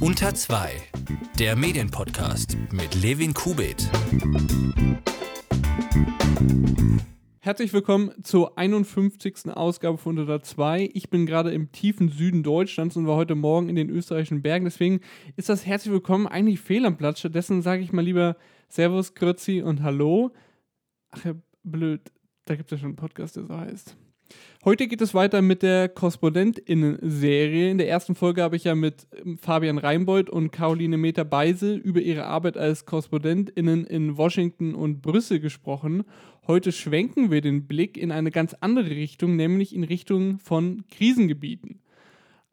Unter 0.00 0.34
2, 0.34 0.72
der 1.38 1.56
Medienpodcast 1.56 2.56
mit 2.72 2.94
Levin 3.00 3.34
Kubit. 3.34 3.88
Herzlich 7.40 7.72
willkommen 7.72 8.12
zur 8.22 8.56
51. 8.56 9.48
Ausgabe 9.48 9.98
von 9.98 10.18
Unter 10.18 10.42
2. 10.42 10.90
Ich 10.94 11.10
bin 11.10 11.26
gerade 11.26 11.52
im 11.52 11.72
tiefen 11.72 12.08
Süden 12.08 12.42
Deutschlands 12.42 12.96
und 12.96 13.06
war 13.06 13.16
heute 13.16 13.34
Morgen 13.34 13.68
in 13.68 13.76
den 13.76 13.90
österreichischen 13.90 14.42
Bergen. 14.42 14.64
Deswegen 14.64 15.00
ist 15.36 15.48
das 15.48 15.66
herzlich 15.66 15.92
willkommen 15.92 16.26
eigentlich 16.26 16.60
fehl 16.60 16.86
am 16.86 16.96
Platz. 16.96 17.18
Stattdessen 17.18 17.62
sage 17.62 17.82
ich 17.82 17.92
mal 17.92 18.04
lieber 18.04 18.36
Servus, 18.68 19.14
Grüezi 19.14 19.62
und 19.62 19.82
Hallo. 19.82 20.32
Ach 21.10 21.24
ja, 21.24 21.34
blöd. 21.62 22.12
Da 22.44 22.56
gibt 22.56 22.72
es 22.72 22.78
ja 22.78 22.80
schon 22.80 22.90
einen 22.90 22.96
Podcast, 22.96 23.36
der 23.36 23.44
so 23.44 23.56
heißt. 23.56 23.96
Heute 24.64 24.86
geht 24.86 25.00
es 25.00 25.12
weiter 25.12 25.42
mit 25.42 25.64
der 25.64 25.88
KorrespondentInnen-Serie. 25.88 27.68
In 27.68 27.78
der 27.78 27.88
ersten 27.88 28.14
Folge 28.14 28.44
habe 28.44 28.54
ich 28.54 28.62
ja 28.62 28.76
mit 28.76 29.08
ähm, 29.12 29.36
Fabian 29.36 29.76
Reinbold 29.76 30.30
und 30.30 30.52
Caroline 30.52 30.98
Meter-Beise 30.98 31.74
über 31.74 32.00
ihre 32.00 32.26
Arbeit 32.26 32.56
als 32.56 32.86
KorrespondentInnen 32.86 33.84
in 33.84 34.16
Washington 34.16 34.76
und 34.76 35.02
Brüssel 35.02 35.40
gesprochen. 35.40 36.04
Heute 36.46 36.70
schwenken 36.70 37.32
wir 37.32 37.40
den 37.40 37.66
Blick 37.66 37.96
in 37.96 38.12
eine 38.12 38.30
ganz 38.30 38.54
andere 38.60 38.90
Richtung, 38.90 39.34
nämlich 39.34 39.74
in 39.74 39.82
Richtung 39.82 40.38
von 40.38 40.84
Krisengebieten. 40.92 41.80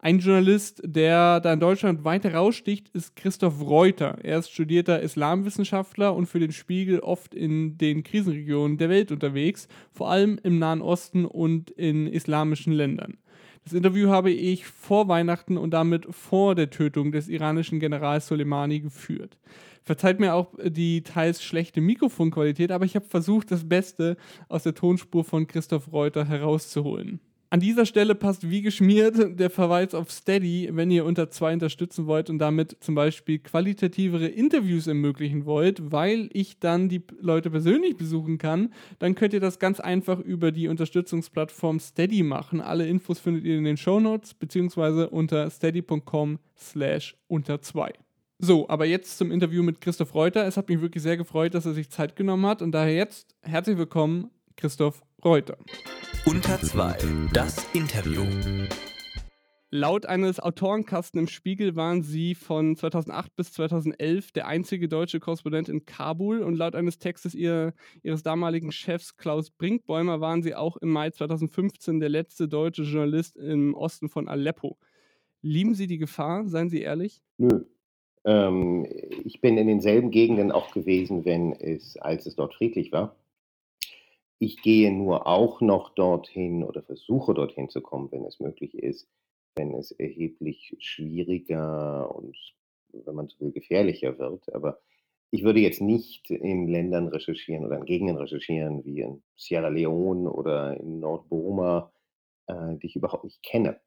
Ein 0.02 0.20
Journalist, 0.20 0.80
der 0.82 1.40
da 1.40 1.52
in 1.52 1.60
Deutschland 1.60 2.04
weit 2.04 2.24
heraussticht, 2.24 2.88
ist 2.94 3.16
Christoph 3.16 3.60
Reuter. 3.60 4.16
Er 4.22 4.38
ist 4.38 4.50
studierter 4.50 5.00
Islamwissenschaftler 5.00 6.14
und 6.14 6.24
für 6.24 6.40
den 6.40 6.52
Spiegel 6.52 7.00
oft 7.00 7.34
in 7.34 7.76
den 7.76 8.02
Krisenregionen 8.02 8.78
der 8.78 8.88
Welt 8.88 9.12
unterwegs, 9.12 9.68
vor 9.92 10.10
allem 10.10 10.40
im 10.42 10.58
Nahen 10.58 10.80
Osten 10.80 11.26
und 11.26 11.70
in 11.70 12.06
islamischen 12.06 12.72
Ländern. 12.72 13.18
Das 13.62 13.74
Interview 13.74 14.08
habe 14.08 14.30
ich 14.30 14.64
vor 14.64 15.06
Weihnachten 15.08 15.58
und 15.58 15.72
damit 15.72 16.06
vor 16.14 16.54
der 16.54 16.70
Tötung 16.70 17.12
des 17.12 17.28
iranischen 17.28 17.78
Generals 17.78 18.26
Soleimani 18.26 18.80
geführt. 18.80 19.36
Verzeiht 19.82 20.18
mir 20.18 20.32
auch 20.34 20.54
die 20.64 21.02
teils 21.02 21.42
schlechte 21.42 21.82
Mikrofonqualität, 21.82 22.72
aber 22.72 22.86
ich 22.86 22.96
habe 22.96 23.04
versucht, 23.04 23.50
das 23.50 23.68
Beste 23.68 24.16
aus 24.48 24.62
der 24.62 24.74
Tonspur 24.74 25.24
von 25.24 25.46
Christoph 25.46 25.92
Reuter 25.92 26.24
herauszuholen. 26.24 27.20
An 27.52 27.58
dieser 27.58 27.84
Stelle 27.84 28.14
passt 28.14 28.48
wie 28.48 28.62
geschmiert 28.62 29.40
der 29.40 29.50
Verweis 29.50 29.92
auf 29.92 30.12
Steady, 30.12 30.68
wenn 30.70 30.88
ihr 30.92 31.04
unter 31.04 31.30
zwei 31.30 31.52
unterstützen 31.52 32.06
wollt 32.06 32.30
und 32.30 32.38
damit 32.38 32.76
zum 32.78 32.94
Beispiel 32.94 33.40
qualitativere 33.40 34.28
Interviews 34.28 34.86
ermöglichen 34.86 35.46
wollt, 35.46 35.90
weil 35.90 36.30
ich 36.32 36.60
dann 36.60 36.88
die 36.88 37.02
Leute 37.20 37.50
persönlich 37.50 37.96
besuchen 37.96 38.38
kann, 38.38 38.72
dann 39.00 39.16
könnt 39.16 39.32
ihr 39.34 39.40
das 39.40 39.58
ganz 39.58 39.80
einfach 39.80 40.20
über 40.20 40.52
die 40.52 40.68
Unterstützungsplattform 40.68 41.80
Steady 41.80 42.22
machen. 42.22 42.60
Alle 42.60 42.86
Infos 42.86 43.18
findet 43.18 43.44
ihr 43.44 43.58
in 43.58 43.64
den 43.64 43.76
Shownotes 43.76 44.34
beziehungsweise 44.34 45.10
unter 45.10 45.50
steady.com 45.50 46.38
slash 46.56 47.16
unter 47.26 47.60
zwei. 47.62 47.92
So, 48.38 48.68
aber 48.68 48.86
jetzt 48.86 49.18
zum 49.18 49.32
Interview 49.32 49.64
mit 49.64 49.80
Christoph 49.80 50.14
Reuter. 50.14 50.46
Es 50.46 50.56
hat 50.56 50.68
mich 50.68 50.80
wirklich 50.80 51.02
sehr 51.02 51.16
gefreut, 51.16 51.54
dass 51.54 51.66
er 51.66 51.74
sich 51.74 51.90
Zeit 51.90 52.14
genommen 52.14 52.46
hat 52.46 52.62
und 52.62 52.70
daher 52.70 52.94
jetzt 52.94 53.34
herzlich 53.42 53.76
willkommen, 53.76 54.30
Christoph 54.56 55.02
Reuter. 55.24 55.58
Unter 56.24 56.58
2, 56.58 56.96
das 57.34 57.66
Interview. 57.74 58.24
Laut 59.70 60.06
eines 60.06 60.40
Autorenkasten 60.40 61.20
im 61.20 61.28
Spiegel 61.28 61.76
waren 61.76 62.02
Sie 62.02 62.34
von 62.34 62.74
2008 62.74 63.36
bis 63.36 63.52
2011 63.52 64.32
der 64.32 64.46
einzige 64.48 64.88
deutsche 64.88 65.20
Korrespondent 65.20 65.68
in 65.68 65.84
Kabul 65.84 66.42
und 66.42 66.56
laut 66.56 66.74
eines 66.74 66.98
Textes 66.98 67.34
ihr, 67.34 67.74
Ihres 68.02 68.22
damaligen 68.22 68.72
Chefs 68.72 69.16
Klaus 69.16 69.50
Brinkbäumer 69.50 70.20
waren 70.20 70.42
Sie 70.42 70.54
auch 70.54 70.76
im 70.78 70.88
Mai 70.88 71.10
2015 71.10 72.00
der 72.00 72.08
letzte 72.08 72.48
deutsche 72.48 72.82
Journalist 72.82 73.36
im 73.36 73.74
Osten 73.74 74.08
von 74.08 74.26
Aleppo. 74.26 74.78
Lieben 75.42 75.74
Sie 75.74 75.86
die 75.86 75.98
Gefahr, 75.98 76.48
seien 76.48 76.70
Sie 76.70 76.80
ehrlich? 76.80 77.22
Nö. 77.36 77.64
Ähm, 78.24 78.86
ich 79.24 79.40
bin 79.40 79.58
in 79.58 79.66
denselben 79.66 80.10
Gegenden 80.10 80.50
auch 80.50 80.72
gewesen, 80.72 81.24
wenn 81.24 81.52
es, 81.52 81.96
als 81.98 82.26
es 82.26 82.36
dort 82.36 82.54
friedlich 82.54 82.90
war. 82.92 83.14
Ich 84.42 84.62
gehe 84.62 84.90
nur 84.90 85.26
auch 85.26 85.60
noch 85.60 85.90
dorthin 85.94 86.64
oder 86.64 86.82
versuche 86.82 87.34
dorthin 87.34 87.68
zu 87.68 87.82
kommen, 87.82 88.10
wenn 88.10 88.24
es 88.24 88.40
möglich 88.40 88.72
ist, 88.74 89.06
wenn 89.54 89.74
es 89.74 89.90
erheblich 89.92 90.74
schwieriger 90.78 92.14
und, 92.14 92.34
wenn 92.92 93.14
man 93.14 93.28
so 93.28 93.38
will, 93.40 93.52
gefährlicher 93.52 94.18
wird. 94.18 94.50
Aber 94.54 94.80
ich 95.30 95.44
würde 95.44 95.60
jetzt 95.60 95.82
nicht 95.82 96.30
in 96.30 96.68
Ländern 96.68 97.08
recherchieren 97.08 97.66
oder 97.66 97.76
in 97.76 97.84
Gegenden 97.84 98.16
recherchieren 98.16 98.82
wie 98.86 99.02
in 99.02 99.22
Sierra 99.36 99.68
Leone 99.68 100.32
oder 100.32 100.74
in 100.80 101.00
Nordburma, 101.00 101.92
äh, 102.46 102.76
die 102.78 102.86
ich 102.86 102.96
überhaupt 102.96 103.24
nicht 103.24 103.42
kenne. 103.42 103.78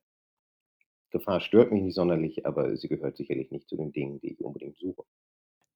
Gefahr 1.10 1.42
stört 1.42 1.72
mich 1.72 1.82
nicht 1.82 1.96
sonderlich, 1.96 2.46
aber 2.46 2.78
sie 2.78 2.90
gehört 2.90 3.18
sicherlich 3.18 3.50
nicht 3.50 3.68
zu 3.68 3.76
den 3.76 3.92
Dingen, 3.92 4.20
die 4.20 4.34
ich 4.34 4.42
unbedingt 4.42 4.78
suche. 4.78 5.04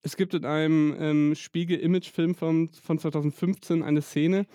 Es 0.03 0.15
gibt 0.15 0.33
in 0.33 0.45
einem 0.45 0.95
ähm, 0.99 1.35
Spiegel-Image-Film 1.35 2.35
von, 2.35 2.69
von 2.69 2.99
2015 2.99 3.83
eine 3.83 4.01
Szene, 4.01 4.45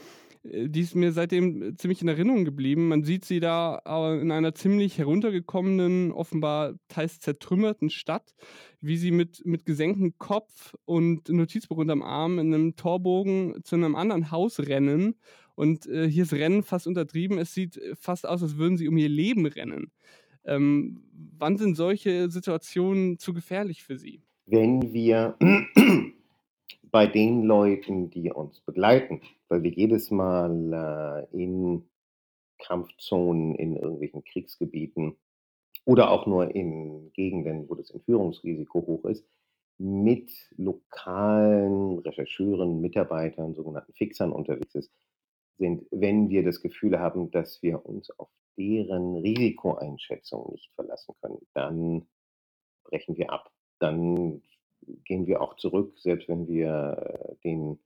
äh, 0.44 0.68
die 0.68 0.80
ist 0.80 0.94
mir 0.94 1.12
seitdem 1.12 1.62
äh, 1.62 1.74
ziemlich 1.74 2.02
in 2.02 2.08
Erinnerung 2.08 2.44
geblieben. 2.44 2.88
Man 2.88 3.04
sieht 3.04 3.24
sie 3.24 3.40
da 3.40 3.78
in 4.20 4.30
einer 4.30 4.54
ziemlich 4.54 4.98
heruntergekommenen, 4.98 6.12
offenbar 6.12 6.74
teils 6.88 7.20
zertrümmerten 7.20 7.90
Stadt, 7.90 8.34
wie 8.80 8.96
sie 8.96 9.10
mit, 9.10 9.44
mit 9.44 9.64
gesenktem 9.64 10.18
Kopf 10.18 10.74
und 10.84 11.28
Notizbuch 11.28 11.76
unterm 11.76 12.02
Arm 12.02 12.38
in 12.38 12.52
einem 12.52 12.76
Torbogen 12.76 13.62
zu 13.64 13.76
einem 13.76 13.94
anderen 13.94 14.30
Haus 14.30 14.60
rennen. 14.60 15.14
Und 15.54 15.86
äh, 15.86 16.08
hier 16.08 16.22
ist 16.22 16.32
Rennen 16.32 16.62
fast 16.62 16.86
untertrieben. 16.86 17.38
Es 17.38 17.52
sieht 17.52 17.76
äh, 17.76 17.94
fast 17.94 18.26
aus, 18.26 18.42
als 18.42 18.56
würden 18.56 18.78
sie 18.78 18.88
um 18.88 18.96
ihr 18.96 19.08
Leben 19.08 19.46
rennen. 19.46 19.92
Ähm, 20.44 21.04
wann 21.38 21.56
sind 21.56 21.76
solche 21.76 22.30
Situationen 22.30 23.18
zu 23.18 23.32
gefährlich 23.32 23.84
für 23.84 23.96
Sie? 23.96 24.22
Wenn 24.52 24.92
wir 24.92 25.38
bei 26.90 27.06
den 27.06 27.42
Leuten, 27.44 28.10
die 28.10 28.30
uns 28.30 28.60
begleiten, 28.60 29.22
weil 29.48 29.62
wir 29.62 29.70
jedes 29.70 30.10
Mal 30.10 31.26
äh, 31.32 31.42
in 31.42 31.88
Kampfzonen, 32.58 33.54
in 33.54 33.76
irgendwelchen 33.76 34.22
Kriegsgebieten 34.24 35.16
oder 35.86 36.10
auch 36.10 36.26
nur 36.26 36.54
in 36.54 37.10
Gegenden, 37.14 37.66
wo 37.68 37.74
das 37.74 37.90
Entführungsrisiko 37.90 38.86
hoch 38.86 39.06
ist, 39.06 39.26
mit 39.78 40.30
lokalen 40.58 41.98
Rechercheuren, 42.00 42.82
Mitarbeitern, 42.82 43.54
sogenannten 43.54 43.94
Fixern 43.94 44.32
unterwegs 44.32 44.74
ist, 44.74 44.92
sind, 45.56 45.86
wenn 45.90 46.28
wir 46.28 46.44
das 46.44 46.60
Gefühl 46.60 47.00
haben, 47.00 47.30
dass 47.30 47.62
wir 47.62 47.86
uns 47.86 48.10
auf 48.18 48.28
deren 48.58 49.16
Risikoeinschätzung 49.16 50.52
nicht 50.52 50.70
verlassen 50.74 51.14
können, 51.22 51.38
dann 51.54 52.06
brechen 52.84 53.16
wir 53.16 53.32
ab 53.32 53.50
dann 53.82 54.42
gehen 55.04 55.26
wir 55.26 55.40
auch 55.40 55.56
zurück, 55.56 55.94
selbst 55.98 56.28
wenn 56.28 56.48
wir 56.48 57.30
äh, 57.30 57.34
den, 57.44 57.78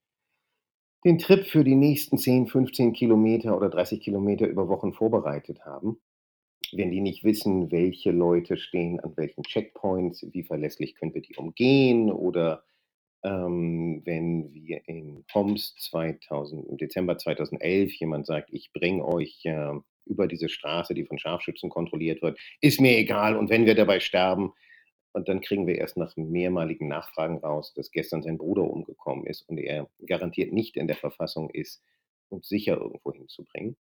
den 1.04 1.18
Trip 1.18 1.46
für 1.46 1.64
die 1.64 1.74
nächsten 1.74 2.18
10, 2.18 2.46
15 2.48 2.92
Kilometer 2.92 3.56
oder 3.56 3.68
30 3.68 4.00
Kilometer 4.00 4.46
über 4.46 4.68
Wochen 4.68 4.92
vorbereitet 4.92 5.64
haben. 5.64 5.98
Wenn 6.72 6.90
die 6.90 7.00
nicht 7.00 7.22
wissen, 7.22 7.70
welche 7.70 8.10
Leute 8.10 8.56
stehen 8.56 8.98
an 9.00 9.16
welchen 9.16 9.44
Checkpoints, 9.44 10.26
wie 10.32 10.42
verlässlich 10.42 10.96
können 10.96 11.14
wir 11.14 11.22
die 11.22 11.36
umgehen 11.36 12.10
oder 12.10 12.64
ähm, 13.22 14.02
wenn 14.04 14.52
wir 14.52 14.80
in 14.86 15.24
Homs 15.32 15.76
2000, 15.76 16.68
im 16.68 16.76
Dezember 16.76 17.18
2011 17.18 17.94
jemand 17.94 18.26
sagt, 18.26 18.50
ich 18.52 18.72
bringe 18.72 19.04
euch 19.04 19.44
äh, 19.44 19.74
über 20.06 20.26
diese 20.26 20.48
Straße, 20.48 20.94
die 20.94 21.04
von 21.04 21.18
Scharfschützen 21.18 21.70
kontrolliert 21.70 22.22
wird, 22.22 22.38
ist 22.60 22.80
mir 22.80 22.96
egal 22.96 23.36
und 23.36 23.50
wenn 23.50 23.66
wir 23.66 23.74
dabei 23.74 24.00
sterben, 24.00 24.52
und 25.16 25.28
dann 25.28 25.40
kriegen 25.40 25.66
wir 25.66 25.78
erst 25.78 25.96
nach 25.96 26.14
mehrmaligen 26.16 26.88
Nachfragen 26.88 27.38
raus, 27.38 27.72
dass 27.72 27.90
gestern 27.90 28.22
sein 28.22 28.36
Bruder 28.36 28.64
umgekommen 28.64 29.24
ist 29.24 29.48
und 29.48 29.56
er 29.56 29.88
garantiert 30.04 30.52
nicht 30.52 30.76
in 30.76 30.88
der 30.88 30.96
Verfassung 30.96 31.48
ist, 31.48 31.82
uns 32.28 32.46
sicher 32.48 32.76
irgendwo 32.76 33.14
hinzubringen. 33.14 33.78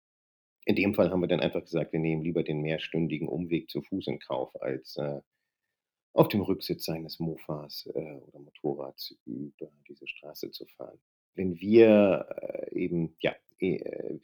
In 0.64 0.78
dem 0.78 0.96
Fall 0.96 1.12
haben 1.12 1.20
wir 1.20 1.28
dann 1.28 1.42
einfach 1.42 1.62
gesagt, 1.62 1.92
wir 1.92 2.00
nehmen 2.00 2.22
lieber 2.22 2.42
den 2.42 2.62
mehrstündigen 2.62 3.28
Umweg 3.28 3.70
zu 3.70 3.82
Fuß 3.82 4.08
in 4.08 4.20
Kauf, 4.20 4.50
als 4.62 4.96
äh, 4.96 5.20
auf 6.14 6.30
dem 6.30 6.40
Rücksitz 6.40 6.86
seines 6.86 7.20
Mofas 7.20 7.86
äh, 7.94 8.00
oder 8.00 8.40
Motorrads 8.40 9.14
über 9.26 9.70
diese 9.90 10.08
Straße 10.08 10.52
zu 10.52 10.66
fahren. 10.78 11.00
Wenn 11.34 11.60
wir 11.60 12.28
äh, 12.42 12.80
eben, 12.80 13.14
ja, 13.20 13.36
äh, 13.60 14.20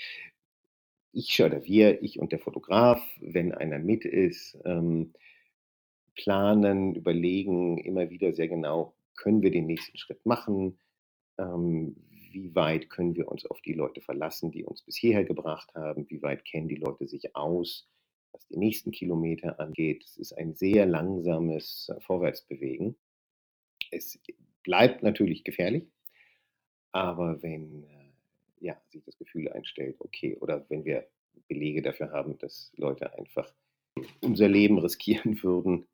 ich 1.11 1.43
oder 1.43 1.65
wir, 1.65 2.01
ich 2.01 2.19
und 2.19 2.31
der 2.31 2.39
Fotograf, 2.39 3.01
wenn 3.19 3.53
einer 3.53 3.79
mit 3.79 4.05
ist, 4.05 4.57
ähm, 4.63 5.13
planen, 6.15 6.95
überlegen 6.95 7.77
immer 7.77 8.09
wieder 8.09 8.33
sehr 8.33 8.47
genau, 8.47 8.93
können 9.15 9.41
wir 9.41 9.51
den 9.51 9.65
nächsten 9.65 9.97
Schritt 9.97 10.25
machen? 10.25 10.79
Ähm, 11.37 11.95
wie 12.31 12.55
weit 12.55 12.89
können 12.89 13.15
wir 13.15 13.27
uns 13.27 13.45
auf 13.45 13.61
die 13.61 13.73
Leute 13.73 14.01
verlassen, 14.01 14.51
die 14.51 14.63
uns 14.63 14.81
bis 14.81 14.95
hierher 14.95 15.25
gebracht 15.25 15.73
haben? 15.75 16.09
Wie 16.09 16.21
weit 16.21 16.45
kennen 16.45 16.67
die 16.67 16.75
Leute 16.75 17.07
sich 17.07 17.35
aus, 17.35 17.87
was 18.31 18.47
die 18.47 18.57
nächsten 18.57 18.91
Kilometer 18.91 19.59
angeht? 19.59 20.03
Es 20.05 20.17
ist 20.17 20.33
ein 20.33 20.55
sehr 20.55 20.85
langsames 20.85 21.89
äh, 21.89 21.99
Vorwärtsbewegen. 22.01 22.95
Es 23.91 24.19
bleibt 24.63 25.03
natürlich 25.03 25.43
gefährlich, 25.43 25.91
aber 26.91 27.41
wenn 27.43 27.83
äh, 27.83 28.11
ja, 28.59 28.79
sich 28.89 29.03
das 29.03 29.17
Gefühl 29.17 29.49
einstellt, 29.49 29.97
okay, 29.99 30.37
oder 30.39 30.65
wenn 30.69 30.85
wir 30.85 31.07
Belege 31.47 31.81
dafür 31.81 32.11
haben, 32.11 32.37
dass 32.37 32.71
Leute 32.77 33.13
einfach 33.17 33.51
unser 34.21 34.47
Leben 34.47 34.77
riskieren 34.77 35.41
würden, 35.43 35.87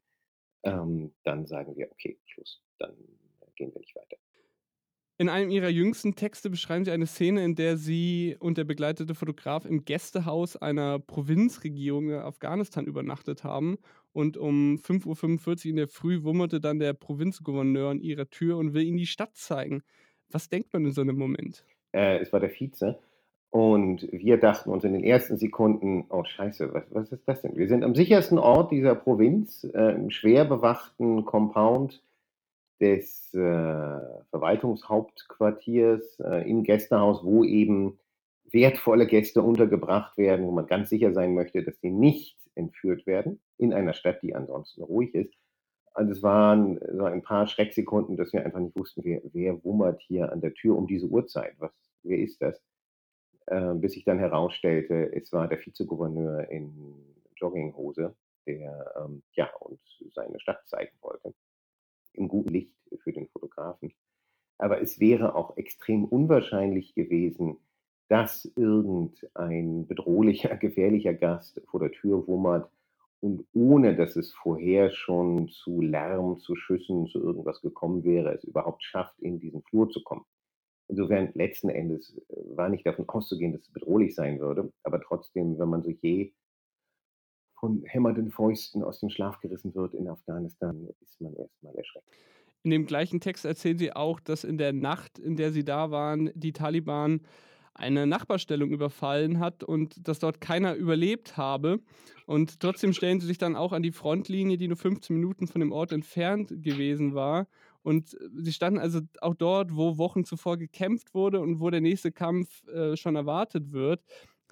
ähm, 0.64 1.14
dann 1.24 1.46
sagen 1.46 1.76
wir, 1.76 1.92
okay, 1.92 2.18
Schluss, 2.26 2.62
dann 2.80 2.96
gehen 3.56 3.74
wir 3.74 3.80
nicht 3.80 3.96
weiter. 3.96 4.18
In 5.20 5.30
einem 5.30 5.50
ihrer 5.50 5.70
jüngsten 5.70 6.14
Texte 6.14 6.52
beschreiben 6.52 6.86
sie 6.86 6.92
eine 6.92 7.08
Szene, 7.08 7.44
in 7.44 7.56
der 7.56 7.78
sie 7.78 8.38
und 8.40 8.60
der 8.60 8.66
begleitete 8.66 9.16
Fotograf 9.16 9.66
im 9.66 9.84
Gästehaus 9.84 10.56
einer 10.58 11.00
Provinzregierung 11.00 12.10
in 12.10 12.16
Afghanistan 12.18 12.86
übernachtet 12.86 13.44
haben. 13.44 13.80
Und 14.14 14.38
um 14.38 14.76
5.45 14.76 15.48
Uhr 15.48 15.70
in 15.72 15.76
der 15.78 15.88
Früh 15.88 16.22
wummerte 16.22 16.60
dann 16.60 16.78
der 16.78 16.94
Provinzgouverneur 16.94 17.90
an 17.90 18.00
ihrer 18.00 18.30
Tür 18.30 18.58
und 18.58 18.76
will 18.76 18.84
ihnen 18.84 18.98
die 18.98 19.08
Stadt 19.08 19.36
zeigen. 19.36 19.82
Was 20.30 20.50
denkt 20.50 20.72
man 20.74 20.86
in 20.86 20.92
so 20.92 21.02
einem 21.02 21.18
Moment? 21.18 21.66
Äh, 21.94 22.20
es 22.20 22.32
war 22.32 22.40
der 22.40 22.52
Vize. 22.52 23.00
Und 23.50 24.08
wir 24.12 24.38
dachten 24.38 24.70
uns 24.70 24.84
in 24.84 24.94
den 24.94 25.04
ersten 25.04 25.38
Sekunden, 25.38 26.06
oh 26.10 26.24
scheiße, 26.24 26.74
was, 26.74 26.84
was 26.92 27.12
ist 27.12 27.28
das 27.28 27.42
denn? 27.42 27.56
Wir 27.56 27.68
sind 27.68 27.84
am 27.84 27.96
sichersten 27.96 28.38
Ort 28.38 28.72
dieser 28.72 28.94
Provinz, 28.96 29.64
äh, 29.74 29.96
im 29.96 30.10
schwer 30.10 30.46
bewachten 30.46 31.24
Compound 31.26 32.04
des 32.80 33.34
äh, 33.34 33.40
Verwaltungshauptquartiers 34.30 36.20
äh, 36.20 36.50
im 36.50 36.64
Gästehaus, 36.64 37.24
wo 37.24 37.44
eben 37.44 37.98
wertvolle 38.52 39.08
Gäste 39.08 39.42
untergebracht 39.42 40.18
werden, 40.18 40.46
wo 40.46 40.52
man 40.52 40.68
ganz 40.68 40.90
sicher 40.90 41.14
sein 41.14 41.34
möchte, 41.34 41.64
dass 41.64 41.80
sie 41.80 41.90
nicht 41.90 42.38
entführt 42.56 43.08
werden, 43.08 43.40
in 43.58 43.74
einer 43.74 43.94
Stadt, 43.94 44.22
die 44.22 44.36
ansonsten 44.36 44.84
ruhig 44.84 45.16
ist. 45.16 45.34
Also 45.94 46.12
es 46.12 46.22
waren 46.22 46.80
so 46.92 47.06
ein 47.06 47.24
paar 47.24 47.48
Schrecksekunden, 47.48 48.18
dass 48.18 48.32
wir 48.34 48.46
einfach 48.46 48.60
nicht 48.60 48.78
wussten, 48.78 49.04
wer, 49.04 49.22
wer 49.34 49.64
wummert 49.64 50.02
hier 50.02 50.32
an 50.32 50.42
der 50.42 50.54
Tür 50.54 50.78
um 50.78 50.86
diese 50.86 51.08
Uhrzeit. 51.08 51.56
Was, 51.60 51.72
wer 52.04 52.20
ist 52.20 52.42
das? 52.42 52.62
Äh, 53.48 53.76
bis 53.76 53.94
sich 53.94 54.04
dann 54.04 54.20
herausstellte, 54.20 55.14
es 55.14 55.32
war 55.32 55.48
der 55.48 55.66
Vizegouverneur 55.66 56.50
in 56.50 57.16
Jogginghose, 57.38 58.14
der 58.46 58.94
ähm, 58.98 59.24
ja 59.34 59.50
uns 59.62 59.80
seine 60.14 60.40
Stadt 60.40 60.68
zeigen 60.68 60.96
wollte 61.02 61.34
im 62.14 62.28
guten 62.28 62.50
Licht 62.50 62.76
für 63.04 63.14
den 63.14 63.28
Fotografen. 63.30 63.94
Aber 64.58 64.82
es 64.82 65.00
wäre 65.00 65.36
auch 65.36 65.56
extrem 65.56 66.04
unwahrscheinlich 66.04 66.94
gewesen, 66.94 67.58
dass 68.10 68.52
irgendein 68.56 69.88
bedrohlicher, 69.88 70.56
gefährlicher 70.58 71.14
Gast 71.14 71.62
vor 71.68 71.80
der 71.80 71.92
Tür 71.92 72.28
wummert 72.28 72.70
und 73.22 73.46
ohne 73.54 73.96
dass 73.96 74.18
es 74.18 74.34
vorher 74.34 74.92
schon 74.92 75.48
zu 75.48 75.80
Lärm, 75.80 76.40
zu 76.40 76.56
Schüssen, 76.56 77.08
zu 77.08 77.22
irgendwas 77.24 77.62
gekommen 77.62 78.04
wäre, 78.04 78.34
es 78.34 78.44
überhaupt 78.44 78.84
schafft, 78.84 79.18
in 79.20 79.40
diesen 79.40 79.64
Flur 79.64 79.90
zu 79.90 80.04
kommen. 80.04 80.26
Insofern 80.90 81.32
letzten 81.34 81.70
Endes 81.70 82.18
äh, 82.30 82.36
war 82.56 82.70
nicht 82.70 82.86
davon 82.86 83.08
auszugehen, 83.10 83.52
dass 83.54 83.62
es 83.62 83.72
bedrohlich 83.72 84.16
sein 84.16 84.40
würde, 84.40 84.72
aber 84.84 85.02
trotzdem, 85.02 85.60
wenn 85.60 85.70
man 85.70 85.84
so 85.84 85.90
je 85.90 86.34
von 87.60 87.84
hämmernden 87.86 88.32
Fäusten 88.32 88.84
aus 88.84 89.00
dem 89.00 89.10
Schlaf 89.10 89.40
gerissen 89.40 89.74
wird 89.74 89.94
in 89.94 90.08
Afghanistan, 90.08 90.88
ist 91.02 91.20
man 91.20 91.34
erstmal 91.36 91.76
erschreckt. 91.76 92.08
In 92.64 92.72
dem 92.72 92.86
gleichen 92.86 93.20
Text 93.20 93.46
erzählen 93.46 93.78
sie 93.78 93.94
auch, 93.94 94.20
dass 94.20 94.44
in 94.44 94.58
der 94.58 94.74
Nacht, 94.74 95.20
in 95.20 95.38
der 95.38 95.52
sie 95.52 95.64
da 95.64 95.90
waren, 95.90 96.32
die 96.36 96.54
Taliban 96.54 97.22
eine 97.74 98.08
Nachbarstellung 98.08 98.72
überfallen 98.72 99.40
hat 99.40 99.64
und 99.64 100.08
dass 100.08 100.20
dort 100.20 100.42
keiner 100.42 100.74
überlebt 100.74 101.38
habe. 101.38 101.80
Und 102.26 102.60
trotzdem 102.60 102.94
stellen 102.94 103.20
sie 103.20 103.28
sich 103.28 103.38
dann 103.38 103.56
auch 103.56 103.72
an 103.72 103.84
die 103.84 103.92
Frontlinie, 103.92 104.58
die 104.58 104.68
nur 104.68 104.78
15 104.78 105.16
Minuten 105.16 105.48
von 105.48 105.62
dem 105.62 105.72
Ort 105.72 105.92
entfernt 105.92 106.50
gewesen 106.50 107.14
war. 107.14 107.48
Und 107.88 108.18
sie 108.36 108.52
standen 108.52 108.80
also 108.80 109.00
auch 109.22 109.34
dort, 109.34 109.74
wo 109.74 109.98
Wochen 109.98 110.26
zuvor 110.26 110.58
gekämpft 110.58 111.14
wurde 111.14 111.40
und 111.40 111.62
wo 111.62 111.70
der 111.70 111.80
nächste 111.80 112.12
Kampf 112.12 112.68
äh, 112.68 112.98
schon 112.98 113.16
erwartet 113.16 113.72
wird. 113.72 114.04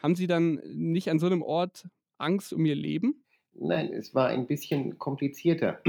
Haben 0.01 0.15
Sie 0.15 0.25
dann 0.25 0.61
nicht 0.73 1.09
an 1.09 1.19
so 1.19 1.25
einem 1.25 1.41
Ort 1.41 1.85
Angst 2.17 2.53
um 2.53 2.65
ihr 2.65 2.75
Leben? 2.75 3.25
Nein, 3.51 3.91
es 3.91 4.15
war 4.15 4.27
ein 4.29 4.47
bisschen 4.47 4.97
komplizierter. 4.99 5.81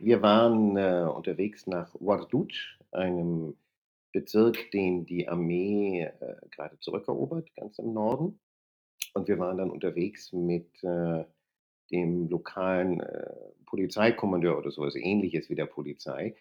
Wir 0.00 0.20
waren 0.20 0.76
äh, 0.76 1.08
unterwegs 1.08 1.68
nach 1.68 1.94
Warduj, 2.00 2.52
einem 2.90 3.54
Bezirk, 4.10 4.72
den 4.72 5.06
die 5.06 5.28
Armee 5.28 6.02
äh, 6.02 6.34
gerade 6.50 6.76
zurückerobert, 6.80 7.54
ganz 7.54 7.78
im 7.78 7.92
Norden. 7.92 8.40
Und 9.14 9.28
wir 9.28 9.38
waren 9.38 9.58
dann 9.58 9.70
unterwegs 9.70 10.32
mit 10.32 10.82
äh, 10.82 11.24
dem 11.92 12.28
lokalen 12.28 12.98
äh, 12.98 13.30
Polizeikommandeur 13.66 14.58
oder 14.58 14.72
sowas 14.72 14.96
ähnliches 14.96 15.48
wie 15.50 15.54
der 15.54 15.66
Polizei, 15.66 16.34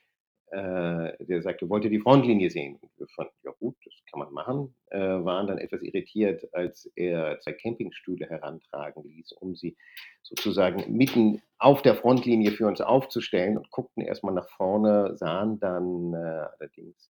äh, 0.51 1.25
der 1.25 1.42
sagte, 1.42 1.69
wollte 1.69 1.90
die 1.90 2.00
Frontlinie 2.00 2.50
sehen. 2.50 2.78
Und 2.81 2.92
wir 2.98 3.07
fanden, 3.07 3.34
ja 3.44 3.51
gut, 3.60 3.75
das 3.86 3.94
kann 4.10 4.19
man 4.19 4.34
machen, 4.34 4.75
äh, 4.88 5.00
waren 5.00 5.48
dann 5.48 5.57
etwas 5.57 5.81
irritiert, 5.81 6.48
als 6.54 6.92
er 6.96 7.40
zwei 7.42 7.54
Campingstühle 7.54 8.28
herantragen 8.28 9.04
ließ, 9.04 9.34
um 9.34 9.56
sie 9.56 9.78
sozusagen 10.24 10.96
mitten 10.96 11.42
auf 11.57 11.81
der 11.81 11.96
Frontlinie 11.96 12.51
für 12.51 12.68
uns 12.68 12.81
aufzustellen 12.81 13.57
und 13.57 13.69
guckten 13.72 14.04
erstmal 14.04 14.34
nach 14.34 14.50
vorne, 14.50 15.16
sahen 15.18 15.60
dann 15.60 16.13
äh, 16.13 16.46
allerdings 16.57 17.12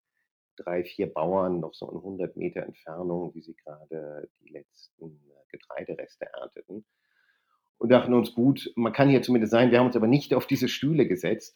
drei, 0.56 0.84
vier 0.84 1.14
Bauern 1.14 1.60
noch 1.60 1.74
so 1.74 1.90
in 1.92 1.98
100 1.98 2.36
Meter 2.38 2.64
Entfernung, 2.64 3.34
wie 3.36 3.42
sie 3.42 3.56
gerade 3.56 4.28
die 4.42 4.50
letzten 4.50 5.22
Getreidereste 5.50 6.28
ernteten. 6.34 6.86
Und 7.78 7.90
dachten 7.90 8.16
uns, 8.16 8.34
gut, 8.34 8.72
man 8.76 8.92
kann 8.92 9.10
hier 9.10 9.22
zumindest 9.22 9.52
sein, 9.52 9.70
wir 9.70 9.78
haben 9.78 9.86
uns 9.86 9.96
aber 9.96 10.08
nicht 10.08 10.34
auf 10.34 10.48
diese 10.48 10.68
Stühle 10.68 11.08
gesetzt 11.08 11.56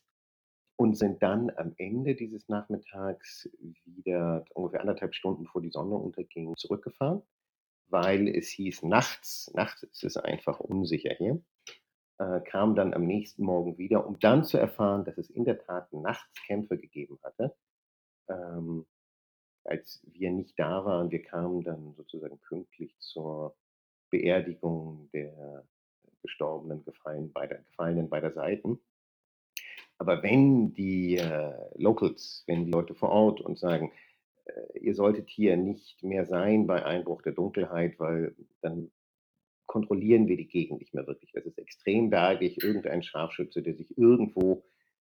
und 0.76 0.96
sind 0.96 1.22
dann 1.22 1.52
am 1.58 1.74
Ende 1.78 2.16
dieses 2.16 2.48
Nachmittags 2.50 3.50
wieder 3.86 4.46
ungefähr 4.54 4.82
anderthalb 4.82 5.14
Stunden 5.14 5.46
vor 5.46 5.62
die 5.62 5.70
Sonne 5.70 5.96
unterging 5.96 6.56
zurückgefahren, 6.58 7.22
weil 7.88 8.28
es 8.28 8.50
hieß, 8.50 8.84
nachts, 8.84 9.52
nachts 9.54 9.84
ist 9.84 10.04
es 10.04 10.18
einfach 10.18 10.60
unsicher 10.60 11.14
hier, 11.18 11.42
äh, 12.18 12.42
kam 12.42 12.76
dann 12.76 12.94
am 12.94 13.06
nächsten 13.06 13.44
Morgen 13.44 13.78
wieder, 13.78 14.06
um 14.08 14.20
dann 14.20 14.44
zu 14.44 14.58
erfahren, 14.58 15.06
dass 15.06 15.18
es 15.18 15.30
in 15.30 15.46
der 15.46 15.60
Tat 15.60 15.92
nachts 15.94 16.42
Kämpfe 16.46 16.78
gegeben 16.78 17.20
hatte. 17.24 17.56
Ähm, 18.30 18.86
als 19.64 20.02
wir 20.12 20.32
nicht 20.32 20.58
da 20.58 20.84
waren, 20.86 21.12
wir 21.12 21.22
kamen 21.22 21.64
dann 21.64 21.94
sozusagen 21.96 22.40
pünktlich 22.40 22.98
zur 23.00 23.56
Beerdigung 24.10 25.10
der 25.14 25.66
Gestorbenen, 26.22 26.84
Gefallen 26.84 27.32
beider, 27.32 27.58
Gefallenen 27.58 28.10
beider 28.10 28.32
Seiten. 28.32 28.80
Aber 30.02 30.24
wenn 30.24 30.74
die 30.74 31.18
äh, 31.18 31.54
Locals, 31.76 32.44
wenn 32.48 32.66
die 32.66 32.72
Leute 32.72 32.96
vor 32.96 33.10
Ort 33.10 33.40
und 33.40 33.60
sagen, 33.60 33.92
äh, 34.46 34.80
ihr 34.80 34.96
solltet 34.96 35.30
hier 35.30 35.56
nicht 35.58 36.02
mehr 36.02 36.26
sein 36.26 36.66
bei 36.66 36.84
Einbruch 36.84 37.22
der 37.22 37.34
Dunkelheit, 37.34 38.00
weil 38.00 38.36
dann 38.62 38.90
kontrollieren 39.68 40.28
wir 40.28 40.38
die 40.38 40.48
Gegend 40.48 40.80
nicht 40.80 40.96
mehr 40.96 41.06
wirklich. 41.06 41.30
Es 41.36 41.46
ist 41.46 41.60
extrem 41.60 42.10
bergig, 42.10 42.64
irgendein 42.64 43.04
Scharfschütze, 43.04 43.62
der 43.62 43.76
sich 43.76 43.96
irgendwo 43.96 44.64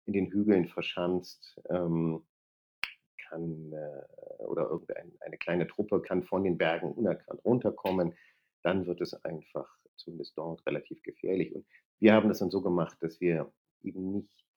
in 0.05 0.13
den 0.13 0.31
Hügeln 0.31 0.65
verschanzt, 0.65 1.61
ähm, 1.69 2.23
kann, 3.27 3.71
äh, 3.71 4.43
oder 4.45 4.71
irgendeine 4.71 5.37
kleine 5.37 5.67
Truppe 5.67 6.01
kann 6.01 6.23
von 6.23 6.43
den 6.43 6.57
Bergen 6.57 6.93
unerkannt 6.93 7.45
runterkommen, 7.45 8.15
dann 8.63 8.87
wird 8.87 9.01
es 9.01 9.13
einfach 9.23 9.69
zumindest 9.97 10.35
dort 10.35 10.65
relativ 10.65 11.03
gefährlich. 11.03 11.53
Und 11.53 11.67
wir 11.99 12.13
haben 12.13 12.27
das 12.27 12.39
dann 12.39 12.49
so 12.49 12.63
gemacht, 12.63 12.97
dass 13.01 13.21
wir 13.21 13.53
eben 13.83 14.13
nicht 14.13 14.48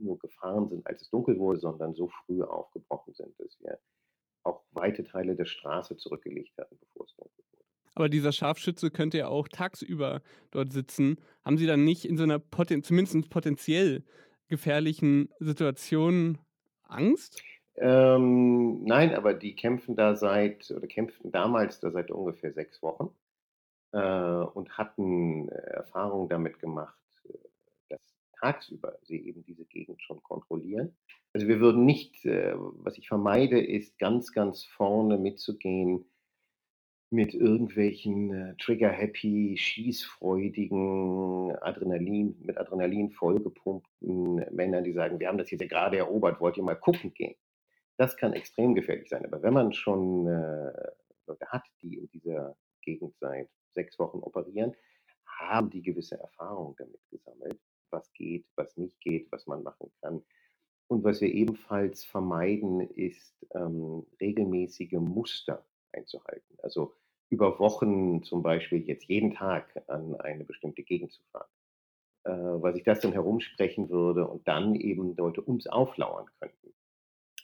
nur 0.00 0.18
gefahren 0.18 0.68
sind, 0.68 0.86
als 0.86 1.02
es 1.02 1.10
dunkel 1.10 1.38
wurde, 1.38 1.60
sondern 1.60 1.94
so 1.94 2.08
früh 2.08 2.42
aufgebrochen 2.42 3.14
sind, 3.14 3.38
dass 3.38 3.60
wir 3.60 3.78
auch 4.42 4.62
weite 4.72 5.04
Teile 5.04 5.36
der 5.36 5.44
Straße 5.44 5.96
zurückgelegt 5.96 6.56
hatten, 6.58 6.78
bevor 6.78 7.06
es 7.06 7.14
dunkel 7.16 7.44
wurde. 7.52 7.64
Aber 7.94 8.08
dieser 8.08 8.32
Scharfschütze 8.32 8.90
könnte 8.90 9.18
ja 9.18 9.28
auch 9.28 9.48
tagsüber 9.48 10.22
dort 10.50 10.72
sitzen. 10.72 11.18
Haben 11.44 11.58
Sie 11.58 11.66
dann 11.66 11.84
nicht 11.84 12.04
in 12.04 12.16
so 12.16 12.22
einer 12.22 12.38
poten 12.38 12.82
zumindest 12.82 13.30
potenziell 13.30 14.04
gefährlichen 14.48 15.28
Situation 15.38 16.38
Angst? 16.84 17.42
Ähm, 17.76 18.84
nein, 18.84 19.14
aber 19.14 19.32
die 19.32 19.54
kämpfen 19.54 19.96
da 19.96 20.14
seit 20.14 20.70
oder 20.70 20.86
kämpften 20.86 21.30
damals 21.30 21.80
da 21.80 21.90
seit 21.90 22.10
ungefähr 22.10 22.52
sechs 22.52 22.82
Wochen 22.82 23.10
äh, 23.92 23.98
und 23.98 24.76
hatten 24.76 25.48
äh, 25.48 25.54
Erfahrungen 25.54 26.28
damit 26.28 26.58
gemacht, 26.58 26.99
tagsüber 28.40 28.98
sie 29.02 29.18
eben 29.26 29.44
diese 29.44 29.64
Gegend 29.66 30.02
schon 30.02 30.22
kontrollieren. 30.22 30.96
Also 31.32 31.46
wir 31.46 31.60
würden 31.60 31.84
nicht, 31.84 32.24
äh, 32.24 32.54
was 32.56 32.98
ich 32.98 33.06
vermeide, 33.08 33.60
ist 33.60 33.98
ganz, 33.98 34.32
ganz 34.32 34.64
vorne 34.64 35.18
mitzugehen 35.18 36.04
mit 37.10 37.34
irgendwelchen 37.34 38.32
äh, 38.32 38.56
trigger-happy, 38.56 39.56
schießfreudigen, 39.58 41.56
Adrenalin, 41.60 42.36
mit 42.40 42.56
Adrenalin 42.56 43.10
vollgepumpten 43.10 44.46
Männern, 44.54 44.84
die 44.84 44.92
sagen, 44.92 45.18
wir 45.18 45.28
haben 45.28 45.38
das 45.38 45.50
jetzt 45.50 45.68
gerade 45.68 45.98
erobert, 45.98 46.40
wollt 46.40 46.56
ihr 46.56 46.62
mal 46.62 46.76
gucken 46.76 47.12
gehen. 47.14 47.34
Das 47.96 48.16
kann 48.16 48.32
extrem 48.32 48.74
gefährlich 48.74 49.08
sein. 49.08 49.24
Aber 49.26 49.42
wenn 49.42 49.54
man 49.54 49.72
schon 49.72 50.26
äh, 50.26 50.72
Leute 51.26 51.46
hat, 51.48 51.64
die 51.82 51.98
in 51.98 52.08
dieser 52.10 52.56
Gegend 52.82 53.14
seit 53.20 53.48
sechs 53.74 53.98
Wochen 53.98 54.18
operieren, 54.18 54.74
haben 55.26 55.70
die 55.70 55.82
gewisse 55.82 56.18
Erfahrung 56.18 56.74
damit 56.78 57.00
gesammelt 57.10 57.58
was 57.92 58.12
geht, 58.14 58.46
was 58.56 58.76
nicht 58.76 59.00
geht, 59.00 59.30
was 59.32 59.46
man 59.46 59.62
machen 59.62 59.90
kann. 60.02 60.22
Und 60.88 61.04
was 61.04 61.20
wir 61.20 61.32
ebenfalls 61.32 62.04
vermeiden, 62.04 62.80
ist 62.80 63.34
ähm, 63.54 64.06
regelmäßige 64.20 64.94
Muster 64.94 65.64
einzuhalten. 65.92 66.56
Also 66.62 66.94
über 67.30 67.58
Wochen 67.60 68.22
zum 68.24 68.42
Beispiel 68.42 68.82
jetzt 68.88 69.04
jeden 69.06 69.32
Tag 69.34 69.82
an 69.88 70.16
eine 70.20 70.44
bestimmte 70.44 70.82
Gegend 70.82 71.12
zu 71.12 71.22
fahren. 71.32 71.48
äh, 72.24 72.30
weil 72.32 72.74
sich 72.74 72.84
das 72.84 73.00
dann 73.00 73.12
herumsprechen 73.12 73.90
würde 73.90 74.26
und 74.28 74.46
dann 74.48 74.74
eben 74.74 75.16
Leute 75.16 75.40
uns 75.42 75.66
auflauern 75.66 76.26
könnten. 76.40 76.74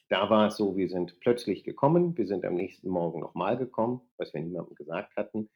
Da 0.09 0.31
war 0.31 0.49
es 0.49 0.57
so, 0.57 0.76
wir 0.76 0.88
sind 0.88 1.21
plötzlich 1.21 1.65
gekommen, 1.65 2.17
wir 2.17 2.26
sind 2.26 2.45
am 2.45 2.55
nächsten 2.55 2.88
Morgen 2.88 3.21
nochmal 3.21 3.57
gekommen, 3.59 4.03
was 4.19 4.35
wir 4.35 4.41
niemandem 4.43 4.75
gesagt 4.76 5.17
hatten. 5.17 5.50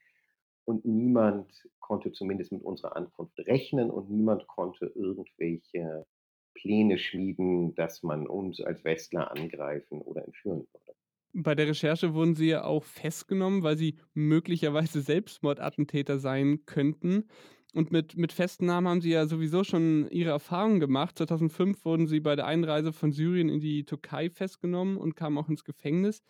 Und 0.71 0.85
niemand 0.85 1.51
konnte 1.81 2.13
zumindest 2.13 2.53
mit 2.53 2.63
unserer 2.63 2.95
Ankunft 2.95 3.37
rechnen 3.41 3.91
und 3.91 4.09
niemand 4.09 4.47
konnte 4.47 4.87
irgendwelche 4.95 6.07
Pläne 6.55 6.97
schmieden, 6.97 7.75
dass 7.75 8.05
man 8.05 8.29
uns 8.29 8.61
als 8.61 8.85
Westler 8.85 9.33
angreifen 9.33 10.01
oder 10.01 10.25
entführen 10.25 10.61
würde. 10.61 10.95
Bei 11.33 11.57
der 11.57 11.67
Recherche 11.67 12.15
wurden 12.15 12.37
Sie 12.37 12.51
ja 12.51 12.63
auch 12.63 12.85
festgenommen, 12.85 13.65
weil 13.65 13.77
Sie 13.77 13.97
möglicherweise 14.15 15.01
Selbstmordattentäter 15.01 16.21
sein 16.21 16.67
könnten. 16.67 17.27
Und 17.75 17.91
mit, 17.91 18.17
mit 18.17 18.33
Festnahmen 18.33 18.89
haben 18.89 19.01
Sie 19.01 19.11
ja 19.11 19.27
sowieso 19.27 19.65
schon 19.65 20.07
Ihre 20.13 20.31
Erfahrungen 20.31 20.79
gemacht. 20.79 21.19
2005 21.19 21.85
wurden 21.85 22.07
Sie 22.07 22.21
bei 22.21 22.37
der 22.37 22.47
Einreise 22.47 22.93
von 22.93 23.11
Syrien 23.11 23.49
in 23.49 23.59
die 23.59 23.85
Türkei 23.85 24.31
festgenommen 24.31 24.99
und 24.99 25.17
kamen 25.17 25.37
auch 25.37 25.49
ins 25.49 25.65
Gefängnis. 25.65 26.23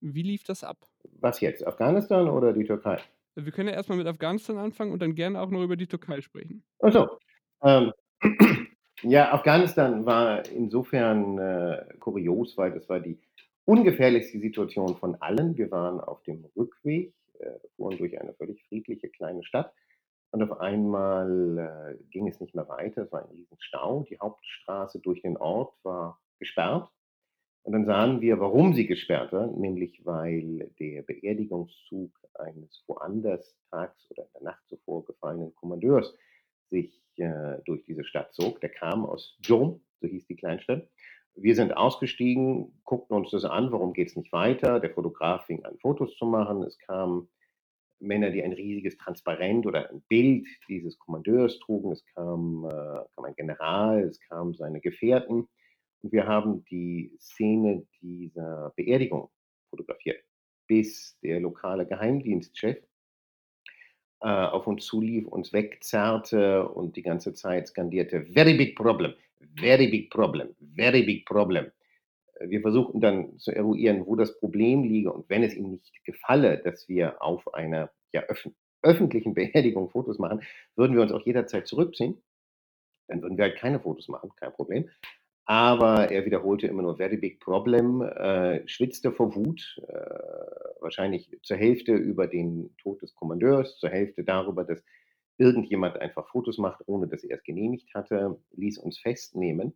Wie 0.00 0.22
lief 0.22 0.42
das 0.42 0.64
ab? 0.64 0.78
Was 1.20 1.40
jetzt? 1.40 1.64
Afghanistan 1.64 2.28
oder 2.28 2.52
die 2.52 2.64
Türkei? 2.64 2.98
Wir 3.34 3.52
können 3.52 3.68
ja 3.68 3.74
erstmal 3.74 3.98
mit 3.98 4.06
Afghanistan 4.06 4.58
anfangen 4.58 4.92
und 4.92 5.02
dann 5.02 5.14
gerne 5.14 5.40
auch 5.40 5.50
noch 5.50 5.62
über 5.62 5.76
die 5.76 5.86
Türkei 5.86 6.20
sprechen. 6.20 6.64
Achso. 6.80 7.18
Ähm, 7.62 7.92
ja, 9.02 9.32
Afghanistan 9.32 10.06
war 10.06 10.46
insofern 10.50 11.38
äh, 11.38 11.84
kurios, 11.98 12.56
weil 12.56 12.72
das 12.72 12.88
war 12.88 13.00
die 13.00 13.18
ungefährlichste 13.64 14.38
Situation 14.38 14.96
von 14.96 15.16
allen. 15.16 15.56
Wir 15.56 15.70
waren 15.70 16.00
auf 16.00 16.22
dem 16.22 16.44
Rückweg, 16.56 17.12
äh, 17.38 17.50
fuhren 17.76 17.98
durch 17.98 18.20
eine 18.20 18.34
völlig 18.34 18.62
friedliche 18.68 19.08
kleine 19.08 19.42
Stadt 19.44 19.72
und 20.34 20.42
auf 20.42 20.60
einmal 20.60 21.96
äh, 21.96 22.04
ging 22.10 22.26
es 22.26 22.40
nicht 22.40 22.56
mehr 22.56 22.68
weiter. 22.68 23.02
Es 23.02 23.12
war 23.12 23.22
ein 23.22 23.30
Riesenstau. 23.30 24.04
Die 24.10 24.18
Hauptstraße 24.18 24.98
durch 24.98 25.22
den 25.22 25.36
Ort 25.36 25.72
war 25.84 26.20
gesperrt. 26.40 26.90
Und 27.64 27.72
dann 27.72 27.86
sahen 27.86 28.20
wir, 28.20 28.40
warum 28.40 28.74
sie 28.74 28.86
gesperrt 28.86 29.32
war, 29.32 29.46
nämlich 29.46 30.04
weil 30.04 30.70
der 30.78 31.00
Beerdigungszug 31.02 32.12
eines 32.34 32.84
woanders 32.86 33.56
tags 33.70 34.06
oder 34.10 34.24
in 34.24 34.28
der 34.34 34.42
Nacht 34.42 34.68
zuvor 34.68 35.06
gefallenen 35.06 35.54
Kommandeurs 35.54 36.14
sich 36.68 37.00
äh, 37.16 37.56
durch 37.64 37.82
diese 37.84 38.04
Stadt 38.04 38.34
zog. 38.34 38.60
Der 38.60 38.68
kam 38.68 39.06
aus 39.06 39.38
Jom, 39.42 39.80
so 40.00 40.06
hieß 40.06 40.26
die 40.26 40.36
Kleinstadt. 40.36 40.86
Wir 41.36 41.54
sind 41.54 41.74
ausgestiegen, 41.74 42.80
guckten 42.84 43.16
uns 43.16 43.30
das 43.30 43.46
an, 43.46 43.72
warum 43.72 43.94
geht 43.94 44.08
es 44.08 44.16
nicht 44.16 44.32
weiter. 44.32 44.78
Der 44.78 44.90
Fotograf 44.90 45.46
fing 45.46 45.64
an, 45.64 45.78
Fotos 45.78 46.14
zu 46.16 46.26
machen. 46.26 46.62
Es 46.64 46.78
kamen 46.78 47.28
Männer, 47.98 48.30
die 48.30 48.42
ein 48.42 48.52
riesiges 48.52 48.98
Transparent 48.98 49.66
oder 49.66 49.88
ein 49.88 50.02
Bild 50.02 50.46
dieses 50.68 50.98
Kommandeurs 50.98 51.58
trugen. 51.60 51.92
Es 51.92 52.04
kam, 52.14 52.66
äh, 52.66 53.04
kam 53.14 53.24
ein 53.24 53.34
General, 53.36 54.02
es 54.02 54.20
kamen 54.20 54.52
seine 54.52 54.82
Gefährten. 54.82 55.48
Und 56.04 56.12
wir 56.12 56.26
haben 56.26 56.66
die 56.66 57.16
Szene 57.18 57.86
dieser 58.02 58.74
Beerdigung 58.76 59.30
fotografiert, 59.70 60.22
bis 60.66 61.18
der 61.20 61.40
lokale 61.40 61.86
Geheimdienstchef 61.86 62.76
äh, 64.20 64.28
auf 64.28 64.66
uns 64.66 64.84
zulief, 64.84 65.26
uns 65.26 65.54
wegzerrte 65.54 66.68
und 66.68 66.96
die 66.96 67.02
ganze 67.02 67.32
Zeit 67.32 67.68
skandierte, 67.68 68.20
very 68.26 68.52
big 68.52 68.76
problem, 68.76 69.14
very 69.58 69.88
big 69.88 70.10
problem, 70.10 70.54
very 70.76 71.04
big 71.04 71.24
problem. 71.24 71.72
Wir 72.38 72.60
versuchten 72.60 73.00
dann 73.00 73.38
zu 73.38 73.52
eruieren, 73.52 74.04
wo 74.04 74.14
das 74.14 74.38
Problem 74.38 74.82
liege 74.82 75.10
und 75.10 75.30
wenn 75.30 75.42
es 75.42 75.54
ihm 75.54 75.70
nicht 75.70 76.04
gefalle, 76.04 76.58
dass 76.58 76.86
wir 76.86 77.22
auf 77.22 77.54
einer 77.54 77.90
ja, 78.12 78.24
öf 78.28 78.46
öffentlichen 78.82 79.32
Beerdigung 79.34 79.88
Fotos 79.88 80.18
machen, 80.18 80.42
würden 80.76 80.94
wir 80.96 81.00
uns 81.00 81.12
auch 81.12 81.24
jederzeit 81.24 81.66
zurückziehen. 81.66 82.22
Dann 83.08 83.22
würden 83.22 83.38
wir 83.38 83.44
halt 83.44 83.56
keine 83.56 83.80
Fotos 83.80 84.08
machen, 84.08 84.30
kein 84.36 84.52
Problem. 84.52 84.90
Aber 85.46 86.10
er 86.10 86.24
wiederholte 86.24 86.66
immer 86.66 86.82
nur 86.82 86.96
very 86.96 87.18
big 87.18 87.38
problem, 87.38 88.00
äh, 88.00 88.66
schwitzte 88.66 89.12
vor 89.12 89.34
Wut, 89.34 89.78
äh, 89.88 89.92
wahrscheinlich 90.80 91.38
zur 91.42 91.58
Hälfte 91.58 91.92
über 91.92 92.26
den 92.26 92.74
Tod 92.78 93.02
des 93.02 93.14
Kommandeurs, 93.14 93.78
zur 93.78 93.90
Hälfte 93.90 94.24
darüber, 94.24 94.64
dass 94.64 94.82
irgendjemand 95.36 95.98
einfach 96.00 96.28
Fotos 96.28 96.58
macht, 96.58 96.82
ohne 96.86 97.08
dass 97.08 97.24
er 97.24 97.36
es 97.36 97.42
genehmigt 97.42 97.92
hatte, 97.94 98.40
ließ 98.52 98.78
uns 98.78 98.98
festnehmen 98.98 99.74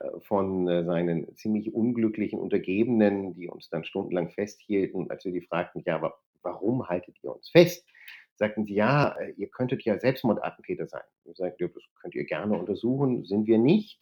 äh, 0.00 0.20
von 0.20 0.66
äh, 0.68 0.84
seinen 0.84 1.36
ziemlich 1.36 1.72
unglücklichen 1.72 2.40
Untergebenen, 2.40 3.34
die 3.34 3.48
uns 3.48 3.68
dann 3.68 3.84
stundenlang 3.84 4.30
festhielten. 4.30 5.10
Als 5.10 5.24
wir 5.24 5.32
die 5.32 5.42
fragten, 5.46 5.82
ja, 5.86 5.96
aber 5.96 6.18
warum 6.42 6.88
haltet 6.88 7.16
ihr 7.22 7.32
uns 7.32 7.50
fest? 7.50 7.86
Sagten 8.34 8.64
sie, 8.64 8.74
ja, 8.74 9.16
äh, 9.20 9.32
ihr 9.36 9.50
könntet 9.50 9.82
ja 9.82 9.98
Selbstmordattentäter 9.98 10.86
sein. 10.86 11.02
Wir 11.24 11.34
sagten, 11.34 11.70
das 11.74 11.84
könnt 12.00 12.14
ihr 12.14 12.24
gerne 12.24 12.58
untersuchen, 12.58 13.24
sind 13.24 13.46
wir 13.46 13.58
nicht. 13.58 14.00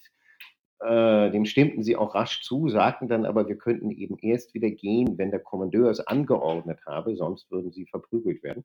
Äh, 0.81 1.31
dem 1.31 1.45
stimmten 1.45 1.83
sie 1.83 1.97
auch 1.97 2.15
rasch 2.15 2.43
zu, 2.43 2.69
sagten 2.69 3.09
dann 3.09 3.25
aber, 3.27 3.49
wir 3.49 3.59
könnten 3.59 3.91
eben 3.91 4.17
erst 4.19 4.55
wieder 4.55 4.71
gehen, 4.71 5.19
wenn 5.19 5.31
der 5.31 5.41
Kommandeur 5.41 5.91
es 5.91 6.01
angeordnet 6.01 6.81
habe, 6.87 7.17
sonst 7.17 7.51
würden 7.51 7.73
sie 7.73 7.87
verprügelt 7.87 8.43
werden. 8.43 8.65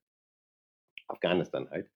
Afghanistan 1.07 1.69
halt. 1.69 1.89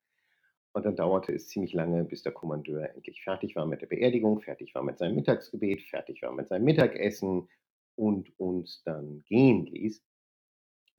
Und 0.74 0.86
dann 0.86 0.95
dauerte 0.95 1.33
es 1.33 1.50
ziemlich 1.50 1.74
lange, 1.74 2.03
bis 2.03 2.24
der 2.24 2.31
Kommandeur 2.31 2.89
endlich 2.93 3.24
fertig 3.24 3.55
war 3.55 3.65
mit 3.65 3.81
der 3.81 3.88
Beerdigung, 3.88 4.41
fertig 4.41 4.74
war 4.75 4.83
mit 4.83 4.97
seinem 4.97 5.15
Mittagsgebet, 5.15 5.81
fertig 5.83 6.21
war 6.21 6.31
mit 6.31 6.47
seinem 6.47 6.65
Mittagessen 6.65 7.47
und 7.95 8.31
uns 8.39 8.83
dann 8.83 9.24
gehen 9.25 9.65
ließ. 9.65 10.03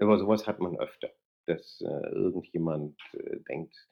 Aber 0.00 0.18
sowas 0.18 0.46
hat 0.46 0.60
man 0.60 0.76
öfter, 0.78 1.10
dass 1.46 1.80
äh, 1.80 2.08
irgendjemand 2.10 2.98
äh, 3.14 3.38
denkt, 3.48 3.88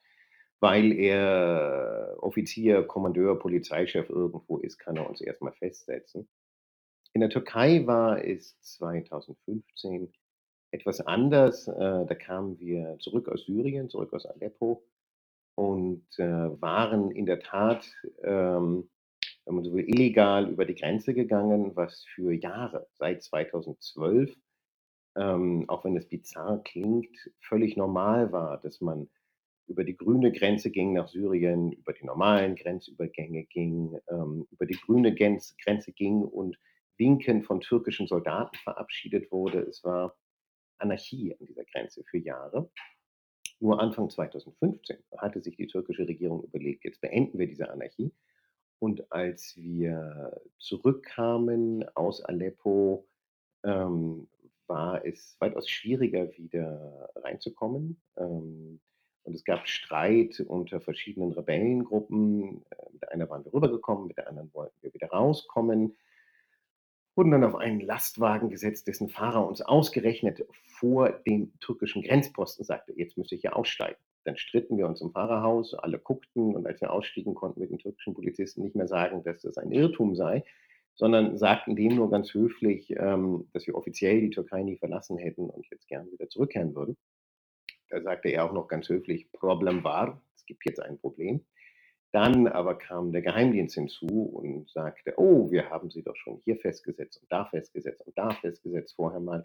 weil 0.61 0.93
er 0.93 2.17
Offizier, 2.21 2.83
Kommandeur, 2.83 3.39
Polizeichef 3.39 4.09
irgendwo 4.11 4.59
ist, 4.59 4.79
kann 4.79 4.97
er 4.97 5.09
uns 5.09 5.21
erstmal 5.21 5.53
festsetzen. 5.53 6.29
In 7.13 7.21
der 7.21 7.31
Türkei 7.31 7.87
war 7.87 8.25
es 8.25 8.61
2015 8.61 10.13
etwas 10.71 11.01
anders. 11.01 11.69
Äh, 11.69 12.07
da 12.07 12.15
kamen 12.15 12.59
wir 12.59 12.99
zurück 12.99 13.29
aus 13.29 13.45
Syrien, 13.47 13.89
zurück 13.89 14.13
aus 14.13 14.27
Aleppo 14.27 14.85
und 15.55 16.07
äh, 16.19 16.61
waren 16.61 17.11
in 17.11 17.27
der 17.27 17.41
Tat, 17.41 17.87
ähm, 18.23 18.91
wenn 19.45 19.55
man 19.55 19.65
so 19.65 19.73
will, 19.73 19.89
illegal 19.89 20.49
über 20.51 20.65
die 20.67 20.75
Grenze 20.75 21.15
gegangen, 21.15 21.75
was 21.75 22.05
für 22.15 22.33
Jahre, 22.33 22.87
seit 22.95 23.23
2012, 23.23 24.37
ähm, 25.17 25.65
auch 25.69 25.85
wenn 25.85 25.97
es 25.97 26.09
bizarr 26.09 26.63
klingt, 26.63 27.17
völlig 27.41 27.77
normal 27.77 28.33
war, 28.33 28.61
dass 28.61 28.81
man 28.81 29.09
über 29.67 29.85
die 29.85 29.97
grüne 29.97 30.33
Grenze 30.33 30.71
ging 30.71 30.93
nach 30.93 31.09
Syrien, 31.09 31.73
über 31.73 31.93
die 31.93 32.05
normalen 32.05 32.57
Grenzübergänge 32.57 33.45
ging, 33.45 33.99
ähm, 34.09 34.47
über 34.51 34.67
die 34.67 34.79
grüne 34.79 35.15
Grenze 35.15 35.93
ging 35.93 36.23
und 36.23 36.59
Winken 36.99 37.43
von 37.43 37.61
türkischen 37.61 38.07
Soldaten 38.07 38.57
verabschiedet 38.59 39.31
wurde. 39.31 39.61
Es 39.61 39.85
war 39.85 40.17
Anarchie 40.79 41.35
an 41.39 41.47
dieser 41.47 41.65
Grenze 41.65 42.05
für 42.05 42.19
Jahre. 42.19 42.71
Nur 43.59 43.81
Anfang 43.81 44.11
2015 44.11 44.99
hatte 45.17 45.41
sich 45.41 45.57
die 45.57 45.67
türkische 45.67 46.07
Regierung 46.07 46.45
überlegt, 46.45 46.85
jetzt 46.85 47.01
beenden 47.01 47.39
wir 47.39 47.47
diese 47.47 47.71
Anarchie. 47.71 48.13
Und 48.79 49.11
als 49.11 49.57
wir 49.57 50.39
zurückkamen 50.59 51.85
aus 51.95 52.23
Aleppo, 52.23 53.09
ähm, 53.65 54.29
war 54.67 55.05
es 55.05 55.37
weitaus 55.41 55.69
schwieriger, 55.69 56.37
wieder 56.37 57.11
reinzukommen. 57.17 58.03
Ähm, 58.19 58.81
und 59.27 59.35
es 59.35 59.45
gab 59.45 59.67
Streit 59.67 60.41
unter 60.41 60.81
verschiedenen 60.81 61.33
Rebellengruppen. 61.33 62.63
Äh, 62.71 62.77
mit 62.93 63.11
einer 63.11 63.29
waren 63.29 63.45
wir 63.45 63.53
rübergekommen, 63.53 64.07
mit 64.07 64.17
der 64.17 64.29
anderen 64.29 64.55
wollten 64.55 64.77
wir 64.83 64.95
wieder 64.95 65.09
rauskommen. 65.09 65.97
Wurden 67.17 67.33
dann 67.33 67.45
auf 67.45 67.57
einen 67.57 67.81
Lastwagen 67.81 68.51
gesetzt, 68.51 68.87
dessen 68.87 69.09
Fahrer 69.09 69.47
uns 69.47 69.63
ausgerechnet 69.63 70.47
vor 70.67 71.11
dem 71.11 71.59
türkischen 71.59 72.03
Grenzposten 72.03 72.65
sagte, 72.65 72.93
jetzt 72.95 73.19
müsste 73.19 73.35
ich 73.35 73.43
ja 73.43 73.53
aussteigen. 73.53 73.99
Dann 74.25 74.37
stritten 74.37 74.77
wir 74.77 74.87
uns 74.87 75.01
im 75.01 75.11
Fahrerhaus, 75.11 75.75
alle 75.75 75.99
guckten 75.99 76.55
und 76.55 76.67
als 76.67 76.81
wir 76.81 76.93
ausstiegen, 76.93 77.35
konnten 77.35 77.61
wir 77.61 77.69
den 77.69 77.79
türkischen 77.79 78.15
Polizisten 78.15 78.63
nicht 78.63 78.77
mehr 78.77 78.89
sagen, 78.89 79.25
dass 79.25 79.43
das 79.43 79.57
ein 79.57 79.73
Irrtum 79.73 80.15
sei, 80.15 80.45
sondern 80.95 81.37
sagten 81.37 81.75
dem 81.75 81.97
nur 81.97 82.11
ganz 82.11 82.33
höflich, 82.33 82.95
ähm, 82.97 83.49
dass 83.53 83.67
wir 83.67 83.75
offiziell 83.75 84.21
die 84.21 84.31
Türkei 84.31 84.63
nie 84.63 84.77
verlassen 84.77 85.17
hätten 85.17 85.49
und 85.49 85.67
jetzt 85.71 85.89
gern 85.89 86.11
wieder 86.13 86.29
zurückkehren 86.29 86.75
würden. 86.75 86.97
Da 87.89 88.01
sagte 88.03 88.29
er 88.29 88.45
auch 88.45 88.53
noch 88.53 88.69
ganz 88.69 88.89
höflich, 88.89 89.31
Problem 89.33 89.85
war, 89.85 90.21
es 90.35 90.45
gibt 90.47 90.65
jetzt 90.65 90.81
ein 90.81 90.99
Problem. 90.99 91.45
Dann 92.13 92.47
aber 92.47 92.79
kam 92.79 93.13
der 93.13 93.23
Geheimdienst 93.23 93.75
hinzu 93.75 94.07
und 94.07 94.71
sagte, 94.71 95.15
oh, 95.17 95.51
wir 95.51 95.71
haben 95.71 95.91
sie 95.91 96.03
doch 96.03 96.17
schon 96.17 96.41
hier 96.45 96.57
festgesetzt 96.57 97.21
und 97.21 97.31
da 97.31 97.45
festgesetzt 97.45 98.07
und 98.07 98.17
da 98.17 98.31
festgesetzt 98.31 98.95
vorher 98.97 99.21
mal. 99.21 99.43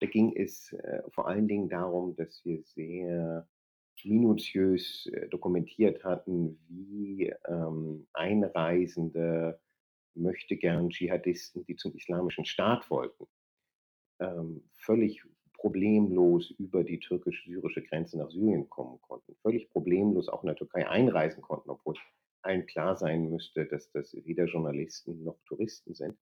Da 0.00 0.06
ging 0.06 0.34
es 0.34 0.72
äh, 0.72 1.02
vor 1.10 1.28
allen 1.28 1.48
Dingen 1.48 1.68
darum, 1.68 2.16
dass 2.16 2.44
wir 2.44 2.62
sehr 2.62 3.46
minutiös 4.04 5.06
äh, 5.12 5.28
dokumentiert 5.28 6.04
hatten, 6.04 6.58
wie 6.68 7.32
ähm, 7.46 8.06
Einreisende 8.12 9.60
möchte 10.14 10.56
gern 10.56 10.90
Dschihadisten, 10.90 11.64
die 11.66 11.76
zum 11.76 11.94
islamischen 11.94 12.44
Staat 12.44 12.90
wollten, 12.90 13.26
ähm, 14.20 14.68
völlig 14.72 15.24
problemlos 15.58 16.50
über 16.58 16.84
die 16.84 17.00
türkisch-syrische 17.00 17.82
Grenze 17.82 18.16
nach 18.16 18.30
Syrien 18.30 18.70
kommen 18.70 19.00
konnten, 19.02 19.36
völlig 19.42 19.68
problemlos 19.70 20.28
auch 20.28 20.42
in 20.42 20.46
der 20.46 20.56
Türkei 20.56 20.88
einreisen 20.88 21.42
konnten, 21.42 21.70
obwohl 21.70 21.94
allen 22.42 22.66
klar 22.66 22.96
sein 22.96 23.28
müsste, 23.28 23.66
dass 23.66 23.90
das 23.90 24.14
weder 24.24 24.46
Journalisten 24.46 25.24
noch 25.24 25.38
Touristen 25.44 25.94
sind. 25.94 26.16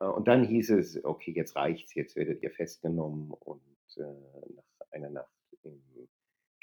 Äh, 0.00 0.06
und 0.06 0.26
dann 0.26 0.44
hieß 0.44 0.70
es, 0.70 1.04
okay, 1.04 1.32
jetzt 1.32 1.54
reicht's, 1.56 1.94
jetzt 1.94 2.16
werdet 2.16 2.42
ihr 2.42 2.50
festgenommen 2.50 3.30
und 3.30 3.60
äh, 3.96 4.02
nach 4.02 4.90
einer 4.90 5.10
Nacht 5.10 5.30
im 5.62 5.82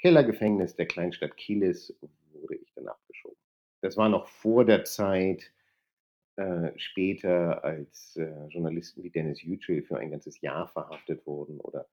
Kellergefängnis 0.00 0.76
der 0.76 0.86
Kleinstadt 0.86 1.36
Kielis 1.36 1.96
wurde 2.32 2.56
ich 2.56 2.72
dann 2.74 2.88
abgeschoben. 2.88 3.38
Das 3.80 3.96
war 3.96 4.08
noch 4.08 4.26
vor 4.26 4.64
der 4.64 4.84
Zeit, 4.84 5.52
äh, 6.36 6.72
später, 6.76 7.62
als 7.64 8.16
äh, 8.16 8.46
Journalisten 8.48 9.02
wie 9.02 9.10
Dennis 9.10 9.42
Yücel 9.42 9.82
für 9.82 9.98
ein 9.98 10.10
ganzes 10.10 10.40
Jahr 10.40 10.68
verhaftet 10.68 11.26
wurden 11.26 11.60
oder 11.60 11.86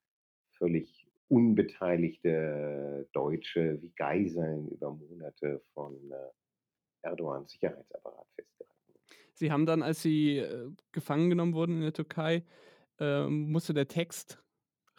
völlig 0.58 1.08
unbeteiligte 1.28 3.08
Deutsche 3.14 3.82
wie 3.82 3.92
Geiseln 3.96 4.68
über 4.68 4.92
Monate 4.92 5.62
von 5.74 5.96
äh, 6.12 7.08
Erdogans 7.08 7.52
Sicherheitsapparat 7.52 8.28
festgehalten. 8.36 8.94
Sie 9.34 9.52
haben 9.52 9.66
dann, 9.66 9.82
als 9.82 10.02
Sie 10.02 10.38
äh, 10.38 10.70
gefangen 10.92 11.30
genommen 11.30 11.54
wurden 11.54 11.78
in 11.78 11.82
der 11.82 11.94
Türkei, 11.94 12.44
äh, 13.00 13.28
musste 13.28 13.74
der 13.74 13.88
Text 13.88 14.44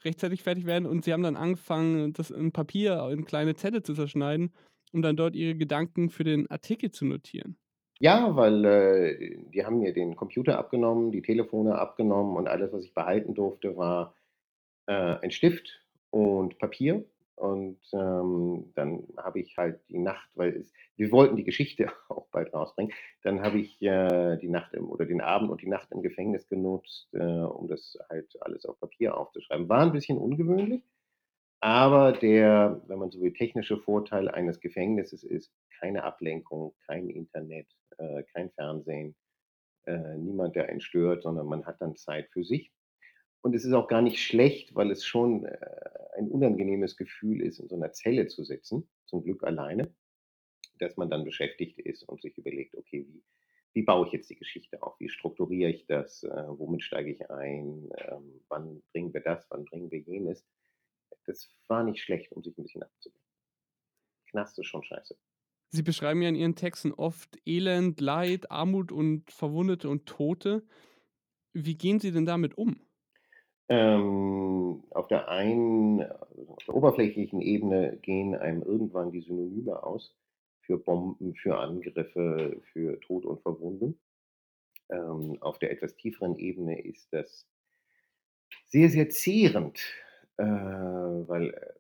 rechtzeitig 0.05 0.43
fertig 0.43 0.67
werden 0.67 0.87
und 0.87 1.05
Sie 1.05 1.13
haben 1.13 1.23
dann 1.23 1.37
angefangen, 1.37 2.13
das 2.13 2.31
in 2.31 2.53
Papier 2.53 3.09
in 3.13 3.25
kleine 3.25 3.55
Zettel 3.55 3.83
zu 3.83 3.95
zerschneiden, 3.95 4.53
um 4.93 5.03
dann 5.03 5.17
dort 5.17 5.37
Ihre 5.37 5.55
Gedanken 5.55 6.11
für 6.11 6.25
den 6.25 6.51
Artikel 6.51 6.91
zu 6.91 7.05
notieren. 7.05 7.57
Ja, 8.03 8.35
weil 8.35 8.65
äh, 8.65 9.37
die 9.53 9.65
haben 9.65 9.79
mir 9.79 9.93
den 9.93 10.17
Computer 10.17 10.59
abgenommen, 10.59 11.13
die 11.13 11.23
Telefone 11.23 11.79
abgenommen 11.79 12.37
und 12.37 12.49
alles, 12.49 12.73
was 12.73 12.85
ich 12.85 12.95
behalten 12.95 13.35
durfte, 13.35 13.77
war 13.77 14.17
äh, 14.87 14.93
ein 15.23 15.31
Stift 15.31 15.81
und 16.11 16.59
Papier. 16.59 17.05
Und 17.37 17.79
ähm, 17.93 18.73
dann 18.77 19.05
habe 19.17 19.41
ich 19.41 19.57
halt 19.57 19.81
die 19.89 19.99
Nacht, 19.99 20.29
weil 20.37 20.57
es, 20.57 20.73
wir 20.97 21.13
wollten 21.13 21.37
die 21.37 21.45
Geschichte 21.45 21.93
auch 22.09 22.27
bald 22.33 22.53
rausbringen, 22.55 22.93
dann 23.23 23.43
habe 23.43 23.59
ich 23.61 23.81
äh, 23.83 24.37
die 24.39 24.49
Nacht 24.49 24.75
im, 24.75 24.91
oder 24.91 25.07
den 25.07 25.21
Abend 25.21 25.51
und 25.51 25.63
die 25.63 25.69
Nacht 25.69 25.93
im 25.93 26.03
Gefängnis 26.03 26.49
genutzt, 26.49 27.09
äh, 27.15 27.19
um 27.21 27.69
das 27.69 27.99
halt 28.11 28.37
alles 28.43 28.67
auf 28.67 28.81
Papier 28.81 29.17
aufzuschreiben. 29.17 29.69
War 29.69 29.83
ein 29.83 29.93
bisschen 29.93 30.19
ungewöhnlich, 30.19 30.83
aber 31.63 32.11
der, 32.11 32.83
wenn 32.89 32.99
man 32.99 33.13
so 33.13 33.21
will, 33.21 33.33
technische 33.33 33.79
Vorteil 33.79 34.29
eines 34.29 34.59
Gefängnisses 34.59 35.23
ist 35.23 35.55
keine 35.79 36.03
Ablenkung, 36.03 36.75
kein 36.89 37.09
Internet, 37.09 37.69
äh, 37.99 38.25
kein 38.35 38.51
Fernsehen, 38.51 39.15
äh, 39.87 40.17
niemand, 40.17 40.57
der 40.57 40.69
einen 40.69 40.81
stört, 40.81 41.23
sondern 41.23 41.47
man 41.47 41.65
hat 41.65 41.81
dann 41.81 41.95
Zeit 41.95 42.29
für 42.33 42.43
sich. 42.43 42.73
Und 43.43 43.55
es 43.55 43.65
ist 43.65 43.75
auch 43.75 43.87
gar 43.87 44.03
nicht 44.03 44.19
schlecht, 44.21 44.75
weil 44.75 44.91
es 44.91 45.05
schon 45.05 45.45
äh, 45.45 45.57
ein 46.17 46.29
unangenehmes 46.29 46.97
Gefühl 46.97 47.41
ist, 47.41 47.61
in 47.61 47.69
so 47.69 47.77
einer 47.77 47.93
Zelle 47.93 48.27
zu 48.27 48.43
sitzen, 48.43 48.89
zum 49.07 49.23
Glück 49.23 49.45
alleine, 49.45 49.95
dass 50.81 50.97
man 50.97 51.11
dann 51.11 51.25
beschäftigt 51.25 51.79
ist 51.79 52.03
und 52.09 52.23
sich 52.23 52.37
überlegt, 52.39 52.77
okay, 52.77 53.07
wie, 53.09 53.23
wie 53.75 53.83
baue 53.83 54.09
ich 54.09 54.13
jetzt 54.13 54.31
die 54.31 54.37
Geschichte 54.37 54.83
auf? 54.83 54.99
Wie 54.99 55.09
strukturiere 55.09 55.71
ich 55.71 55.87
das? 55.87 56.25
Äh, 56.25 56.45
womit 56.49 56.83
steige 56.83 57.13
ich 57.13 57.31
ein? 57.31 57.89
Ähm, 57.99 58.41
wann 58.49 58.83
bringen 58.93 59.15
wir 59.15 59.21
das? 59.21 59.47
Wann 59.49 59.65
bringen 59.65 59.93
wir 59.93 60.01
jenes? 60.01 60.45
Das 61.27 61.49
war 61.69 61.85
nicht 61.85 62.03
schlecht, 62.03 62.33
um 62.33 62.43
sich 62.43 62.57
ein 62.59 62.65
bisschen 62.65 62.83
abzubringen. 62.83 63.27
Knast 64.31 64.59
ist 64.59 64.67
schon 64.67 64.83
scheiße. 64.83 65.17
Sie 65.71 65.83
beschreiben 65.83 66.23
ja 66.23 66.29
in 66.29 66.35
Ihren 66.35 66.55
Texten 66.55 66.93
oft 66.93 67.39
Elend, 67.47 68.01
Leid, 68.01 68.51
Armut 68.51 68.93
und 68.93 69.31
Verwundete 69.31 69.89
und 69.89 70.07
Tote. 70.07 70.67
Wie 71.55 71.77
gehen 71.77 72.01
Sie 72.01 72.13
denn 72.13 72.27
damit 72.27 72.59
um? 72.59 72.81
Ähm, 73.69 74.85
auf 74.91 75.09
der 75.09 75.29
einen, 75.29 76.03
auf 76.03 76.65
der 76.67 76.75
oberflächlichen 76.75 77.41
Ebene 77.41 77.97
gehen 78.03 78.35
einem 78.35 78.63
irgendwann 78.63 79.13
die 79.13 79.21
Synonyme 79.23 79.83
aus 79.83 80.15
für 80.61 80.79
Bomben, 80.79 81.35
für 81.35 81.59
Angriffe, 81.59 82.61
für 82.73 83.01
Tod 83.01 83.25
und 83.25 83.41
Verwundung. 83.43 83.99
Ähm, 84.91 85.39
auf 85.43 85.59
der 85.59 85.73
etwas 85.73 85.97
tieferen 85.97 86.37
Ebene 86.39 86.83
ist 86.83 87.13
das 87.13 87.49
sehr, 88.67 88.89
sehr 88.91 89.09
zehrend, 89.09 89.81
äh, 90.39 90.45
weil, 90.45 91.51
äh, 91.51 91.73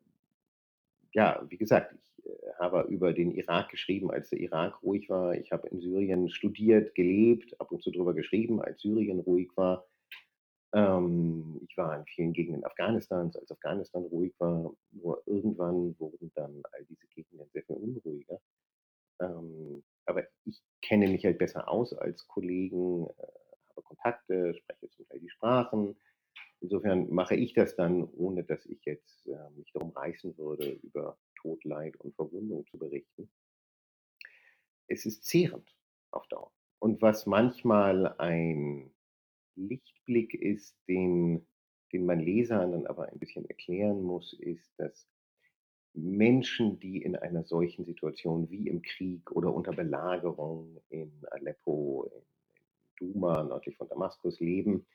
ja, 1.13 1.45
wie 1.49 1.57
gesagt, 1.57 1.95
ich 1.95 2.27
äh, 2.27 2.53
habe 2.59 2.83
über 2.89 3.13
den 3.13 3.33
Irak 3.33 3.71
geschrieben, 3.71 4.11
als 4.11 4.31
der 4.31 4.41
Irak 4.41 4.83
ruhig 4.83 5.09
war. 5.09 5.35
Ich 5.35 5.53
habe 5.53 5.69
in 5.69 5.81
Syrien 5.81 6.29
studiert, 6.31 6.95
gelebt, 6.95 7.59
ab 7.61 7.73
und 7.73 7.83
zu 7.83 7.91
darüber 7.91 8.15
geschrieben, 8.15 8.63
als 8.63 8.81
Syrien 8.81 9.21
ruhig 9.21 9.51
war. 9.57 9.87
Ähm, 10.75 11.61
ich 11.69 11.77
war 11.77 11.99
in 11.99 12.07
vielen 12.07 12.33
Gegenden 12.33 12.65
Afghanistans, 12.65 13.37
als 13.37 13.51
Afghanistan 13.51 14.05
ruhig 14.05 14.35
war. 14.39 14.73
Nur 14.91 15.23
irgendwann 15.27 15.95
wurden 15.99 16.33
dann 16.35 16.63
all 16.73 16.85
diese 16.87 17.07
Gegenden 17.09 17.49
sehr 17.53 17.63
viel 17.65 17.77
unruhiger. 17.77 18.41
Ähm, 19.21 19.83
aber 20.07 20.25
ich 20.45 20.63
kenne 20.81 21.09
mich 21.09 21.25
halt 21.25 21.39
besser 21.39 21.69
aus 21.69 21.93
als 21.93 22.27
Kollegen, 22.27 23.07
äh, 23.07 23.27
habe 23.71 23.83
Kontakte, 23.83 24.55
spreche 24.55 24.91
zum 24.91 25.07
Teil 25.09 25.21
die 25.21 25.31
Sprachen. 25.31 25.97
Insofern 26.63 27.13
mache 27.13 27.35
ich 27.35 27.55
das 27.55 27.75
dann, 27.75 28.05
ohne 28.05 28.45
dass 28.45 28.65
ich 28.67 28.85
jetzt 28.85 29.27
äh, 29.27 29.51
mich 29.57 29.73
darum 29.73 29.91
reißen 29.91 30.39
würde, 30.39 30.71
über 30.83 31.19
Tod, 31.35 31.65
Leid 31.65 31.97
und 31.97 32.15
Verwundung 32.15 32.65
zu 32.69 32.79
berichten. 32.79 33.29
Es 34.87 35.05
ist 35.05 35.25
zehrend 35.25 35.69
auf 36.13 36.25
Dauer. 36.29 36.53
Und 36.79 37.03
was 37.03 37.27
manchmal 37.27 38.15
ein 38.19 38.93
Lichtblick 39.57 40.35
ist, 40.35 40.77
den, 40.87 41.45
den 41.93 42.07
man 42.07 42.21
Lesern 42.21 42.71
dann 42.71 42.87
aber 42.87 43.09
ein 43.09 43.19
bisschen 43.19 43.45
erklären 43.47 44.01
muss, 44.01 44.33
ist, 44.33 44.73
dass 44.79 45.09
Menschen, 45.95 46.79
die 46.79 47.03
in 47.03 47.17
einer 47.17 47.43
solchen 47.43 47.85
Situation 47.85 48.49
wie 48.51 48.69
im 48.69 48.83
Krieg 48.83 49.33
oder 49.33 49.53
unter 49.53 49.73
Belagerung 49.73 50.81
in 50.91 51.13
Aleppo, 51.33 52.05
in, 52.05 52.23
Duma, 52.99 53.43
nördlich 53.43 53.77
von 53.77 53.89
Damaskus 53.89 54.39
leben, 54.39 54.87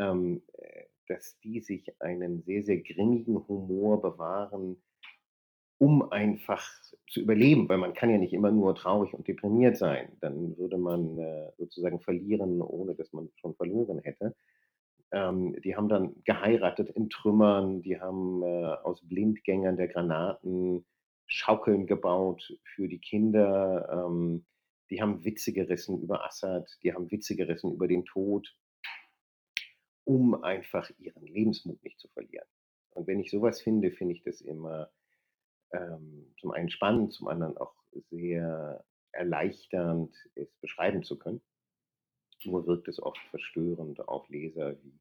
ähm, 0.00 0.42
äh, 0.54 0.84
dass 1.08 1.38
die 1.40 1.60
sich 1.60 1.92
einen 2.00 2.42
sehr, 2.42 2.62
sehr 2.62 2.78
grimmigen 2.78 3.46
Humor 3.48 4.00
bewahren, 4.00 4.80
um 5.78 6.10
einfach 6.10 6.64
zu 7.08 7.20
überleben, 7.20 7.68
weil 7.68 7.78
man 7.78 7.94
kann 7.94 8.10
ja 8.10 8.18
nicht 8.18 8.32
immer 8.32 8.50
nur 8.50 8.74
traurig 8.74 9.14
und 9.14 9.26
deprimiert 9.26 9.76
sein. 9.76 10.16
Dann 10.20 10.56
würde 10.56 10.78
man 10.78 11.18
äh, 11.18 11.50
sozusagen 11.58 12.00
verlieren, 12.00 12.60
ohne 12.62 12.94
dass 12.94 13.12
man 13.12 13.30
schon 13.36 13.54
verloren 13.56 13.98
hätte. 14.00 14.36
Ähm, 15.12 15.56
die 15.62 15.76
haben 15.76 15.88
dann 15.88 16.14
geheiratet 16.24 16.90
in 16.90 17.10
Trümmern, 17.10 17.82
die 17.82 18.00
haben 18.00 18.42
äh, 18.42 18.76
aus 18.84 19.00
Blindgängern 19.02 19.76
der 19.76 19.88
Granaten 19.88 20.84
Schaukeln 21.26 21.86
gebaut 21.86 22.52
für 22.74 22.88
die 22.88 23.00
Kinder, 23.00 23.88
ähm, 24.06 24.44
die 24.90 25.00
haben 25.00 25.24
Witze 25.24 25.52
gerissen 25.52 26.00
über 26.02 26.24
Assad, 26.24 26.68
die 26.82 26.92
haben 26.92 27.10
Witze 27.10 27.36
gerissen 27.36 27.72
über 27.72 27.86
den 27.88 28.04
Tod, 28.04 28.52
um 30.04 30.42
einfach 30.42 30.90
ihren 30.98 31.26
Lebensmut 31.26 31.82
nicht 31.82 31.98
zu 31.98 32.08
verlieren. 32.08 32.46
Und 32.90 33.06
wenn 33.06 33.20
ich 33.20 33.30
sowas 33.30 33.60
finde, 33.60 33.90
finde 33.92 34.14
ich 34.14 34.22
das 34.22 34.40
immer 34.40 34.90
ähm, 35.72 36.34
zum 36.38 36.50
einen 36.50 36.70
spannend, 36.70 37.12
zum 37.12 37.28
anderen 37.28 37.56
auch 37.56 37.74
sehr 38.10 38.84
erleichternd, 39.12 40.14
es 40.34 40.52
beschreiben 40.60 41.02
zu 41.02 41.18
können. 41.18 41.40
Nur 42.44 42.66
wirkt 42.66 42.88
es 42.88 43.02
oft 43.02 43.20
verstörend 43.28 44.00
auf 44.08 44.28
Leser, 44.28 44.82
wie 44.82 44.98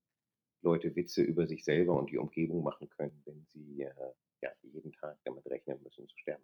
Leute 0.61 0.95
Witze 0.95 1.21
über 1.23 1.47
sich 1.47 1.63
selber 1.63 1.97
und 1.97 2.11
die 2.11 2.17
Umgebung 2.17 2.63
machen 2.63 2.89
können, 2.89 3.21
wenn 3.25 3.45
sie 3.45 3.83
äh, 3.83 3.93
ja, 4.41 4.51
jeden 4.61 4.91
Tag 4.93 5.17
damit 5.23 5.45
rechnen 5.47 5.81
müssen 5.81 6.07
zu 6.07 6.17
sterben. 6.17 6.43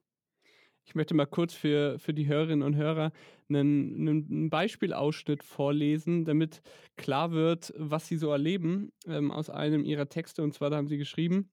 Ich 0.86 0.94
möchte 0.94 1.16
mal 1.16 1.26
kurz 1.26 1.54
für, 1.54 1.98
für 1.98 2.14
die 2.14 2.28
Hörerinnen 2.28 2.62
und 2.62 2.76
Hörer 2.76 3.12
einen, 3.50 4.08
einen 4.08 4.50
Beispielausschnitt 4.50 5.44
vorlesen, 5.44 6.26
damit 6.26 6.62
klar 6.96 7.32
wird, 7.32 7.74
was 7.76 8.08
sie 8.08 8.18
so 8.18 8.32
erleben 8.32 8.92
ähm, 9.08 9.32
aus 9.32 9.50
einem 9.50 9.84
ihrer 9.84 10.08
Texte. 10.08 10.44
Und 10.44 10.54
zwar 10.54 10.70
da 10.70 10.78
haben 10.78 10.88
sie 10.88 10.98
geschrieben, 10.98 11.50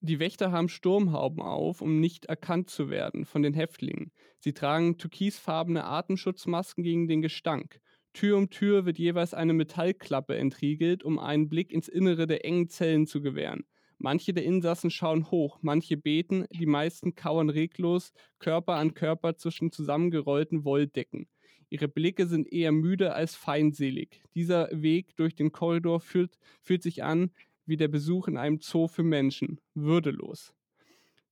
die 0.00 0.18
Wächter 0.18 0.50
haben 0.50 0.68
Sturmhauben 0.68 1.40
auf, 1.40 1.80
um 1.80 2.00
nicht 2.00 2.24
erkannt 2.26 2.70
zu 2.70 2.90
werden 2.90 3.24
von 3.24 3.42
den 3.42 3.54
Häftlingen. 3.54 4.10
Sie 4.38 4.52
tragen 4.52 4.98
türkisfarbene 4.98 5.84
Atemschutzmasken 5.84 6.82
gegen 6.82 7.06
den 7.06 7.22
Gestank. 7.22 7.80
Tür 8.12 8.36
um 8.36 8.50
Tür 8.50 8.84
wird 8.84 8.98
jeweils 8.98 9.32
eine 9.32 9.52
Metallklappe 9.52 10.36
entriegelt, 10.36 11.04
um 11.04 11.18
einen 11.18 11.48
Blick 11.48 11.72
ins 11.72 11.88
Innere 11.88 12.26
der 12.26 12.44
engen 12.44 12.68
Zellen 12.68 13.06
zu 13.06 13.22
gewähren. 13.22 13.64
Manche 14.04 14.34
der 14.34 14.42
Insassen 14.42 14.90
schauen 14.90 15.30
hoch, 15.30 15.60
manche 15.62 15.96
beten, 15.96 16.46
die 16.50 16.66
meisten 16.66 17.14
kauern 17.14 17.50
reglos, 17.50 18.12
Körper 18.40 18.74
an 18.74 18.94
Körper 18.94 19.36
zwischen 19.36 19.70
zusammengerollten 19.70 20.64
Wolldecken. 20.64 21.28
Ihre 21.68 21.86
Blicke 21.86 22.26
sind 22.26 22.52
eher 22.52 22.72
müde 22.72 23.14
als 23.14 23.36
feindselig. 23.36 24.20
Dieser 24.34 24.68
Weg 24.72 25.14
durch 25.14 25.36
den 25.36 25.52
Korridor 25.52 26.00
führt, 26.00 26.36
fühlt 26.62 26.82
sich 26.82 27.04
an 27.04 27.30
wie 27.64 27.76
der 27.76 27.86
Besuch 27.86 28.26
in 28.26 28.36
einem 28.36 28.58
Zoo 28.60 28.88
für 28.88 29.04
Menschen, 29.04 29.60
würdelos. 29.74 30.52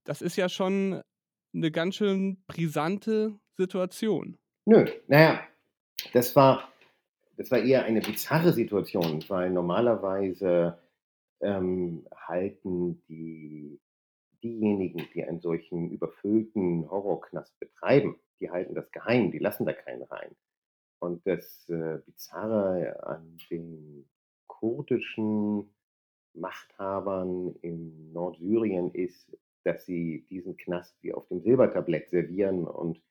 Das 0.05 0.21
ist 0.21 0.37
ja 0.37 0.47
schon 0.47 1.01
eine 1.53 1.71
ganz 1.71 1.95
schön 1.95 2.41
brisante 2.47 3.37
Situation. 3.57 4.37
Nö, 4.63 4.85
naja, 5.09 5.41
das 6.13 6.33
war, 6.37 6.71
das 7.35 7.51
war 7.51 7.59
eher 7.59 7.83
eine 7.83 7.99
bizarre 7.99 8.53
Situation, 8.53 9.21
weil 9.27 9.49
normalerweise 9.49 10.77
ähm, 11.41 12.05
halten 12.15 13.01
die, 13.07 13.79
diejenigen, 14.43 15.07
die 15.13 15.23
einen 15.23 15.41
solchen 15.41 15.91
überfüllten 15.91 16.89
Horrorknast 16.89 17.59
betreiben, 17.59 18.19
die 18.39 18.49
halten 18.49 18.75
das 18.75 18.91
geheim, 18.91 19.31
die 19.31 19.39
lassen 19.39 19.65
da 19.65 19.73
keinen 19.73 20.03
rein. 20.03 20.35
Und 20.99 21.25
das 21.25 21.67
äh, 21.69 21.99
Bizarre 22.05 23.03
an 23.03 23.37
den 23.49 24.09
kurdischen 24.47 25.73
Machthabern 26.33 27.55
in 27.61 28.13
Nordsyrien 28.13 28.91
ist, 28.93 29.35
dass 29.63 29.85
sie 29.85 30.25
diesen 30.29 30.57
Knast 30.57 30.95
wie 31.01 31.13
auf 31.13 31.27
dem 31.27 31.41
Silbertablett 31.41 32.09
servieren 32.09 32.65
und 32.65 33.01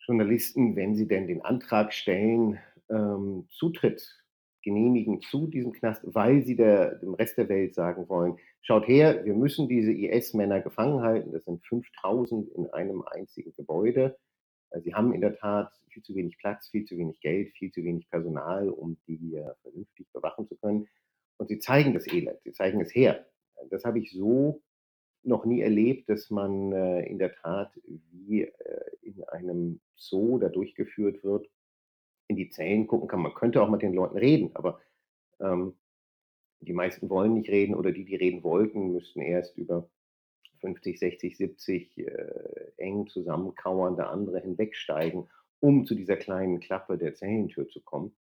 Journalisten, 0.00 0.74
wenn 0.74 0.94
sie 0.94 1.06
denn 1.06 1.28
den 1.28 1.42
Antrag 1.42 1.92
stellen, 1.92 2.58
ähm, 2.88 3.46
Zutritt 3.50 4.21
genehmigen 4.62 5.20
zu 5.20 5.46
diesem 5.46 5.72
Knast, 5.72 6.02
weil 6.04 6.44
sie 6.44 6.56
der, 6.56 6.96
dem 6.96 7.14
Rest 7.14 7.38
der 7.38 7.48
Welt 7.48 7.74
sagen 7.74 8.08
wollen, 8.08 8.36
schaut 8.60 8.86
her, 8.88 9.24
wir 9.24 9.34
müssen 9.34 9.68
diese 9.68 9.92
IS-Männer 9.92 10.60
gefangen 10.60 11.02
halten, 11.02 11.32
das 11.32 11.44
sind 11.44 11.64
5000 11.66 12.48
in 12.50 12.70
einem 12.70 13.02
einzigen 13.02 13.52
Gebäude. 13.56 14.16
Sie 14.82 14.94
haben 14.94 15.12
in 15.12 15.20
der 15.20 15.36
Tat 15.36 15.70
viel 15.88 16.02
zu 16.02 16.14
wenig 16.14 16.38
Platz, 16.38 16.68
viel 16.68 16.84
zu 16.84 16.96
wenig 16.96 17.20
Geld, 17.20 17.52
viel 17.52 17.70
zu 17.70 17.84
wenig 17.84 18.08
Personal, 18.08 18.70
um 18.70 18.96
die 19.06 19.34
äh, 19.34 19.54
vernünftig 19.62 20.06
bewachen 20.12 20.48
zu 20.48 20.56
können. 20.56 20.88
Und 21.36 21.48
sie 21.48 21.58
zeigen 21.58 21.92
das 21.92 22.06
Elend, 22.06 22.38
sie 22.44 22.52
zeigen 22.52 22.80
es 22.80 22.94
her. 22.94 23.26
Das 23.70 23.84
habe 23.84 23.98
ich 23.98 24.12
so 24.12 24.62
noch 25.24 25.44
nie 25.44 25.60
erlebt, 25.60 26.08
dass 26.08 26.30
man 26.30 26.72
äh, 26.72 27.06
in 27.06 27.18
der 27.18 27.34
Tat 27.34 27.72
wie 27.84 28.42
äh, 28.42 28.50
in 29.02 29.22
einem 29.24 29.80
Zoo 29.96 30.38
da 30.38 30.48
durchgeführt 30.48 31.22
wird, 31.22 31.48
in 32.28 32.36
die 32.36 32.50
Zellen 32.50 32.86
gucken 32.86 33.08
kann. 33.08 33.20
Man 33.20 33.34
könnte 33.34 33.62
auch 33.62 33.70
mit 33.70 33.82
den 33.82 33.94
Leuten 33.94 34.16
reden, 34.16 34.50
aber 34.54 34.80
ähm, 35.40 35.74
die 36.60 36.72
meisten 36.72 37.10
wollen 37.10 37.34
nicht 37.34 37.50
reden 37.50 37.74
oder 37.74 37.92
die, 37.92 38.04
die 38.04 38.16
reden 38.16 38.42
wollten, 38.42 38.92
müssten 38.92 39.20
erst 39.20 39.56
über 39.58 39.88
50, 40.60 40.98
60, 40.98 41.36
70 41.36 41.98
äh, 41.98 42.72
eng 42.76 43.08
zusammenkauernde 43.08 44.06
andere 44.06 44.40
hinwegsteigen, 44.40 45.28
um 45.60 45.84
zu 45.86 45.94
dieser 45.94 46.16
kleinen 46.16 46.60
Klappe 46.60 46.98
der 46.98 47.14
Zellentür 47.14 47.68
zu 47.68 47.80
kommen. 47.80 48.14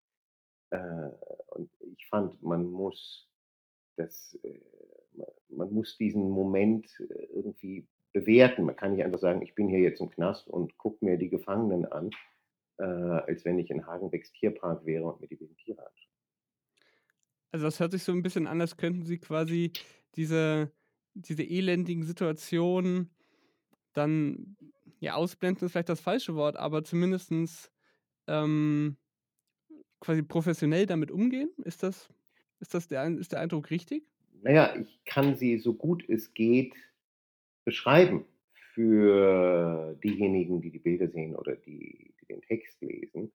Äh, 0.71 1.11
und 1.49 1.71
ich 1.97 2.07
fand, 2.09 2.43
man 2.43 2.65
muss 2.67 3.29
das, 3.97 4.39
äh, 4.43 4.61
man 5.49 5.73
muss 5.73 5.99
diesen 5.99 6.31
Moment 6.31 6.89
äh, 7.01 7.25
irgendwie 7.35 7.87
bewerten. 8.13 8.65
Man 8.65 8.77
kann 8.77 8.93
nicht 8.93 9.05
einfach 9.05 9.21
sagen, 9.21 9.43
ich 9.43 9.55
bin 9.55 9.69
hier 9.69 9.81
jetzt 9.81 10.01
im 10.01 10.11
Knast 10.11 10.49
und 10.49 10.77
gucke 10.79 11.05
mir 11.05 11.19
die 11.19 11.29
Gefangenen 11.29 11.85
an, 11.87 12.11
äh, 12.81 12.83
als 12.83 13.45
wenn 13.45 13.59
ich 13.59 13.71
in 13.71 13.87
Hagenbecks 13.87 14.33
Tierpark 14.33 14.85
wäre 14.87 15.05
und 15.05 15.21
mir 15.21 15.29
die 15.29 15.39
wilden 15.39 15.57
Tiere 15.57 15.87
anschaue. 15.87 16.11
Also 17.53 17.67
das 17.67 17.81
hört 17.81 17.93
sich 17.93 18.05
so 18.05 18.13
ein 18.13 18.23
bisschen 18.23 18.47
an, 18.47 18.61
als 18.61 18.77
könnten 18.77 19.05
Sie 19.05 19.19
quasi 19.19 19.73
diese, 20.15 20.73
diese 21.15 21.43
elendigen 21.43 22.05
Situationen 22.05 23.11
dann, 23.93 24.57
ja, 25.01 25.15
ausblenden 25.15 25.67
ist 25.67 25.73
vielleicht 25.73 25.89
das 25.89 26.01
falsche 26.01 26.35
Wort, 26.37 26.57
aber 26.57 26.85
zumindest 26.85 27.71
ähm, 28.29 28.97
quasi 30.01 30.23
professionell 30.23 30.87
damit 30.87 31.11
umgehen? 31.11 31.51
Ist 31.65 31.83
das, 31.83 32.09
ist 32.61 32.75
das 32.75 32.89
der, 32.89 33.07
ist 33.09 33.33
der 33.33 33.41
Eindruck 33.41 33.71
richtig? 33.71 34.05
Naja, 34.43 34.75
ich 34.77 35.01
kann 35.05 35.37
sie 35.37 35.59
so 35.59 35.75
gut 35.75 36.09
es 36.09 36.33
geht 36.33 36.75
beschreiben 37.65 38.25
für 38.73 39.99
diejenigen, 40.03 40.61
die 40.61 40.71
die 40.71 40.79
Bilder 40.79 41.09
sehen 41.09 41.37
oder 41.37 41.57
die 41.57 42.15
den 42.31 42.43
Text 42.43 42.81
lesen. 42.81 43.33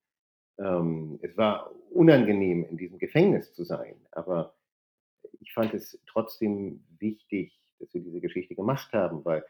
Ähm, 0.58 1.20
es 1.22 1.36
war 1.38 1.72
unangenehm, 1.92 2.66
in 2.66 2.78
diesem 2.78 2.98
Gefängnis 2.98 3.54
zu 3.54 3.64
sein, 3.64 3.96
aber 4.12 4.56
ich 5.40 5.54
fand 5.54 5.74
es 5.74 6.00
trotzdem 6.08 6.84
wichtig, 7.00 7.60
dass 7.80 7.94
wir 7.94 8.02
diese 8.02 8.22
Geschichte 8.22 8.56
gemacht 8.56 8.94
haben, 8.94 9.26
weil 9.26 9.46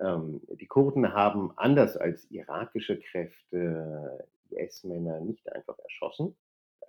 ähm, 0.00 0.40
die 0.48 0.66
Kurden 0.66 1.12
haben 1.12 1.56
anders 1.56 1.96
als 1.96 2.28
irakische 2.30 2.98
Kräfte 2.98 4.26
IS-Männer 4.50 5.20
nicht 5.20 5.50
einfach 5.52 5.78
erschossen. 5.78 6.36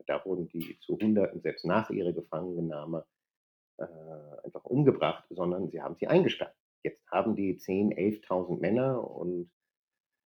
Da 0.08 0.24
wurden 0.26 0.50
die 0.50 0.78
zu 0.80 0.98
Hunderten, 0.98 1.42
selbst 1.42 1.66
nach 1.66 1.90
ihrer 1.90 2.14
Gefangennahme, 2.14 3.06
äh, 3.78 3.86
einfach 4.44 4.66
umgebracht, 4.66 5.26
sondern 5.30 5.70
sie 5.70 5.82
haben 5.82 5.96
sie 5.96 6.08
eingesperrt. 6.08 6.56
Jetzt 6.84 7.10
haben 7.12 7.36
die 7.36 7.58
10.000, 7.58 7.96
11.000 8.28 8.60
Männer 8.60 9.10
und 9.10 9.50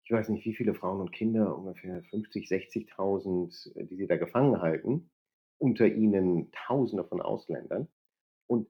ich 0.04 0.10
weiß 0.10 0.28
nicht, 0.28 0.44
wie 0.44 0.54
viele 0.54 0.74
Frauen 0.74 1.00
und 1.00 1.12
Kinder, 1.12 1.56
ungefähr 1.56 2.02
50, 2.10 2.46
60.000, 2.48 3.76
äh, 3.76 3.84
die 3.84 3.96
sie 3.96 4.06
da 4.06 4.16
gefangen 4.16 4.60
halten, 4.60 5.10
unter 5.58 5.86
ihnen 5.86 6.50
Tausende 6.52 7.04
von 7.04 7.20
Ausländern. 7.20 7.88
Und 8.46 8.68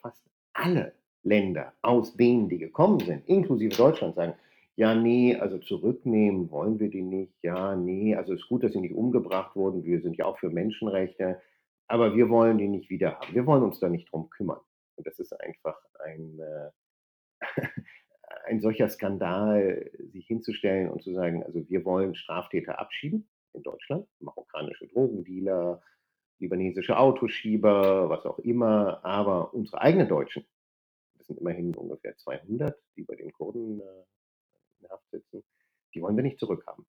fast 0.00 0.24
alle 0.52 0.94
Länder, 1.22 1.72
aus 1.82 2.16
denen 2.16 2.48
die 2.48 2.58
gekommen 2.58 3.00
sind, 3.00 3.28
inklusive 3.28 3.76
Deutschland, 3.76 4.16
sagen, 4.16 4.34
ja, 4.74 4.94
nee, 4.94 5.34
also 5.34 5.58
zurücknehmen 5.58 6.50
wollen 6.50 6.78
wir 6.78 6.88
die 6.88 7.02
nicht. 7.02 7.34
Ja, 7.42 7.74
nee, 7.74 8.14
also 8.14 8.32
es 8.32 8.40
ist 8.40 8.48
gut, 8.48 8.62
dass 8.62 8.72
sie 8.72 8.80
nicht 8.80 8.94
umgebracht 8.94 9.56
wurden. 9.56 9.84
Wir 9.84 10.00
sind 10.00 10.16
ja 10.16 10.24
auch 10.24 10.38
für 10.38 10.50
Menschenrechte, 10.50 11.40
aber 11.88 12.14
wir 12.14 12.28
wollen 12.28 12.58
die 12.58 12.68
nicht 12.68 12.88
wieder 12.88 13.18
haben. 13.18 13.34
Wir 13.34 13.46
wollen 13.46 13.64
uns 13.64 13.80
da 13.80 13.88
nicht 13.88 14.10
drum 14.12 14.30
kümmern. 14.30 14.60
Und 14.94 15.06
das 15.06 15.18
ist 15.18 15.32
einfach 15.40 15.76
ein, 16.04 16.38
äh, 16.38 16.70
ein 18.48 18.60
solcher 18.60 18.88
Skandal, 18.88 19.90
sich 20.12 20.26
hinzustellen 20.26 20.90
und 20.90 21.02
zu 21.02 21.12
sagen, 21.12 21.42
also 21.44 21.68
wir 21.68 21.84
wollen 21.84 22.14
Straftäter 22.14 22.78
abschieben 22.78 23.28
in 23.52 23.62
Deutschland, 23.62 24.06
marokkanische 24.20 24.88
Drogendealer, 24.88 25.80
libanesische 26.38 26.98
Autoschieber, 26.98 28.08
was 28.08 28.24
auch 28.24 28.38
immer, 28.38 29.04
aber 29.04 29.52
unsere 29.54 29.80
eigenen 29.80 30.08
Deutschen, 30.08 30.44
das 31.16 31.26
sind 31.26 31.40
immerhin 31.40 31.74
ungefähr 31.74 32.16
200, 32.16 32.76
die 32.96 33.02
bei 33.02 33.16
den 33.16 33.32
Kurden 33.32 33.80
äh, 33.80 34.04
in 34.80 34.88
Haft 34.88 35.10
sitzen, 35.10 35.42
die 35.94 36.02
wollen 36.02 36.16
wir 36.16 36.22
nicht 36.22 36.38
zurückhaben. 36.38 36.86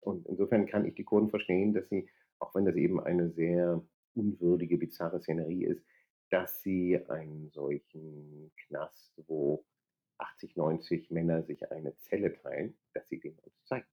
Und 0.00 0.26
insofern 0.26 0.66
kann 0.66 0.84
ich 0.84 0.94
die 0.94 1.04
Kurden 1.04 1.30
verstehen, 1.30 1.74
dass 1.74 1.88
sie, 1.88 2.08
auch 2.38 2.54
wenn 2.54 2.66
das 2.66 2.76
eben 2.76 3.00
eine 3.00 3.30
sehr 3.30 3.82
unwürdige, 4.14 4.78
bizarre 4.78 5.20
Szenerie 5.20 5.64
ist, 5.64 5.84
dass 6.30 6.62
sie 6.62 6.98
einen 7.08 7.50
solchen 7.50 8.52
Knast, 8.66 9.12
wo 9.26 9.64
80, 10.18 10.56
90 10.56 11.10
Männer 11.10 11.42
sich 11.42 11.70
eine 11.70 11.96
Zelle 11.98 12.32
teilen, 12.42 12.76
dass 12.92 13.08
sie 13.08 13.20
den 13.20 13.38
uns 13.38 13.54
zeigen. 13.64 13.86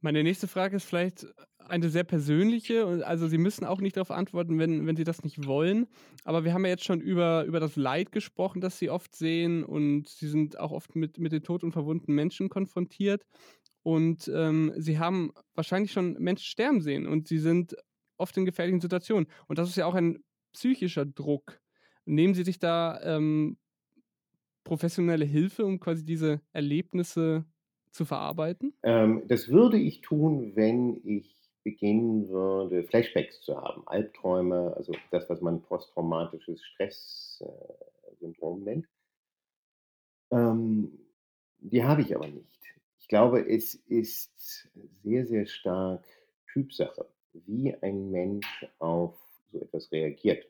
Meine 0.00 0.22
nächste 0.22 0.46
Frage 0.46 0.76
ist 0.76 0.84
vielleicht 0.84 1.26
eine 1.58 1.88
sehr 1.88 2.04
persönliche. 2.04 3.04
Also 3.04 3.28
Sie 3.28 3.38
müssen 3.38 3.64
auch 3.64 3.80
nicht 3.80 3.96
darauf 3.96 4.10
antworten, 4.10 4.58
wenn, 4.58 4.86
wenn 4.86 4.96
Sie 4.96 5.04
das 5.04 5.24
nicht 5.24 5.46
wollen. 5.46 5.86
Aber 6.22 6.44
wir 6.44 6.52
haben 6.52 6.64
ja 6.64 6.70
jetzt 6.70 6.84
schon 6.84 7.00
über, 7.00 7.44
über 7.44 7.60
das 7.60 7.76
Leid 7.76 8.12
gesprochen, 8.12 8.60
das 8.60 8.78
Sie 8.78 8.90
oft 8.90 9.16
sehen. 9.16 9.64
Und 9.64 10.08
Sie 10.08 10.28
sind 10.28 10.58
auch 10.58 10.70
oft 10.70 10.94
mit, 10.94 11.18
mit 11.18 11.32
den 11.32 11.42
tot 11.42 11.64
und 11.64 11.72
verwundeten 11.72 12.14
Menschen 12.14 12.50
konfrontiert. 12.50 13.24
Und 13.82 14.30
ähm, 14.32 14.72
Sie 14.76 14.98
haben 14.98 15.32
wahrscheinlich 15.54 15.92
schon 15.92 16.12
Menschen 16.14 16.44
sterben 16.44 16.82
sehen. 16.82 17.06
Und 17.06 17.26
Sie 17.26 17.38
sind 17.38 17.74
oft 18.18 18.36
in 18.36 18.44
gefährlichen 18.44 18.80
Situationen. 18.80 19.28
Und 19.48 19.58
das 19.58 19.68
ist 19.68 19.76
ja 19.76 19.86
auch 19.86 19.94
ein 19.94 20.22
psychischer 20.52 21.06
Druck. 21.06 21.58
Nehmen 22.04 22.34
Sie 22.34 22.44
sich 22.44 22.58
da 22.58 23.00
ähm, 23.02 23.58
professionelle 24.66 25.24
Hilfe, 25.24 25.64
um 25.64 25.80
quasi 25.80 26.04
diese 26.04 26.42
Erlebnisse 26.52 27.46
zu 27.92 28.04
verarbeiten? 28.04 28.74
Ähm, 28.82 29.22
das 29.28 29.48
würde 29.48 29.78
ich 29.78 30.02
tun, 30.02 30.54
wenn 30.56 31.00
ich 31.04 31.34
beginnen 31.62 32.28
würde, 32.28 32.84
Flashbacks 32.84 33.40
zu 33.40 33.56
haben, 33.56 33.86
Albträume, 33.86 34.74
also 34.76 34.92
das, 35.10 35.30
was 35.30 35.40
man 35.40 35.62
posttraumatisches 35.62 36.62
Stresssyndrom 36.64 38.64
nennt. 38.64 38.86
Ähm, 40.30 40.98
die 41.58 41.84
habe 41.84 42.02
ich 42.02 42.14
aber 42.14 42.28
nicht. 42.28 42.46
Ich 42.98 43.08
glaube, 43.08 43.48
es 43.48 43.74
ist 43.74 44.68
sehr, 45.02 45.26
sehr 45.26 45.46
stark 45.46 46.04
Typsache, 46.52 47.06
wie 47.32 47.74
ein 47.82 48.10
Mensch 48.10 48.66
auf 48.78 49.18
so 49.52 49.60
etwas 49.60 49.90
reagiert. 49.92 50.46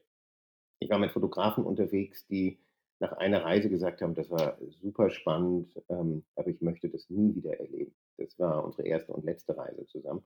Ich 0.79 0.91
war 0.91 0.99
mit 0.99 1.13
Fotografen 1.13 1.65
unterwegs, 1.65 2.27
die 2.27 2.59
nach 2.99 3.13
einer 3.13 3.45
Reise 3.45 3.69
gesagt 3.69 4.01
haben, 4.01 4.15
das 4.15 4.31
war 4.31 4.59
super 4.71 5.11
spannend, 5.11 5.71
ähm, 5.89 6.25
aber 6.35 6.49
ich 6.49 6.61
möchte 6.63 6.89
das 6.89 7.11
nie 7.11 7.35
wieder 7.35 7.59
erleben. 7.59 7.95
Das 8.17 8.39
war 8.39 8.65
unsere 8.65 8.89
erste 8.89 9.13
und 9.13 9.25
letzte 9.25 9.57
Reise 9.57 9.87
zusammen. 9.87 10.25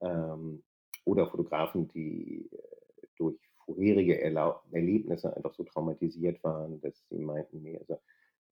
Ähm, 0.00 0.62
oder 1.04 1.28
Fotografen, 1.28 1.88
die 1.88 2.48
äh, 2.50 3.06
durch 3.16 3.38
vorherige 3.64 4.20
Erlau 4.20 4.60
Erlebnisse 4.72 5.34
einfach 5.36 5.54
so 5.54 5.62
traumatisiert 5.62 6.42
waren, 6.42 6.80
dass 6.80 7.06
sie 7.08 7.18
meinten, 7.18 7.62
nee, 7.62 7.78
also 7.78 7.98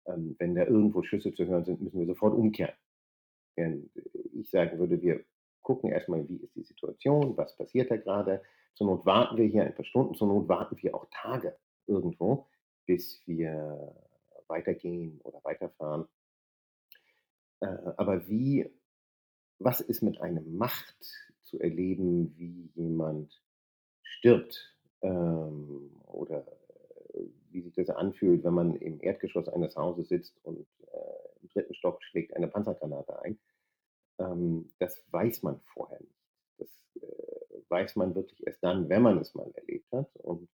ähm, 0.07 0.37
wenn 0.39 0.55
da 0.55 0.65
irgendwo 0.65 1.03
Schüsse 1.03 1.35
zu 1.35 1.47
hören 1.47 1.65
sind, 1.65 1.81
müssen 1.81 1.99
wir 1.99 2.07
sofort 2.07 2.35
umkehren. 2.35 2.75
Während 3.57 3.91
ich 4.33 4.49
sagen 4.49 4.79
würde, 4.79 5.03
wir 5.03 5.25
gucken 5.63 5.91
erstmal, 5.91 6.29
wie 6.29 6.37
ist 6.37 6.55
die 6.55 6.63
Situation, 6.63 7.37
was 7.37 7.57
passiert 7.57 7.91
da 7.91 7.97
gerade. 7.97 8.43
Zur 8.75 8.87
Not 8.87 9.05
warten 9.05 9.37
wir 9.37 9.47
hier 9.47 9.65
ein 9.65 9.75
paar 9.75 9.85
Stunden, 9.85 10.15
zur 10.15 10.29
Not 10.29 10.49
warten 10.49 10.77
wir 10.81 10.95
auch 10.95 11.07
Tage 11.11 11.57
irgendwo 11.87 12.47
bis 12.91 13.23
wir 13.25 13.95
weitergehen 14.49 15.21
oder 15.23 15.39
weiterfahren. 15.45 16.09
Äh, 17.61 17.67
aber 17.97 18.27
wie, 18.29 18.69
was 19.61 19.81
ist 19.81 20.03
mit 20.03 20.21
einem 20.21 20.57
Macht 20.57 20.99
zu 21.45 21.61
erleben, 21.61 22.37
wie 22.37 22.73
jemand 22.75 23.41
stirbt 24.03 24.77
ähm, 25.03 26.03
oder 26.09 26.45
äh, 27.15 27.27
wie 27.51 27.63
sich 27.63 27.75
das 27.75 27.91
anfühlt, 27.91 28.43
wenn 28.43 28.55
man 28.55 28.75
im 28.75 29.01
Erdgeschoss 29.01 29.49
eines 29.49 29.77
Hauses 29.77 30.09
sitzt 30.09 30.37
und 30.43 30.67
äh, 30.93 31.43
im 31.43 31.49
dritten 31.51 31.75
Stock 31.75 32.03
schlägt 32.03 32.35
eine 32.35 32.49
Panzergranate 32.49 33.23
ein. 33.23 33.39
ähm, 34.19 34.69
das 34.81 35.01
weiß 35.13 35.45
man 35.45 35.61
vorher 35.61 36.01
nicht. 36.01 36.19
Das 36.59 36.69
weiß 37.69 37.95
man 37.95 38.17
wirklich 38.17 38.45
erst 38.45 38.65
dann, 38.65 38.89
wenn 38.89 39.03
man 39.03 39.19
es 39.19 39.33
mal 39.37 39.49
erlebt 39.55 39.93
hat. 39.93 40.11
Und 40.17 40.49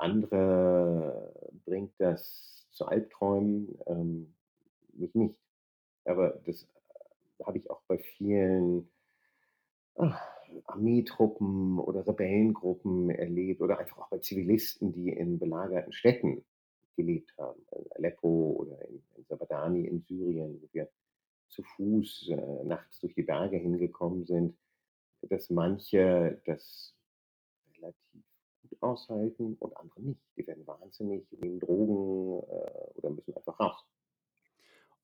andere 0.00 1.32
bringt 1.64 1.92
das 1.98 2.66
zu 2.70 2.86
Albträumen, 2.86 3.78
ähm, 3.86 4.34
mich 4.92 5.14
nicht. 5.14 5.38
Aber 6.04 6.40
das 6.46 6.62
äh, 6.62 7.44
habe 7.44 7.58
ich 7.58 7.70
auch 7.70 7.82
bei 7.86 7.98
vielen 7.98 8.90
ah, 9.96 10.18
Armeetruppen 10.64 11.78
oder 11.78 12.06
Rebellengruppen 12.06 13.10
erlebt 13.10 13.60
oder 13.60 13.78
einfach 13.78 13.98
auch 13.98 14.08
bei 14.08 14.18
Zivilisten, 14.18 14.92
die 14.92 15.10
in 15.10 15.38
belagerten 15.38 15.92
Städten 15.92 16.44
gelebt 16.96 17.32
haben, 17.38 17.60
in 17.76 17.92
Aleppo 17.92 18.56
oder 18.58 18.88
in, 18.88 19.02
in 19.16 19.24
Sabadani 19.24 19.86
in 19.86 20.02
Syrien, 20.02 20.60
wo 20.60 20.68
wir 20.72 20.88
zu 21.48 21.62
Fuß 21.62 22.28
äh, 22.30 22.64
nachts 22.64 23.00
durch 23.00 23.14
die 23.14 23.22
Berge 23.22 23.56
hingekommen 23.56 24.24
sind, 24.24 24.56
dass 25.22 25.50
manche 25.50 26.40
das 26.46 26.94
relativ 27.76 28.24
gut 28.62 28.82
aushalten 28.82 29.56
und 29.58 29.76
andere 29.76 30.00
nicht. 30.00 30.20
Die 30.36 30.46
werden 30.46 30.66
wahnsinnig, 30.66 31.26
nehmen 31.32 31.60
Drogen 31.60 32.42
äh, 32.48 32.98
oder 32.98 33.10
müssen 33.10 33.34
einfach 33.36 33.58
raus. 33.58 33.84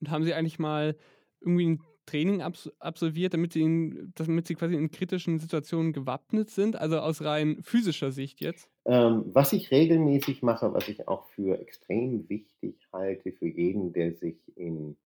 Und 0.00 0.10
haben 0.10 0.24
Sie 0.24 0.34
eigentlich 0.34 0.58
mal 0.58 0.96
irgendwie 1.40 1.66
ein 1.66 1.80
Training 2.06 2.40
abs 2.40 2.70
absolviert, 2.78 3.34
damit 3.34 3.52
sie, 3.52 3.62
in, 3.62 4.12
damit 4.14 4.46
sie 4.46 4.54
quasi 4.54 4.76
in 4.76 4.90
kritischen 4.90 5.38
Situationen 5.38 5.92
gewappnet 5.92 6.50
sind, 6.50 6.76
also 6.76 6.98
aus 6.98 7.22
rein 7.22 7.58
physischer 7.62 8.12
Sicht 8.12 8.40
jetzt? 8.40 8.70
Ähm, 8.84 9.24
was 9.26 9.52
ich 9.52 9.70
regelmäßig 9.72 10.42
mache, 10.42 10.72
was 10.72 10.88
ich 10.88 11.08
auch 11.08 11.26
für 11.26 11.60
extrem 11.60 12.28
wichtig 12.28 12.86
halte 12.92 13.32
für 13.32 13.48
jeden, 13.48 13.92
der 13.92 14.14
sich 14.14 14.36
in 14.56 14.96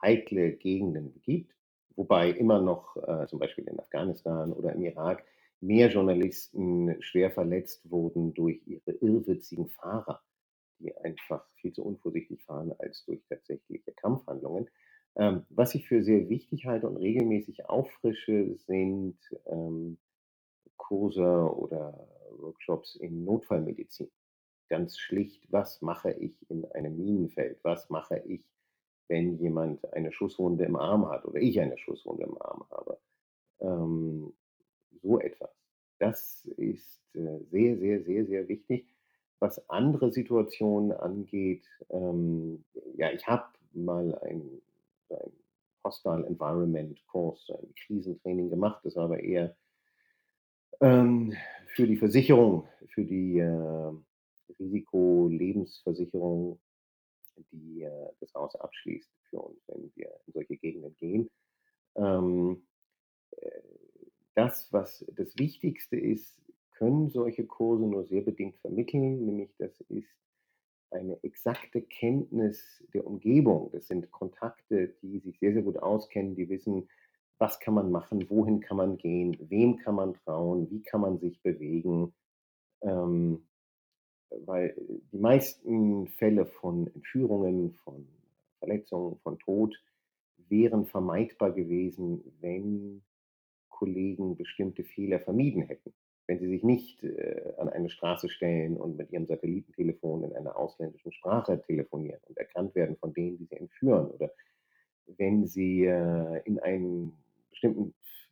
heikle 0.00 0.52
Gegenden 0.52 1.12
begibt, 1.12 1.52
wobei 1.96 2.30
immer 2.30 2.60
noch 2.60 2.96
äh, 2.96 3.26
zum 3.26 3.40
Beispiel 3.40 3.64
in 3.66 3.80
Afghanistan 3.80 4.52
oder 4.52 4.72
im 4.72 4.82
Irak 4.82 5.24
mehr 5.60 5.88
Journalisten 5.88 7.00
schwer 7.02 7.30
verletzt 7.30 7.90
wurden 7.90 8.34
durch 8.34 8.60
ihre 8.66 8.92
irrwitzigen 8.92 9.68
Fahrer, 9.68 10.22
die 10.78 10.96
einfach 10.98 11.46
viel 11.56 11.72
zu 11.72 11.84
unvorsichtig 11.84 12.42
fahren 12.44 12.72
als 12.78 13.04
durch 13.06 13.20
tatsächliche 13.28 13.92
Kampfhandlungen. 13.92 14.68
Ähm, 15.16 15.46
was 15.48 15.74
ich 15.74 15.88
für 15.88 16.02
sehr 16.02 16.28
wichtig 16.28 16.66
halte 16.66 16.88
und 16.88 16.98
regelmäßig 16.98 17.68
auffrische, 17.68 18.56
sind 18.56 19.18
ähm, 19.46 19.98
Kurse 20.76 21.50
oder 21.54 22.06
Workshops 22.38 22.96
in 22.96 23.24
Notfallmedizin. 23.24 24.10
Ganz 24.68 24.98
schlicht, 24.98 25.50
was 25.50 25.80
mache 25.80 26.12
ich 26.12 26.34
in 26.50 26.64
einem 26.72 26.96
Minenfeld? 26.96 27.58
Was 27.62 27.88
mache 27.88 28.18
ich, 28.26 28.44
wenn 29.08 29.38
jemand 29.38 29.90
eine 29.94 30.12
Schusswunde 30.12 30.64
im 30.64 30.76
Arm 30.76 31.08
hat 31.08 31.24
oder 31.24 31.40
ich 31.40 31.60
eine 31.60 31.78
Schusswunde 31.78 32.24
im 32.24 32.40
Arm 32.42 32.66
habe? 32.70 32.98
Ähm, 33.60 34.34
so 35.02 35.20
etwas. 35.20 35.50
Das 35.98 36.44
ist 36.56 37.00
äh, 37.14 37.38
sehr, 37.50 37.78
sehr, 37.78 38.02
sehr, 38.02 38.26
sehr 38.26 38.48
wichtig. 38.48 38.86
Was 39.38 39.68
andere 39.68 40.12
Situationen 40.12 40.92
angeht, 40.92 41.64
ähm, 41.90 42.64
ja, 42.96 43.10
ich 43.12 43.26
habe 43.26 43.44
mal 43.72 44.18
ein 44.22 44.62
ein 45.10 45.32
Hostile 45.84 46.26
Environment 46.26 46.98
Kurs, 47.06 47.48
ein 47.50 47.74
Krisentraining 47.74 48.48
gemacht. 48.50 48.80
Das 48.84 48.96
war 48.96 49.04
aber 49.04 49.20
eher 49.20 49.56
ähm, 50.80 51.32
für 51.68 51.86
die 51.86 51.96
Versicherung, 51.96 52.66
für 52.88 53.04
die 53.04 53.38
äh, 53.38 53.92
Risikolebensversicherung, 54.58 56.58
die 57.52 57.82
äh, 57.82 58.08
das 58.20 58.34
Haus 58.34 58.56
abschließt 58.56 59.08
für 59.30 59.38
uns, 59.40 59.60
wenn 59.68 59.92
wir 59.94 60.10
in 60.26 60.32
solche 60.32 60.56
Gegenden 60.56 60.96
gehen. 60.96 61.30
Ähm, 61.96 62.66
äh, 63.36 63.60
das, 64.36 64.72
was 64.72 65.04
das 65.16 65.36
Wichtigste 65.38 65.96
ist, 65.96 66.40
können 66.72 67.08
solche 67.08 67.46
Kurse 67.46 67.84
nur 67.84 68.04
sehr 68.04 68.20
bedingt 68.20 68.58
vermitteln, 68.58 69.24
nämlich 69.24 69.50
das 69.58 69.80
ist 69.88 70.08
eine 70.90 71.18
exakte 71.24 71.82
Kenntnis 71.82 72.84
der 72.94 73.06
Umgebung. 73.06 73.70
Das 73.72 73.88
sind 73.88 74.10
Kontakte, 74.12 74.94
die 75.02 75.18
sich 75.18 75.38
sehr, 75.38 75.52
sehr 75.52 75.62
gut 75.62 75.78
auskennen, 75.78 76.36
die 76.36 76.48
wissen, 76.48 76.88
was 77.38 77.60
kann 77.60 77.74
man 77.74 77.90
machen, 77.90 78.28
wohin 78.30 78.60
kann 78.60 78.76
man 78.76 78.96
gehen, 78.98 79.36
wem 79.48 79.78
kann 79.78 79.94
man 79.94 80.14
trauen, 80.14 80.70
wie 80.70 80.82
kann 80.82 81.00
man 81.00 81.18
sich 81.18 81.42
bewegen. 81.42 82.14
Ähm, 82.82 83.46
weil 84.30 84.74
die 85.12 85.18
meisten 85.18 86.08
Fälle 86.08 86.46
von 86.46 86.88
Entführungen, 86.88 87.72
von 87.72 88.06
Verletzungen, 88.58 89.18
von 89.18 89.38
Tod 89.38 89.76
wären 90.48 90.86
vermeidbar 90.86 91.52
gewesen, 91.52 92.22
wenn 92.40 93.02
Kollegen 93.78 94.36
bestimmte 94.36 94.84
Fehler 94.84 95.20
vermieden 95.20 95.62
hätten 95.62 95.92
wenn 96.26 96.40
sie 96.40 96.48
sich 96.48 96.62
nicht 96.62 97.02
äh, 97.04 97.52
an 97.58 97.68
eine 97.68 97.88
Straße 97.88 98.28
stellen 98.28 98.76
und 98.76 98.96
mit 98.96 99.10
ihrem 99.12 99.26
Satellitentelefon 99.26 100.24
in 100.24 100.32
einer 100.34 100.56
ausländischen 100.56 101.12
Sprache 101.12 101.62
telefonieren 101.62 102.20
und 102.26 102.36
erkannt 102.36 102.74
werden 102.74 102.96
von 102.96 103.12
denen, 103.14 103.38
die 103.38 103.46
sie 103.46 103.56
entführen 103.56 104.08
oder 104.08 104.32
wenn 105.18 105.46
sie 105.46 105.84
äh, 105.84 106.42
in 106.44 106.58
ein 106.58 107.12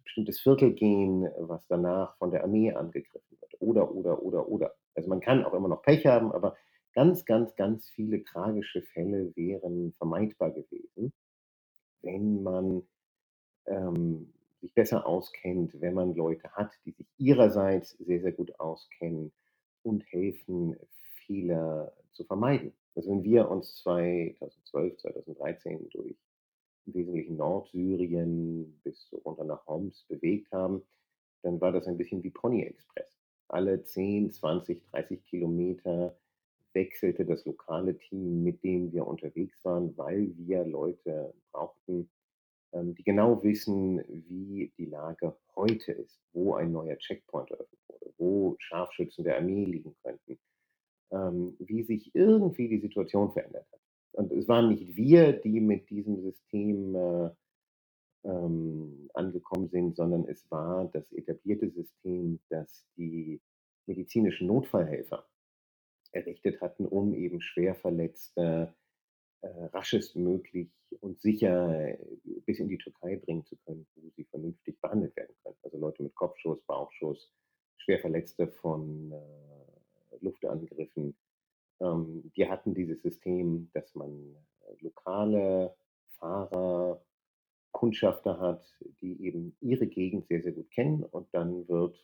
bestimmtes 0.02 0.40
Viertel 0.40 0.72
gehen, 0.72 1.28
was 1.38 1.66
danach 1.68 2.16
von 2.18 2.30
der 2.30 2.42
Armee 2.42 2.72
angegriffen 2.72 3.38
wird 3.40 3.54
oder, 3.60 3.94
oder, 3.94 4.22
oder, 4.22 4.48
oder. 4.48 4.74
Also 4.94 5.08
man 5.08 5.20
kann 5.20 5.44
auch 5.44 5.54
immer 5.54 5.68
noch 5.68 5.82
Pech 5.82 6.04
haben, 6.04 6.32
aber 6.32 6.56
ganz, 6.94 7.24
ganz, 7.24 7.54
ganz 7.54 7.90
viele 7.90 8.24
tragische 8.24 8.82
Fälle 8.82 9.32
wären 9.36 9.92
vermeidbar 9.98 10.50
gewesen, 10.50 11.12
wenn 12.02 12.42
man 12.42 12.82
ähm, 13.66 14.32
sich 14.64 14.72
besser 14.72 15.06
auskennt, 15.06 15.78
wenn 15.80 15.92
man 15.92 16.14
Leute 16.14 16.50
hat, 16.52 16.72
die 16.86 16.92
sich 16.92 17.06
ihrerseits 17.18 17.90
sehr, 17.98 18.22
sehr 18.22 18.32
gut 18.32 18.58
auskennen 18.58 19.30
und 19.82 20.02
helfen, 20.10 20.74
Fehler 21.26 21.92
zu 22.12 22.24
vermeiden. 22.24 22.72
Also 22.94 23.10
wenn 23.10 23.22
wir 23.22 23.50
uns 23.50 23.76
2012, 23.82 24.96
2013 24.98 25.88
durch 25.90 26.16
im 26.86 26.94
Wesentlichen 26.94 27.36
Nordsyrien 27.36 28.80
bis 28.82 29.10
runter 29.24 29.44
nach 29.44 29.66
Homs 29.66 30.04
bewegt 30.08 30.50
haben, 30.50 30.82
dann 31.42 31.60
war 31.60 31.72
das 31.72 31.86
ein 31.86 31.98
bisschen 31.98 32.22
wie 32.22 32.30
Pony 32.30 32.62
Express. 32.62 33.18
Alle 33.48 33.82
10, 33.82 34.32
20, 34.32 34.82
30 34.90 35.24
Kilometer 35.24 36.16
wechselte 36.72 37.26
das 37.26 37.44
lokale 37.44 37.98
Team, 37.98 38.42
mit 38.42 38.64
dem 38.64 38.92
wir 38.92 39.06
unterwegs 39.06 39.62
waren, 39.64 39.96
weil 39.98 40.32
wir 40.38 40.64
Leute 40.64 41.34
brauchten, 41.52 42.08
ähm, 42.74 42.94
die 42.94 43.04
genau 43.04 43.42
wissen, 43.42 44.02
wie 44.08 44.72
die 44.76 44.86
Lage 44.86 45.36
heute 45.54 45.92
ist, 45.92 46.20
wo 46.32 46.54
ein 46.54 46.72
neuer 46.72 46.96
Checkpoint 46.98 47.50
eröffnet 47.50 47.80
wurde, 47.88 48.12
wo 48.18 48.56
Scharfschützen 48.58 49.24
der 49.24 49.36
Armee 49.36 49.64
liegen 49.64 49.94
könnten, 50.02 50.38
ähm, 51.12 51.56
wie 51.60 51.84
sich 51.84 52.14
irgendwie 52.14 52.68
die 52.68 52.80
Situation 52.80 53.32
verändert 53.32 53.66
hat. 53.72 53.80
Und 54.12 54.32
es 54.32 54.48
waren 54.48 54.68
nicht 54.68 54.96
wir, 54.96 55.32
die 55.32 55.60
mit 55.60 55.88
diesem 55.90 56.20
System 56.20 56.94
äh, 56.94 57.30
ähm, 58.24 59.10
angekommen 59.14 59.68
sind, 59.68 59.96
sondern 59.96 60.26
es 60.26 60.50
war 60.50 60.86
das 60.86 61.12
etablierte 61.12 61.70
System, 61.70 62.40
das 62.48 62.84
die 62.96 63.40
medizinischen 63.86 64.46
Notfallhelfer 64.46 65.26
errichtet 66.12 66.60
hatten, 66.60 66.86
um 66.86 67.14
eben 67.14 67.40
schwer 67.40 67.74
verletzte 67.74 68.74
raschestmöglich 69.72 70.70
und 71.00 71.20
sicher 71.20 71.90
äh, 71.90 71.98
bis 72.46 72.58
in 72.58 72.68
die 72.68 72.78
Türkei 72.78 73.16
bringen 73.16 73.44
zu 73.44 73.56
können, 73.64 73.86
wo 73.94 74.08
sie 74.16 74.24
vernünftig 74.24 74.80
behandelt 74.80 75.16
werden 75.16 75.34
können. 75.42 75.56
Also 75.62 75.78
Leute 75.78 76.02
mit 76.02 76.14
Kopfschuss, 76.14 76.60
Bauchschuss, 76.66 77.30
schwer 77.78 77.98
Verletzte 77.98 78.48
von 78.48 79.12
äh, 79.12 80.16
Luftangriffen. 80.20 81.16
Ähm, 81.80 82.30
die 82.36 82.48
hatten 82.48 82.74
dieses 82.74 83.02
System, 83.02 83.70
dass 83.74 83.94
man 83.94 84.36
äh, 84.60 84.74
lokale 84.80 85.74
Fahrer, 86.18 87.02
Kundschafter 87.72 88.38
hat, 88.38 88.64
die 89.00 89.20
eben 89.26 89.56
ihre 89.60 89.88
Gegend 89.88 90.28
sehr, 90.28 90.42
sehr 90.42 90.52
gut 90.52 90.70
kennen 90.70 91.02
und 91.02 91.26
dann 91.32 91.68
wird 91.68 92.02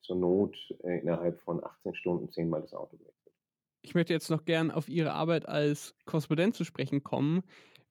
zur 0.00 0.16
Not 0.16 0.56
äh, 0.82 1.00
innerhalb 1.00 1.40
von 1.42 1.62
18 1.62 1.94
Stunden 1.94 2.30
zehnmal 2.30 2.62
das 2.62 2.74
Auto 2.74 2.96
gewechselt. 2.96 3.23
Ich 3.84 3.94
möchte 3.94 4.14
jetzt 4.14 4.30
noch 4.30 4.46
gern 4.46 4.70
auf 4.70 4.88
Ihre 4.88 5.12
Arbeit 5.12 5.46
als 5.46 5.94
Korrespondent 6.06 6.54
zu 6.54 6.64
sprechen 6.64 7.04
kommen. 7.04 7.42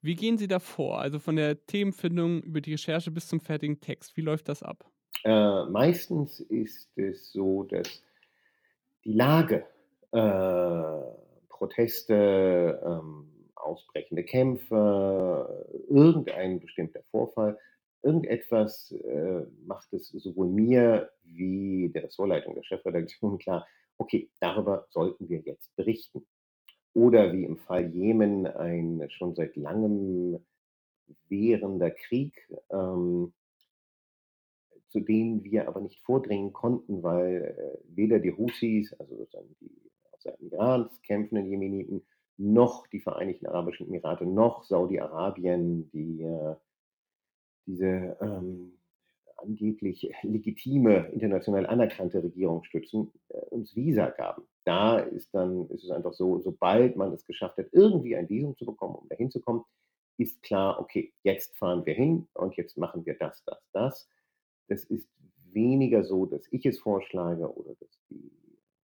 Wie 0.02 0.16
gehen 0.16 0.40
Sie 0.40 0.48
da 0.48 0.58
vor? 0.58 1.00
Also 1.00 1.20
von 1.20 1.36
der 1.36 1.66
Themenfindung 1.68 2.42
über 2.42 2.62
die 2.62 2.72
Recherche 2.72 3.12
bis 3.12 3.28
zum 3.28 3.40
fertigen 3.40 3.80
Text. 3.80 4.18
Wie 4.18 4.22
läuft 4.22 4.50
das 4.50 4.64
ab? 4.64 4.84
Äh, 5.24 5.66
meistens 5.66 6.40
ist 6.40 6.90
es 6.98 7.32
so, 7.32 7.64
dass 7.64 8.04
die 9.06 9.14
Lage, 9.14 9.66
äh, 10.12 11.48
Proteste, 11.48 12.82
ähm, 12.84 13.30
ausbrechende 13.56 14.24
Kämpfe, 14.24 15.68
irgendein 15.88 16.60
bestimmter 16.60 17.04
Vorfall, 17.12 17.58
irgendetwas 18.02 18.92
äh, 18.92 19.46
macht 19.66 19.94
es 19.94 20.10
sowohl 20.10 20.48
mir 20.48 21.12
wie 21.24 21.92
der 21.94 22.06
Ressortleitung 22.06 22.56
der 22.56 22.64
Chefredaktion 22.64 23.38
klar, 23.38 23.68
okay, 24.04 24.30
darüber 24.40 24.86
sollten 24.90 25.30
wir 25.30 25.40
jetzt 25.40 25.74
berichten. 25.76 26.26
Oder 26.94 27.34
wie 27.34 27.46
im 27.46 27.58
Fall 27.58 27.90
Jemen 27.96 28.46
ein 28.46 29.10
schon 29.10 29.34
seit 29.34 29.56
langem 29.56 30.40
währender 31.30 31.90
Krieg, 31.90 32.34
ähm, 32.70 33.34
zu 34.90 35.00
denen 35.00 35.44
wir 35.44 35.68
aber 35.68 35.82
nicht 35.82 36.00
vordringen 36.02 36.54
konnten, 36.54 37.02
weil 37.02 37.56
äh, 37.58 37.96
weder 37.96 38.20
die 38.20 38.36
Houthis, 38.38 38.94
also 38.94 39.16
sozusagen 39.16 39.56
die 39.60 39.72
aus 40.12 40.22
Seiten 40.22 40.52
Irans 40.52 41.02
kämpfenden 41.02 41.50
Jemeniten, 41.50 42.06
noch 42.38 42.86
die 42.88 43.00
Vereinigten 43.00 43.48
Arabischen 43.48 43.88
Emirate, 43.88 44.26
noch 44.26 44.64
Saudi-Arabien, 44.64 45.90
die 45.92 46.24
äh, 46.24 46.56
diese 47.66 48.18
ähm, 48.22 48.74
angeblich 49.44 50.10
legitime, 50.24 51.10
international 51.12 51.66
anerkannte 51.68 52.24
Regierung 52.24 52.64
stützen, 52.64 53.12
äh, 53.30 53.38
uns 53.50 53.76
Visa 53.76 54.10
gaben. 54.10 54.44
Da 54.66 55.00
ist 55.00 55.34
dann, 55.34 55.70
ist 55.70 55.84
es 55.84 55.92
einfach 55.92 56.14
so, 56.14 56.40
sobald 56.40 56.96
man 56.96 57.14
es 57.14 57.26
geschafft 57.26 57.58
hat, 57.58 57.68
irgendwie 57.72 58.16
ein 58.16 58.30
Visum 58.30 58.56
zu 58.58 58.66
bekommen, 58.66 58.96
um 58.96 59.10
dahin 59.10 59.30
zu 59.30 59.42
kommen, 59.42 59.64
ist 60.18 60.42
klar, 60.44 60.80
okay, 60.80 61.14
jetzt 61.24 61.56
fahren 61.58 61.86
wir 61.86 61.94
hin 61.94 62.28
und 62.34 62.56
jetzt 62.56 62.78
machen 62.78 63.06
wir 63.06 63.16
das, 63.16 63.44
das, 63.46 63.60
das. 63.74 64.10
Das 64.68 64.84
ist 64.86 65.10
weniger 65.52 66.04
so, 66.04 66.26
dass 66.26 66.48
ich 66.52 66.66
es 66.66 66.80
vorschlage 66.80 67.52
oder 67.52 67.76
dass 67.80 68.00
die 68.10 68.32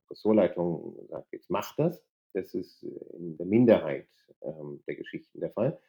Ressortleitung 0.09 0.95
sagt, 1.07 1.31
jetzt 1.31 1.49
mach 1.49 1.75
das. 1.75 2.01
Das 2.33 2.53
ist 2.53 2.83
in 2.83 3.37
der 3.37 3.45
Minderheit 3.45 4.07
ähm, 4.41 4.81
der 4.87 4.95
Geschichten 4.95 5.39
der 5.39 5.51
Fall. 5.51 5.79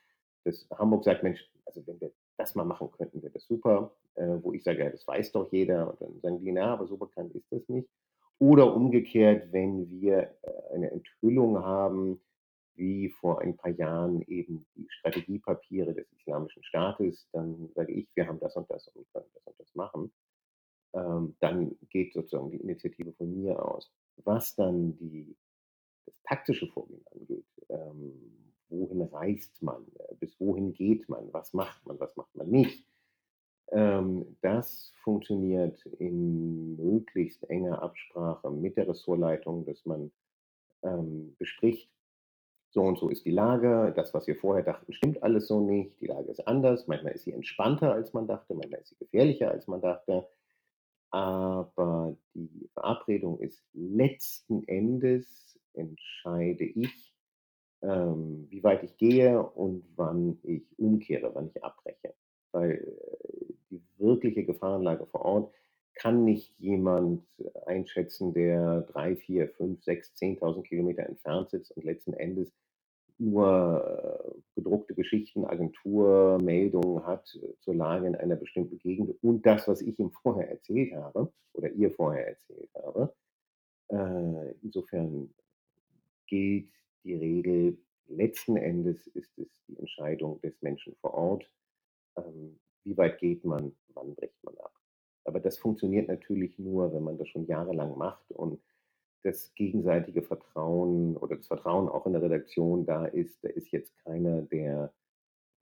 Dass 0.45 0.67
Hamburg 0.71 1.05
sagt, 1.05 1.23
Mensch, 1.23 1.51
also 1.67 1.87
wenn 1.87 2.01
wir 2.01 2.13
das 2.41 2.55
mal 2.55 2.65
machen 2.65 2.91
könnten, 2.93 3.23
wäre 3.23 3.33
das 3.33 3.47
super. 3.47 3.93
Äh, 4.15 4.39
wo 4.43 4.53
ich 4.53 4.65
sage, 4.65 4.81
ja, 4.81 4.91
das 4.91 5.07
weiß 5.07 5.33
doch 5.33 5.51
jeder. 5.53 5.91
Und 5.91 6.01
dann 6.01 6.21
sagen 6.21 6.41
die, 6.41 6.53
na, 6.53 6.73
aber 6.73 6.87
so 6.87 6.97
bekannt 6.97 7.35
ist 7.35 7.51
das 7.51 7.69
nicht. 7.69 7.89
Oder 8.39 8.75
umgekehrt, 8.75 9.53
wenn 9.53 9.91
wir 9.91 10.35
äh, 10.43 10.75
eine 10.75 10.91
Enthüllung 10.91 11.59
haben, 11.59 12.21
wie 12.75 13.11
vor 13.11 13.41
ein 13.43 13.57
paar 13.57 13.73
Jahren 13.73 14.23
eben 14.23 14.67
die 14.75 14.87
Strategiepapiere 14.89 15.93
des 15.95 16.11
Islamischen 16.13 16.65
Staates, 16.65 17.29
dann 17.33 17.71
sage 17.75 17.93
ich, 17.93 18.09
wir 18.15 18.27
haben 18.27 18.41
das 18.41 18.57
und 18.57 18.71
das 18.71 18.89
und 18.89 19.07
können 19.13 19.27
das 19.35 19.47
und 19.47 19.61
das 19.61 19.75
machen. 19.75 20.13
Ähm, 20.95 21.37
dann 21.41 21.77
geht 21.91 22.15
sozusagen 22.15 22.51
die 22.51 22.57
Initiative 22.57 23.13
von 23.13 23.35
mir 23.35 23.63
aus. 23.63 23.93
Was 24.25 24.57
dann 24.57 24.97
die, 24.99 25.37
das 26.07 26.15
taktische 26.25 26.67
Vorgehen 26.69 27.05
angeht, 27.13 27.45
ähm, 27.69 28.40
wohin 28.71 29.03
reist 29.03 29.63
man, 29.63 29.87
äh, 29.99 30.15
bis 30.17 30.39
wohin 30.41 30.73
geht 30.73 31.09
man, 31.09 31.33
was 31.33 31.53
macht 31.53 31.87
man, 31.87 31.99
was 32.01 32.17
macht 32.17 32.35
man 32.35 32.49
nicht, 32.49 32.85
ähm, 33.73 34.37
das 34.43 34.93
funktioniert 35.03 35.85
in 35.99 36.77
möglichst 36.77 37.49
enger 37.49 37.83
Absprache 37.83 38.51
mit 38.51 38.77
der 38.77 38.89
Ressortleitung, 38.89 39.65
dass 39.65 39.85
man 39.87 40.11
ähm, 40.83 41.37
bespricht, 41.39 41.91
so 42.71 42.83
und 42.83 42.99
so 42.99 43.09
ist 43.09 43.25
die 43.25 43.33
Lage, 43.33 43.93
das, 43.97 44.15
was 44.15 44.27
wir 44.27 44.37
vorher 44.37 44.63
dachten, 44.65 44.93
stimmt 44.93 45.23
alles 45.23 45.49
so 45.49 45.61
nicht, 45.61 46.01
die 46.01 46.07
Lage 46.07 46.31
ist 46.31 46.47
anders, 46.47 46.87
manchmal 46.87 47.13
ist 47.13 47.25
sie 47.25 47.33
entspannter, 47.33 47.93
als 47.93 48.13
man 48.13 48.29
dachte, 48.29 48.55
manchmal 48.55 48.81
ist 48.81 48.91
sie 48.91 48.97
gefährlicher, 48.97 49.51
als 49.51 49.67
man 49.67 49.81
dachte. 49.81 50.29
Aber 51.11 52.17
die 52.35 52.69
Verabredung 52.73 53.41
ist 53.41 53.65
letzten 53.73 54.63
Endes 54.69 55.59
entscheide 55.73 56.65
ich, 56.65 57.10
ähm, 57.83 58.47
wie 58.51 58.63
weit 58.63 58.83
ich 58.83 58.97
gehe 58.97 59.43
und 59.43 59.85
wann 59.97 60.39
ich 60.43 60.63
umkehre, 60.79 61.31
wann 61.35 61.51
ich 61.55 61.63
abbreche. 61.65 62.15
Weil 62.53 62.73
äh, 62.73 63.53
die 63.71 63.83
wirkliche 63.99 64.45
Gefahrenlage 64.45 65.07
vor 65.07 65.23
Ort 65.23 65.55
kann 65.95 66.25
nicht 66.25 66.55
jemand 66.59 67.27
einschätzen, 67.67 68.33
der 68.33 68.83
drei, 68.83 69.17
vier, 69.17 69.49
fünf, 69.49 69.83
sechs, 69.83 70.15
zehntausend 70.15 70.67
Kilometer 70.67 71.05
entfernt 71.05 71.51
sitzt 71.51 71.73
und 71.77 71.85
letzten 71.85 72.15
Endes 72.15 72.53
nur 73.19 73.85
äh, 74.25 74.41
gedruckte 74.55 74.95
Geschichten, 74.95 75.45
Agentur, 75.45 76.39
Meldungen 76.43 77.07
hat 77.07 77.39
zur 77.61 77.75
Lage 77.75 78.07
in 78.07 78.17
einer 78.17 78.37
bestimmten 78.37 78.79
Gegend 78.79 79.15
und 79.23 79.45
das, 79.45 79.69
was 79.69 79.83
ich 79.83 79.99
ihm 79.99 80.11
vorher 80.11 80.49
erzählt 80.49 80.95
habe 80.95 81.31
oder 81.53 81.71
ihr 81.71 81.91
vorher 81.91 82.29
erzählt 82.29 82.71
habe. 82.83 83.15
Äh, 83.89 84.55
insofern 84.63 85.35
gilt 86.27 86.73
die 87.05 87.15
Regel, 87.15 87.79
letzten 88.07 88.57
Endes 88.57 89.07
ist 89.09 89.39
es 89.39 89.49
die 89.69 89.79
Entscheidung 89.79 90.41
des 90.41 90.61
Menschen 90.63 90.97
vor 91.01 91.15
Ort. 91.15 91.51
Ähm, 92.17 92.59
wie 92.85 92.97
weit 92.97 93.19
geht 93.19 93.45
man, 93.45 93.73
wann 93.95 94.15
bricht 94.15 94.43
man 94.43 94.57
ab? 94.59 94.73
Aber 95.25 95.41
das 95.41 95.59
funktioniert 95.59 96.09
natürlich 96.09 96.59
nur, 96.59 96.93
wenn 96.93 97.05
man 97.05 97.19
das 97.19 97.29
schon 97.29 97.47
jahrelang 97.47 97.97
macht 97.97 98.31
und 98.33 98.61
das 99.23 99.55
gegenseitige 99.55 100.23
Vertrauen 100.23 101.17
oder 101.17 101.37
das 101.37 101.47
Vertrauen 101.47 101.89
auch 101.89 102.07
in 102.07 102.13
der 102.13 102.23
Redaktion 102.23 102.87
da 102.87 103.05
ist. 103.05 103.45
Da 103.45 103.51
ist 103.51 103.71
jetzt 103.71 103.97
keiner, 103.99 104.43
der 104.43 104.93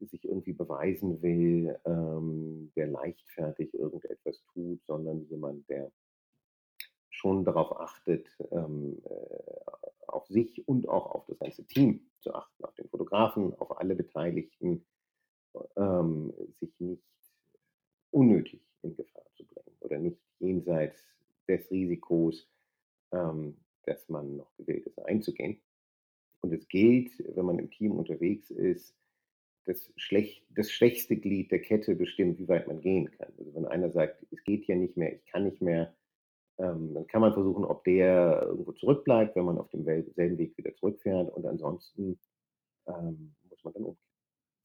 sich 0.01 0.25
irgendwie 0.25 0.53
beweisen 0.53 1.21
will, 1.23 1.77
ähm, 1.85 2.71
der 2.77 2.87
leichtfertig 2.87 3.75
irgendetwas 3.75 4.41
tut, 4.53 4.81
sondern 4.87 5.27
jemand, 5.29 5.69
der 5.69 5.91
schon 7.19 7.45
darauf 7.45 7.79
achtet, 7.81 8.27
ähm, 8.51 9.03
äh, 9.05 10.07
auf 10.07 10.27
sich 10.29 10.67
und 10.67 10.89
auch 10.89 11.15
auf 11.15 11.27
das 11.27 11.39
ganze 11.39 11.65
Team 11.67 12.09
zu 12.21 12.35
achten, 12.35 12.65
auf 12.65 12.75
den 12.75 12.89
Fotografen, 12.89 13.55
auf 13.59 13.79
alle 13.79 13.95
Beteiligten, 13.95 14.85
ähm, 15.77 16.33
sich 16.61 16.79
nicht 16.79 17.03
unnötig 18.11 18.61
in 18.83 18.97
Gefahr 18.97 19.27
zu 19.35 19.45
bringen 19.45 19.77
oder 19.81 19.99
nicht 19.99 20.21
jenseits 20.39 21.03
des 21.47 21.71
Risikos 21.71 22.49
ähm, 23.13 23.57
dass 23.85 24.09
man 24.09 24.37
noch 24.37 24.55
gewillt 24.57 24.87
ist, 24.87 24.99
einzugehen. 24.99 25.61
Und 26.41 26.53
es 26.53 26.69
gilt, 26.69 27.11
wenn 27.35 27.47
man 27.47 27.59
im 27.59 27.71
Team 27.71 27.93
unterwegs 27.93 28.51
ist, 28.51 28.95
das, 29.65 29.93
schlecht, 29.97 30.45
das 30.51 30.71
schwächste 30.71 31.17
Glied 31.17 31.51
der 31.51 31.61
Kette 31.61 31.95
bestimmt, 31.95 32.39
wie 32.39 32.49
weit 32.49 32.69
man 32.69 32.81
gehen 32.81 33.11
kann. 33.11 33.33
Also 33.39 33.55
wenn 33.55 33.67
einer 33.67 33.91
sagt, 33.91 34.25
es 34.31 34.43
geht 34.45 34.65
hier 34.65 34.77
nicht 34.77 34.97
mehr, 34.97 35.15
ich 35.15 35.27
kann 35.27 35.45
nicht 35.45 35.61
mehr, 35.61 35.95
ähm, 36.59 36.95
dann 36.95 37.07
kann 37.07 37.21
man 37.21 37.33
versuchen, 37.33 37.65
ob 37.65 37.85
der 37.85 38.43
irgendwo 38.43 38.73
zurückbleibt, 38.73 39.37
wenn 39.37 39.45
man 39.45 39.59
auf 39.59 39.69
demselben 39.71 40.39
Weg 40.39 40.57
wieder 40.59 40.75
zurückfährt. 40.75 41.33
Und 41.33 41.47
ansonsten 41.47 42.19
ähm, 42.87 43.35
muss 43.49 43.65
man 43.65 43.75
dann 43.75 43.85
umkehren 43.85 44.09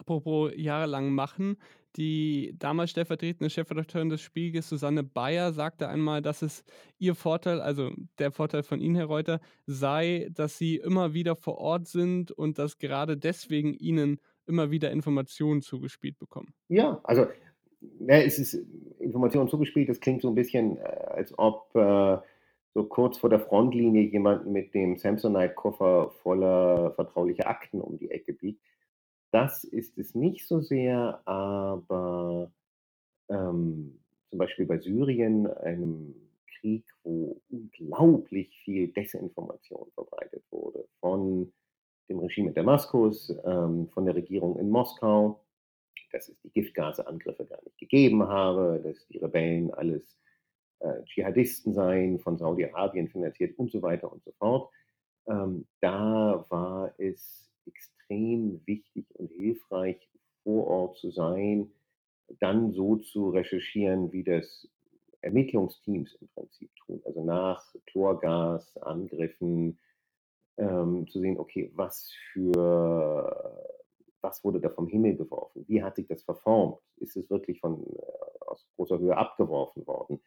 apropos 0.04 0.52
jahrelang 0.56 1.12
machen, 1.12 1.58
die 1.96 2.56
damals 2.58 2.92
stellvertretende 2.92 3.50
Chefredakteurin 3.50 4.10
des 4.10 4.22
Spiegels, 4.22 4.68
Susanne 4.68 5.04
Bayer, 5.04 5.54
sagte 5.54 5.88
einmal, 5.88 6.22
dass 6.22 6.42
es 6.42 6.66
ihr 6.98 7.16
Vorteil, 7.16 7.62
also 7.62 7.92
der 8.20 8.32
Vorteil 8.32 8.64
von 8.64 8.82
Ihnen, 8.82 8.96
Herr 8.96 9.06
Reuter, 9.06 9.40
sei, 9.66 10.28
dass 10.32 10.58
Sie 10.58 10.78
immer 10.78 11.14
wieder 11.14 11.36
vor 11.36 11.58
Ort 11.58 11.88
sind 11.88 12.32
und 12.32 12.58
dass 12.58 12.80
gerade 12.80 13.16
deswegen 13.16 13.74
Ihnen 13.74 14.20
immer 14.46 14.72
wieder 14.72 14.92
Informationen 14.92 15.62
zugespielt 15.62 16.18
bekommen. 16.20 16.54
Ja, 16.68 17.00
also 17.04 17.28
ja, 18.00 18.18
es 18.18 18.40
ist 18.40 18.54
Informationen 19.00 19.50
zugespielt, 19.50 19.90
das 19.90 20.00
klingt 20.00 20.22
so 20.22 20.30
ein 20.30 20.36
bisschen, 20.36 20.78
äh, 20.78 20.82
als 20.82 21.38
ob 21.38 21.76
äh, 21.76 22.18
so 22.74 22.84
kurz 22.84 23.18
vor 23.18 23.30
der 23.30 23.40
Frontlinie 23.40 24.04
jemand 24.04 24.48
mit 24.48 24.74
dem 24.74 24.98
Samsonite-Koffer 24.98 26.12
voller 26.24 26.92
vertraulicher 26.96 27.48
Akten 27.48 27.80
um 27.82 27.98
die 27.98 28.10
Ecke 28.10 28.34
biegt. 28.34 28.62
Das 29.32 29.64
ist 29.64 29.98
es 29.98 30.16
nicht 30.16 30.48
so 30.48 30.60
sehr, 30.60 31.22
aber 31.26 32.52
ähm, 33.30 34.00
zum 34.30 34.40
Beispiel 34.40 34.66
bei 34.66 34.80
Syrien, 34.80 35.48
einem 35.48 36.16
Krieg, 36.60 36.86
wo 37.04 37.42
unglaublich 37.50 38.50
viel 38.64 38.88
Desinformation 38.88 39.92
verbreitet 39.94 40.44
wurde 40.50 40.86
von 41.00 41.52
dem 42.10 42.20
Regime 42.20 42.50
in 42.50 42.56
Damaskus, 42.56 43.36
ähm, 43.46 43.90
von 43.90 44.06
der 44.06 44.16
Regierung 44.16 44.58
in 44.58 44.70
Moskau, 44.70 45.43
dass 46.12 46.30
es 46.30 46.40
die 46.42 46.52
Giftgaseangriffe 46.52 47.46
gar 47.46 47.64
nicht 47.64 47.78
gegeben 47.78 48.28
habe, 48.28 48.82
dass 48.84 49.08
die 49.08 49.18
Rebellen 49.18 49.74
alles 49.74 50.04
äh, 50.80 51.04
Dschihadisten 51.06 51.74
seien, 51.74 52.20
von 52.20 52.38
Saudi-Arabien 52.38 53.10
finanziert 53.10 53.58
und 53.58 53.72
so 53.72 53.82
weiter 53.82 54.12
und 54.12 54.24
so 54.24 54.32
fort. 54.34 54.72
Ähm, 55.28 55.66
da 55.82 56.46
war 56.50 56.94
es 56.98 57.50
extrem 57.66 58.62
wichtig 58.66 59.06
und 59.16 59.32
hilfreich, 59.32 60.10
vor 60.44 60.68
Ort 60.68 60.98
zu 60.98 61.10
sein, 61.12 61.72
dann 62.40 62.72
so 62.74 62.98
zu 62.98 63.30
recherchieren, 63.30 64.12
wie 64.12 64.24
das 64.24 64.68
Ermittlungsteams 65.22 66.16
im 66.16 66.28
Prinzip 66.30 66.70
tun. 66.86 67.02
Also 67.06 67.24
nach 67.24 67.64
Chlorgasangriffen 67.88 69.80
ähm, 70.58 71.08
zu 71.08 71.20
sehen, 71.20 71.40
okay, 71.40 71.72
was 71.76 72.12
für, 72.32 73.73
was 74.24 74.44
wurde 74.44 74.60
da 74.60 74.70
vom 74.70 74.88
Himmel 74.88 75.16
geworfen? 75.16 75.66
Wie 75.68 75.84
hat 75.84 75.96
sich 75.96 76.08
das 76.08 76.24
verformt? 76.24 76.80
Ist 76.98 77.16
es 77.18 77.30
wirklich 77.30 77.60
von, 77.60 77.84
äh, 77.84 78.46
aus 78.48 78.66
großer 78.76 79.00
Höhe 79.00 79.16
abgeworfen 79.18 79.86
worden? 79.86 80.22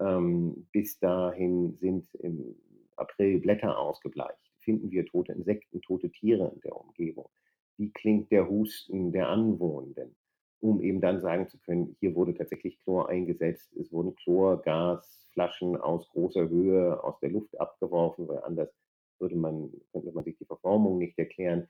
Ähm, 0.00 0.66
bis 0.72 0.98
dahin 0.98 1.76
sind 1.76 2.12
im 2.16 2.56
April 2.96 3.40
Blätter 3.40 3.78
ausgebleicht 3.78 4.44
finden 4.64 4.90
wir 4.90 5.06
tote 5.06 5.32
Insekten, 5.32 5.80
tote 5.82 6.10
Tiere 6.10 6.50
in 6.54 6.60
der 6.62 6.76
Umgebung? 6.76 7.28
Wie 7.76 7.90
klingt 7.90 8.30
der 8.32 8.48
Husten 8.48 9.12
der 9.12 9.28
Anwohnenden? 9.28 10.16
Um 10.60 10.80
eben 10.80 11.00
dann 11.00 11.20
sagen 11.20 11.48
zu 11.48 11.58
können, 11.58 11.94
hier 12.00 12.14
wurde 12.14 12.34
tatsächlich 12.34 12.78
Chlor 12.80 13.08
eingesetzt, 13.10 13.70
es 13.76 13.92
wurden 13.92 14.14
Chlorgasflaschen 14.16 15.76
aus 15.76 16.08
großer 16.08 16.48
Höhe 16.48 17.02
aus 17.04 17.18
der 17.20 17.30
Luft 17.30 17.60
abgeworfen, 17.60 18.26
weil 18.28 18.38
anders 18.42 18.70
würde 19.18 19.36
man, 19.36 19.70
könnte 19.92 20.10
man 20.12 20.24
sich 20.24 20.36
die 20.38 20.46
Verformung 20.46 20.98
nicht 20.98 21.18
erklären. 21.18 21.68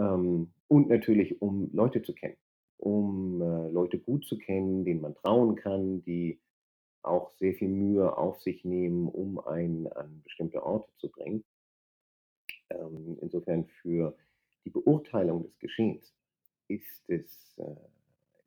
Ähm, 0.00 0.50
und 0.68 0.88
natürlich, 0.88 1.40
um 1.42 1.70
Leute 1.72 2.02
zu 2.02 2.14
kennen. 2.14 2.36
um 2.78 3.42
äh, 3.42 3.68
Leute 3.70 3.98
gut 3.98 4.24
zu 4.24 4.38
kennen, 4.38 4.84
denen 4.86 5.02
man 5.02 5.14
trauen 5.14 5.54
kann, 5.54 6.02
die 6.04 6.40
auch 7.02 7.30
sehr 7.32 7.52
viel 7.54 7.68
Mühe 7.68 8.16
auf 8.16 8.40
sich 8.40 8.64
nehmen, 8.64 9.06
um 9.08 9.38
einen 9.38 9.86
an 9.92 10.22
bestimmte 10.24 10.62
Orte 10.62 10.90
zu 10.96 11.10
bringen. 11.10 11.44
Ähm, 12.70 13.18
insofern 13.20 13.66
für 13.82 14.16
die 14.64 14.70
Beurteilung 14.70 15.42
des 15.44 15.58
Geschehens 15.58 16.14
ist 16.68 17.04
es 17.08 17.58
äh, 17.58 17.64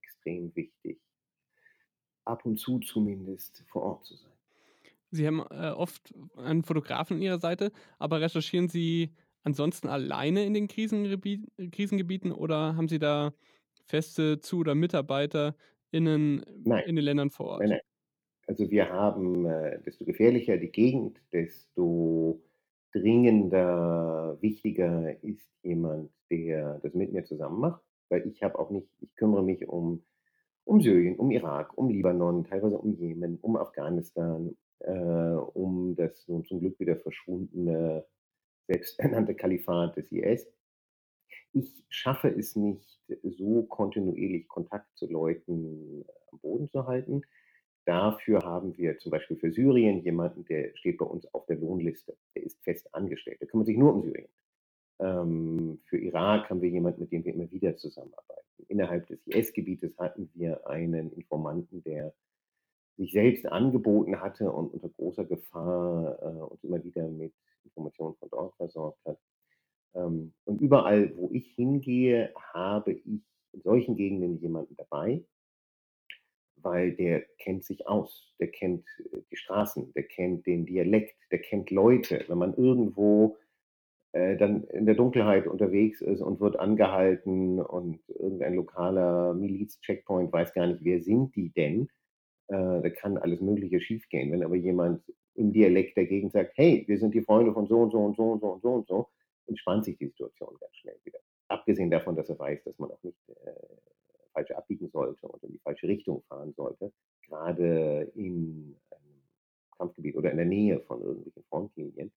extrem 0.02 0.56
wichtig, 0.56 1.00
ab 2.26 2.46
und 2.46 2.58
zu 2.58 2.80
zumindest 2.80 3.64
vor 3.68 3.84
Ort 3.84 4.06
zu 4.06 4.16
sein. 4.16 4.32
Sie 5.12 5.28
haben 5.28 5.42
äh, 5.52 5.70
oft 5.72 6.12
einen 6.38 6.64
Fotografen 6.64 7.18
an 7.18 7.22
Ihrer 7.22 7.40
Seite, 7.40 7.72
aber 8.00 8.20
recherchieren 8.20 8.68
Sie 8.68 9.12
ansonsten 9.44 9.88
alleine 9.88 10.46
in 10.46 10.54
den 10.54 10.68
Krisengebieten 10.68 12.32
oder 12.32 12.76
haben 12.76 12.88
Sie 12.88 13.00
da 13.00 13.34
feste 13.86 14.40
Zu- 14.40 14.60
oder 14.60 14.76
MitarbeiterInnen 14.76 16.44
Nein. 16.64 16.84
in 16.86 16.96
den 16.96 17.06
Ländern 17.06 17.30
vor 17.30 17.48
Ort? 17.48 17.60
Nein, 17.62 17.70
nein. 17.70 17.82
Also 18.48 18.70
wir 18.70 18.90
haben, 18.90 19.46
äh, 19.46 19.80
desto 19.84 20.04
gefährlicher 20.06 20.58
die 20.58 20.72
Gegend, 20.72 21.18
desto 21.32 22.42
dringender, 22.92 24.38
wichtiger 24.42 25.24
ist 25.24 25.48
jemand, 25.64 26.12
der 26.30 26.80
das 26.80 26.94
mit 26.94 27.14
mir 27.14 27.24
zusammen 27.24 27.60
macht. 27.60 27.82
Weil 28.10 28.28
ich 28.28 28.44
habe 28.44 28.60
auch 28.60 28.70
nicht, 28.70 28.88
ich 29.00 29.16
kümmere 29.16 29.44
mich 29.44 29.68
um, 29.68 30.04
um 30.66 30.82
Syrien, 30.82 31.16
um 31.16 31.32
Irak, 31.32 31.78
um 31.78 31.90
Libanon, 31.90 32.44
teilweise 32.44 32.78
um 32.78 32.94
Jemen, 32.94 33.40
um 33.42 33.56
Afghanistan, 33.56 34.56
äh, 34.80 34.92
um 34.92 35.96
das 35.96 36.28
nun 36.28 36.44
zum 36.46 36.60
Glück 36.60 36.80
wieder 36.80 36.98
verschwundene, 36.98 38.06
selbsternannte 38.68 39.36
Kalifat 39.36 39.98
des 39.98 40.12
IS. 40.12 40.48
Ich 41.54 41.86
schaffe 41.90 42.30
es 42.30 42.56
nicht, 42.56 43.00
so 43.24 43.64
kontinuierlich 43.64 44.48
Kontakt 44.48 44.88
zu 44.98 45.06
Leuten 45.08 46.06
am 46.32 46.40
Boden 46.40 46.70
zu 46.70 46.88
halten. 46.88 47.22
Dafür 47.86 48.40
haben 48.40 48.78
wir 48.78 48.98
zum 48.98 49.12
Beispiel 49.12 49.38
für 49.38 49.52
Syrien 49.52 50.02
jemanden, 50.04 50.46
der 50.46 50.76
steht 50.78 50.98
bei 50.98 51.06
uns 51.06 51.32
auf 51.34 51.46
der 51.48 51.58
Lohnliste. 51.58 52.16
Der 52.36 52.44
ist 52.44 52.64
fest 52.64 52.94
angestellt. 52.96 53.42
Der 53.42 53.48
kümmert 53.48 53.68
sich 53.68 53.78
nur 53.78 53.94
um 53.94 54.04
Syrien. 54.04 54.30
Ähm, 55.00 55.82
für 55.86 55.98
Irak 55.98 56.50
haben 56.50 56.62
wir 56.62 56.70
jemanden, 56.70 57.02
mit 57.02 57.12
dem 57.12 57.26
wir 57.26 57.34
immer 57.34 57.52
wieder 57.52 57.76
zusammenarbeiten. 57.76 58.42
Innerhalb 58.70 59.08
des 59.08 59.28
IS-Gebietes 59.28 59.98
hatten 59.98 60.30
wir 60.34 60.66
einen 60.68 61.12
Informanten, 61.12 61.84
der 61.84 62.14
sich 62.98 63.12
selbst 63.12 63.46
angeboten 63.46 64.22
hatte 64.22 64.52
und 64.52 64.74
unter 64.74 64.90
großer 64.90 65.26
Gefahr 65.26 66.18
äh, 66.22 66.42
uns 66.42 66.64
immer 66.64 66.84
wieder 66.84 67.08
mit 67.08 67.34
Informationen 67.64 68.16
von 68.16 68.30
dort 68.30 68.56
versorgt 68.56 69.00
hat. 69.06 69.18
Ähm, 69.96 70.34
und 70.46 70.62
überall, 70.62 71.16
wo 71.16 71.30
ich 71.32 71.48
hingehe, 71.56 72.34
habe 72.54 72.94
ich 72.94 73.06
in 73.54 73.62
solchen 73.62 73.96
Gegenden 73.96 74.40
jemanden 74.40 74.76
dabei, 74.76 75.24
weil 76.58 76.94
der 76.94 77.22
kennt 77.40 77.64
sich 77.64 77.88
aus, 77.88 78.34
der 78.40 78.50
kennt 78.50 78.86
äh, 79.12 79.20
die 79.32 79.38
Straßen, 79.38 79.94
der 79.94 80.04
kennt 80.04 80.46
den 80.46 80.66
Dialekt, 80.66 81.16
der 81.32 81.40
kennt 81.40 81.72
Leute. 81.72 82.24
Wenn 82.28 82.38
man 82.38 82.56
irgendwo 82.56 83.38
äh, 84.14 84.38
dann 84.38 84.64
in 84.66 84.86
der 84.86 84.96
Dunkelheit 84.96 85.48
unterwegs 85.48 86.02
ist 86.02 86.22
und 86.22 86.40
wird 86.40 86.60
angehalten 86.60 87.60
und 87.60 88.00
irgendein 88.08 88.56
lokaler 88.56 89.34
Miliz-Checkpoint 89.34 90.32
weiß 90.32 90.54
gar 90.54 90.68
nicht, 90.68 90.84
wer 90.84 91.02
sind 91.02 91.36
die 91.36 91.50
denn, 91.50 91.90
äh, 92.48 92.82
da 92.82 92.90
kann 92.90 93.18
alles 93.18 93.42
Mögliche 93.42 93.80
schiefgehen. 93.80 94.32
Wenn 94.32 94.44
aber 94.44 94.56
jemand 94.56 95.04
im 95.36 95.52
Dialekt 95.52 95.98
dagegen 95.98 96.30
sagt, 96.30 96.54
hey, 96.58 96.84
wir 96.88 96.98
sind 96.98 97.14
die 97.14 97.22
Freunde 97.22 97.54
von 97.54 97.68
so 97.68 97.82
und 97.82 97.92
so 97.92 98.00
und 98.00 98.16
so 98.16 98.32
und 98.32 98.42
so 98.42 98.52
und 98.52 98.62
so 98.62 98.74
und 98.74 98.88
so, 98.88 99.10
entspannt 99.48 99.86
sich 99.86 99.98
die 99.98 100.08
Situation 100.08 100.56
ganz 100.60 100.76
schnell 100.76 100.98
wieder. 101.04 101.20
Abgesehen 101.48 101.92
davon, 101.92 102.16
dass 102.16 102.30
er 102.30 102.40
weiß, 102.40 102.64
dass 102.64 102.78
man 102.80 102.92
auch 102.92 103.04
nicht 103.04 103.18
äh, 103.30 103.52
falsch 104.34 104.52
abbiegen 104.52 104.90
sollte 104.90 105.28
und 105.28 105.44
in 105.44 105.52
die 105.52 105.60
falsche 105.60 105.88
Richtung 105.88 106.24
fahren 106.24 106.54
sollte, 106.54 106.92
gerade 107.28 108.12
in 108.16 108.76
einem 108.92 109.22
Kampfgebiet 109.78 110.16
oder 110.16 110.32
in 110.32 110.38
der 110.38 110.46
Nähe 110.46 110.80
von 110.82 111.02
irgendwelchen 111.02 111.44
Frontlinien, 111.50 112.12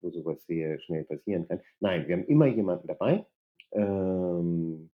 wo 0.00 0.10
sowas 0.10 0.44
sehr 0.46 0.80
schnell 0.80 1.04
passieren 1.04 1.46
kann. 1.48 1.60
Nein, 1.80 2.06
wir 2.06 2.16
haben 2.16 2.26
immer 2.26 2.46
jemanden 2.46 2.86
dabei. 2.86 3.24
Ähm, 3.72 4.90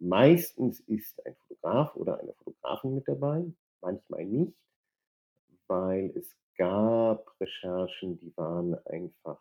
meistens 0.00 0.80
ist 0.80 1.24
ein 1.26 1.34
Fotograf 1.46 1.94
oder 1.96 2.20
eine 2.20 2.32
Fotografin 2.34 2.94
mit 2.94 3.08
dabei, 3.08 3.44
manchmal 3.80 4.24
nicht, 4.24 4.56
weil 5.66 6.12
es 6.16 6.36
gab 6.56 7.38
Recherchen, 7.40 8.18
die 8.18 8.36
waren 8.36 8.74
einfach 8.86 9.40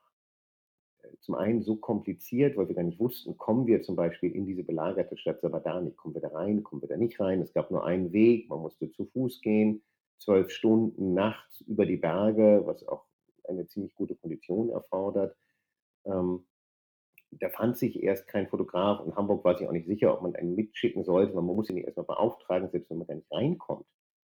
zum 1.22 1.36
einen 1.36 1.62
so 1.62 1.76
kompliziert, 1.76 2.58
weil 2.58 2.68
wir 2.68 2.76
gar 2.76 2.84
nicht 2.84 3.00
wussten, 3.00 3.38
kommen 3.38 3.68
wir 3.68 3.82
zum 3.82 3.96
Beispiel 3.96 4.32
in 4.32 4.46
diese 4.46 4.64
belagerte 4.64 5.18
Stadt 5.18 5.42
Sabadani, 5.42 5.92
kommen 5.92 6.14
wir 6.14 6.22
da 6.22 6.30
rein, 6.30 6.64
kommen 6.64 6.82
wir 6.82 6.90
da 6.90 6.98
nicht 6.98 7.20
rein. 7.20 7.42
Es 7.42 7.54
gab 7.54 7.72
nur 7.72 7.86
einen 7.86 8.12
Weg, 8.14 8.50
man 8.50 8.60
musste 8.60 8.92
zu 8.92 9.06
Fuß 9.06 9.42
gehen, 9.42 9.84
zwölf 10.18 10.50
Stunden 10.50 11.14
nachts 11.14 11.62
über 11.62 11.86
die 11.86 11.98
Berge, 11.98 12.62
was 12.66 12.86
auch 12.88 13.06
eine 13.48 13.68
ziemlich 13.68 13.96
gute 13.96 14.16
Kondition 14.16 14.70
erfordert. 14.70 15.36
Ähm, 16.06 16.46
da 17.40 17.50
fand 17.50 17.78
sich 17.78 18.02
erst 18.04 18.28
kein 18.28 18.48
Fotograf. 18.48 19.06
In 19.06 19.16
Hamburg 19.16 19.44
war 19.44 19.58
sich 19.58 19.68
auch 19.68 19.72
nicht 19.72 19.88
sicher, 19.88 20.14
ob 20.14 20.22
man 20.22 20.36
einen 20.36 20.56
mitschicken 20.56 21.04
sollte, 21.04 21.36
weil 21.36 21.44
man 21.44 21.56
muss 21.56 21.70
ihn 21.70 21.78
erstmal 21.78 22.06
beauftragen, 22.06 22.70
selbst 22.70 22.90
wenn 22.90 23.00
man 23.00 23.08
da 23.08 23.16
nicht 23.16 23.32
reinkommt. 23.32 23.86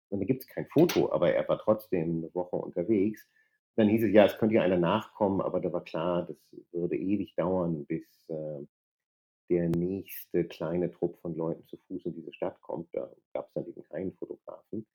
Und 0.09 0.19
da 0.19 0.25
gibt 0.25 0.41
es 0.43 0.47
kein 0.47 0.67
Foto, 0.67 1.11
aber 1.11 1.33
er 1.33 1.47
war 1.47 1.59
trotzdem 1.59 2.17
eine 2.17 2.33
Woche 2.33 2.55
unterwegs. 2.55 3.27
Dann 3.75 3.87
hieß 3.87 4.03
es, 4.03 4.11
ja, 4.11 4.25
es 4.25 4.37
könnte 4.37 4.55
ja 4.55 4.63
einer 4.63 4.77
nachkommen, 4.77 5.41
aber 5.41 5.61
da 5.61 5.71
war 5.71 5.83
klar, 5.83 6.25
das 6.25 6.37
würde 6.71 6.97
ewig 6.97 7.35
dauern, 7.35 7.85
bis 7.85 8.05
äh, 8.29 8.65
der 9.49 9.69
nächste 9.69 10.45
kleine 10.45 10.91
Trupp 10.91 11.19
von 11.21 11.35
Leuten 11.35 11.65
zu 11.67 11.77
Fuß 11.77 12.05
in 12.05 12.15
diese 12.15 12.33
Stadt 12.33 12.59
kommt. 12.61 12.89
Da 12.93 13.09
gab 13.33 13.47
es 13.47 13.53
dann 13.53 13.67
eben 13.67 13.83
keinen 13.83 14.13
Fotografen. 14.13 14.85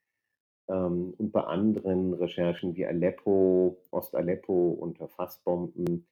Ähm, 0.68 1.14
und 1.18 1.32
bei 1.32 1.42
anderen 1.42 2.14
Recherchen 2.14 2.74
wie 2.76 2.86
Aleppo, 2.86 3.78
Ost-Aleppo 3.90 4.76
unter 4.80 5.08
Fassbomben 5.08 6.06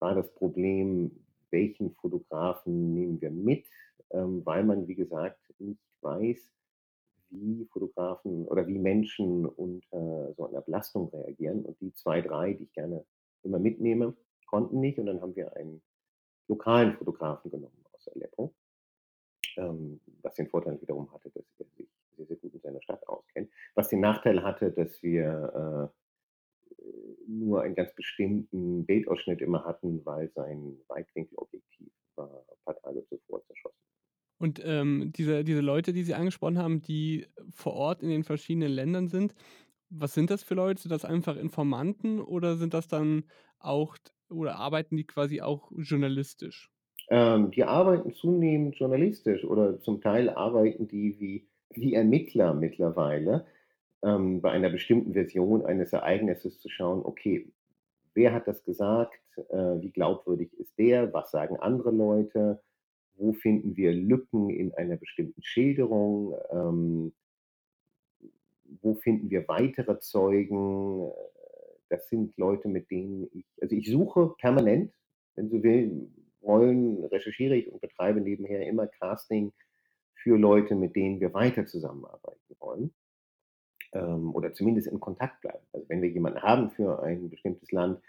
war 0.00 0.14
das 0.14 0.32
Problem, 0.34 1.10
welchen 1.50 1.94
Fotografen 1.96 2.94
nehmen 2.94 3.20
wir 3.20 3.30
mit, 3.30 3.66
ähm, 4.10 4.44
weil 4.44 4.64
man, 4.64 4.86
wie 4.88 4.94
gesagt, 4.94 5.40
nicht 5.58 5.80
weiß, 6.00 6.38
wie 7.30 7.66
Fotografen 7.66 8.46
oder 8.46 8.66
wie 8.66 8.78
Menschen 8.78 9.46
unter 9.46 10.32
so 10.34 10.46
einer 10.46 10.62
Belastung 10.62 11.08
reagieren. 11.10 11.64
Und 11.64 11.80
die 11.80 11.92
zwei, 11.94 12.22
drei, 12.22 12.54
die 12.54 12.64
ich 12.64 12.72
gerne 12.72 13.04
immer 13.42 13.58
mitnehme, 13.58 14.16
konnten 14.46 14.80
nicht. 14.80 14.98
Und 14.98 15.06
dann 15.06 15.20
haben 15.20 15.36
wir 15.36 15.54
einen 15.56 15.82
lokalen 16.48 16.94
Fotografen 16.94 17.50
genommen 17.50 17.84
aus 17.92 18.08
Aleppo, 18.08 18.54
ähm, 19.56 20.00
was 20.22 20.34
den 20.34 20.48
Vorteil 20.48 20.80
wiederum 20.80 21.12
hatte, 21.12 21.30
dass 21.30 21.44
er 21.58 21.66
sich 21.76 21.88
sehr, 22.16 22.26
sehr 22.26 22.36
gut 22.36 22.54
in 22.54 22.60
seiner 22.60 22.82
Stadt 22.82 23.06
auskennt. 23.06 23.50
Was 23.74 23.88
den 23.88 24.00
Nachteil 24.00 24.42
hatte, 24.42 24.70
dass 24.70 25.02
wir 25.02 25.92
äh, 25.92 25.98
nur 27.28 27.62
einen 27.62 27.74
ganz 27.74 27.94
bestimmten 27.94 28.86
Bildausschnitt 28.86 29.40
immer 29.40 29.64
hatten, 29.64 30.04
weil 30.04 30.30
sein 30.34 30.78
Weitwinkelobjektiv 30.88 31.92
war 32.16 32.44
ein 32.50 32.56
paar 32.64 32.76
Tage 32.82 33.04
zuvor 33.08 33.44
zerschossen. 33.46 33.76
Und 34.38 34.62
ähm, 34.64 35.12
diese, 35.14 35.42
diese 35.44 35.60
Leute, 35.60 35.92
die 35.92 36.04
Sie 36.04 36.14
angesprochen 36.14 36.58
haben, 36.58 36.80
die 36.80 37.26
vor 37.50 37.72
Ort 37.74 38.02
in 38.02 38.08
den 38.08 38.22
verschiedenen 38.24 38.70
Ländern 38.70 39.08
sind, 39.08 39.34
was 39.90 40.14
sind 40.14 40.30
das 40.30 40.42
für 40.44 40.54
Leute? 40.54 40.82
Sind 40.82 40.92
das 40.92 41.04
einfach 41.04 41.36
Informanten 41.36 42.20
oder 42.20 42.56
sind 42.56 42.74
das 42.74 42.88
dann 42.88 43.24
auch 43.58 43.96
oder 44.30 44.56
arbeiten 44.56 44.96
die 44.96 45.06
quasi 45.06 45.40
auch 45.40 45.72
journalistisch? 45.76 46.70
Ähm, 47.10 47.50
die 47.50 47.64
arbeiten 47.64 48.12
zunehmend 48.12 48.76
journalistisch 48.76 49.44
oder 49.44 49.80
zum 49.80 50.00
Teil 50.00 50.28
arbeiten 50.30 50.88
die 50.88 51.18
wie, 51.20 51.48
wie 51.74 51.94
Ermittler 51.94 52.54
mittlerweile, 52.54 53.46
ähm, 54.02 54.40
bei 54.40 54.50
einer 54.50 54.70
bestimmten 54.70 55.12
Version 55.12 55.64
eines 55.64 55.92
Ereignisses 55.92 56.60
zu 56.60 56.68
schauen, 56.68 57.04
okay, 57.04 57.50
wer 58.14 58.32
hat 58.32 58.46
das 58.46 58.64
gesagt, 58.64 59.20
äh, 59.50 59.80
wie 59.80 59.90
glaubwürdig 59.90 60.52
ist 60.54 60.76
der, 60.78 61.12
was 61.12 61.30
sagen 61.30 61.56
andere 61.56 61.90
Leute, 61.90 62.60
wo 63.16 63.32
finden 63.32 63.76
wir 63.76 63.92
Lücken 63.92 64.50
in 64.50 64.72
einer 64.74 64.96
bestimmten 64.96 65.42
Schilderung, 65.42 66.34
ähm, 66.52 67.12
wo 68.80 68.94
finden 68.94 69.30
wir 69.30 69.48
weitere 69.48 69.98
Zeugen. 69.98 71.10
Das 71.88 72.08
sind 72.08 72.36
Leute, 72.36 72.68
mit 72.68 72.90
denen 72.90 73.28
ich, 73.32 73.46
also 73.60 73.74
ich 73.74 73.90
suche 73.90 74.34
permanent, 74.38 74.92
wenn 75.34 75.48
Sie 75.48 76.08
wollen, 76.40 77.04
recherchiere 77.04 77.56
ich 77.56 77.72
und 77.72 77.80
betreibe 77.80 78.20
nebenher 78.20 78.66
immer 78.66 78.86
Casting 78.86 79.52
für 80.14 80.36
Leute, 80.36 80.74
mit 80.74 80.94
denen 80.94 81.20
wir 81.20 81.32
weiter 81.32 81.66
zusammenarbeiten 81.66 82.56
wollen 82.60 82.92
ähm, 83.92 84.34
oder 84.34 84.52
zumindest 84.52 84.88
in 84.88 85.00
Kontakt 85.00 85.40
bleiben. 85.40 85.64
Also 85.72 85.88
wenn 85.88 86.02
wir 86.02 86.10
jemanden 86.10 86.42
haben 86.42 86.70
für 86.70 87.02
ein 87.02 87.30
bestimmtes 87.30 87.72
Land, 87.72 88.00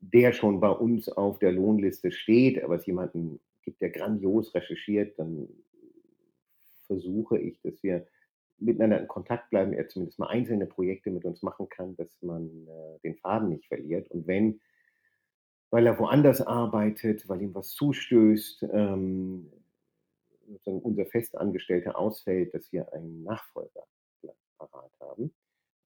der 0.00 0.32
schon 0.32 0.60
bei 0.60 0.68
uns 0.68 1.08
auf 1.08 1.38
der 1.38 1.52
Lohnliste 1.52 2.12
steht, 2.12 2.62
aber 2.62 2.76
es 2.76 2.86
jemanden 2.86 3.40
gibt, 3.62 3.80
der 3.80 3.90
grandios 3.90 4.54
recherchiert, 4.54 5.18
dann 5.18 5.48
versuche 6.86 7.38
ich, 7.38 7.60
dass 7.62 7.82
wir 7.82 8.06
miteinander 8.58 9.00
in 9.00 9.08
Kontakt 9.08 9.50
bleiben, 9.50 9.72
er 9.72 9.88
zumindest 9.88 10.18
mal 10.18 10.28
einzelne 10.28 10.66
Projekte 10.66 11.10
mit 11.10 11.24
uns 11.24 11.42
machen 11.42 11.68
kann, 11.68 11.96
dass 11.96 12.22
man 12.22 12.46
äh, 12.68 12.98
den 13.02 13.16
Faden 13.16 13.50
nicht 13.50 13.66
verliert. 13.66 14.10
Und 14.10 14.26
wenn, 14.26 14.60
weil 15.70 15.86
er 15.86 15.98
woanders 15.98 16.40
arbeitet, 16.40 17.28
weil 17.28 17.42
ihm 17.42 17.54
was 17.54 17.70
zustößt, 17.72 18.66
ähm, 18.72 19.50
unser 20.64 21.06
Festangestellter 21.06 21.98
ausfällt, 21.98 22.54
dass 22.54 22.72
wir 22.72 22.92
einen 22.92 23.24
Nachfolger 23.24 23.84
parat 24.58 24.92
haben. 25.00 25.32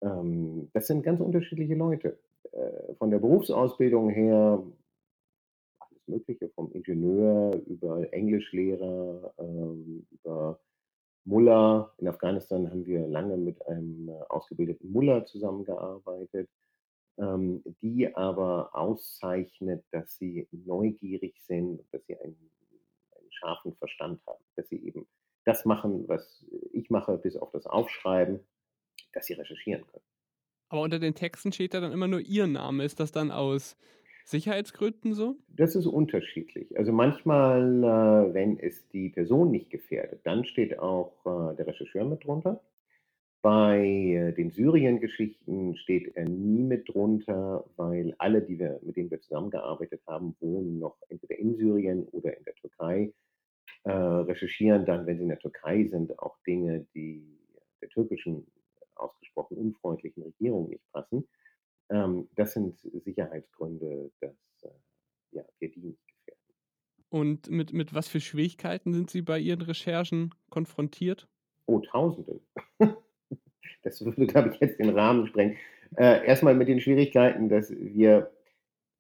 Ähm, 0.03 0.71
das 0.73 0.87
sind 0.87 1.03
ganz 1.03 1.21
unterschiedliche 1.21 1.75
Leute. 1.75 2.19
Äh, 2.53 2.95
von 2.95 3.11
der 3.11 3.19
Berufsausbildung 3.19 4.11
her 4.11 4.63
alles 5.79 6.09
Mögliche, 6.09 6.49
vom 6.51 6.73
Ingenieur 6.73 7.55
über 7.67 8.13
Englischlehrer, 8.13 9.33
ähm, 9.39 10.07
über 10.11 10.59
Mullah. 11.25 11.93
In 11.99 12.09
Afghanistan 12.09 12.69
haben 12.71 12.85
wir 12.85 13.07
lange 13.07 13.37
mit 13.37 13.65
einem 13.67 14.09
äh, 14.09 14.21
ausgebildeten 14.29 14.91
Mullah 14.91 15.25
zusammengearbeitet, 15.25 16.49
ähm, 17.19 17.63
die 17.81 18.15
aber 18.15 18.71
auszeichnet, 18.75 19.85
dass 19.93 20.17
sie 20.17 20.49
neugierig 20.51 21.41
sind, 21.43 21.85
dass 21.93 22.05
sie 22.07 22.17
einen, 22.19 22.51
einen 23.17 23.33
scharfen 23.33 23.75
Verstand 23.77 24.21
haben, 24.27 24.43
dass 24.57 24.69
sie 24.69 24.85
eben 24.85 25.07
das 25.45 25.65
machen, 25.65 26.09
was 26.09 26.45
ich 26.73 26.91
mache, 26.91 27.17
bis 27.19 27.37
auf 27.37 27.51
das 27.53 27.67
Aufschreiben, 27.67 28.41
dass 29.13 29.27
sie 29.27 29.35
recherchieren 29.35 29.87
können. 29.87 30.05
Aber 30.69 30.83
unter 30.83 30.99
den 30.99 31.15
Texten 31.15 31.53
steht 31.53 31.75
da 31.75 31.81
dann 31.81 31.93
immer 31.93 32.09
nur 32.09 32.21
Ihr 32.21 32.47
Name. 32.47 32.85
Ist 32.85 32.99
das 32.99 33.13
dann 33.13 33.31
aus 33.31 33.77
Sicherheitsgründen 34.25 35.13
so? 35.13 35.37
Das 35.49 35.75
ist 35.75 35.87
unterschiedlich. 35.87 36.77
Also 36.79 36.93
manchmal, 36.93 37.85
äh, 37.85 38.35
wenn 38.35 38.59
es 38.59 38.89
die 38.89 39.11
Person 39.11 39.51
nicht 39.51 39.71
gefährdet, 39.71 40.21
dann 40.25 40.45
steht 40.45 40.79
auch 40.79 41.13
äh, 41.27 41.57
der 41.57 41.67
Rechercheur 41.67 42.05
mit 42.07 42.25
drunter. 42.25 42.63
Bei 43.43 43.85
äh, 43.85 44.33
den 44.33 44.51
Syrien-Geschichten 44.51 45.77
steht 45.77 46.17
er 46.17 46.27
nie 46.29 46.63
mit 46.63 46.89
drunter, 46.89 47.65
weil 47.77 48.15
alle, 48.19 48.41
die 48.41 48.59
wir, 48.59 48.79
mit 48.83 48.97
denen 48.97 49.11
wir 49.11 49.21
zusammengearbeitet 49.21 50.01
haben, 50.07 50.37
wohnen 50.41 50.79
noch 50.79 50.97
entweder 51.09 51.39
in 51.39 51.57
Syrien 51.57 52.07
oder 52.13 52.37
in 52.37 52.45
der 52.45 52.55
Türkei, 52.55 53.13
äh, 53.83 53.91
recherchieren 53.91 54.87
dann, 54.87 55.07
wenn 55.07 55.17
sie 55.17 55.25
in 55.25 55.29
der 55.29 55.41
Türkei 55.41 55.85
sind, 55.85 56.17
auch 56.21 56.39
Dinge, 56.47 56.87
die 56.95 57.37
der 57.81 57.89
türkischen 57.89 58.47
ausgesprochen 59.03 59.57
unfreundlichen 59.57 60.23
Regierung 60.23 60.69
nicht 60.69 60.85
passen. 60.93 61.29
Ähm, 61.91 62.29
das 62.37 62.53
sind 62.53 62.79
Sicherheitsgründe, 62.79 64.11
dass 64.21 64.35
äh, 64.63 64.69
ja, 65.33 65.45
wir 65.59 65.71
die 65.71 65.81
nicht 65.81 66.07
gefährden. 66.07 66.43
Und 67.09 67.51
mit, 67.51 67.73
mit 67.73 67.95
was 67.95 68.09
für 68.09 68.21
Schwierigkeiten 68.21 68.93
sind 68.93 69.11
Sie 69.11 69.23
bei 69.23 69.39
Ihren 69.39 69.63
Recherchen 69.63 70.35
konfrontiert? 70.51 71.29
Oh, 71.67 71.81
Tausende. 71.81 72.41
das 73.83 74.05
würde, 74.05 74.27
glaube 74.27 74.51
ich, 74.51 74.61
jetzt 74.61 74.79
den 74.79 74.91
Rahmen 74.91 75.27
sprengen. 75.27 75.57
Äh, 75.97 76.27
erstmal 76.27 76.55
mit 76.55 76.69
den 76.69 76.81
Schwierigkeiten, 76.81 77.49
dass 77.49 77.71
wir 77.71 78.33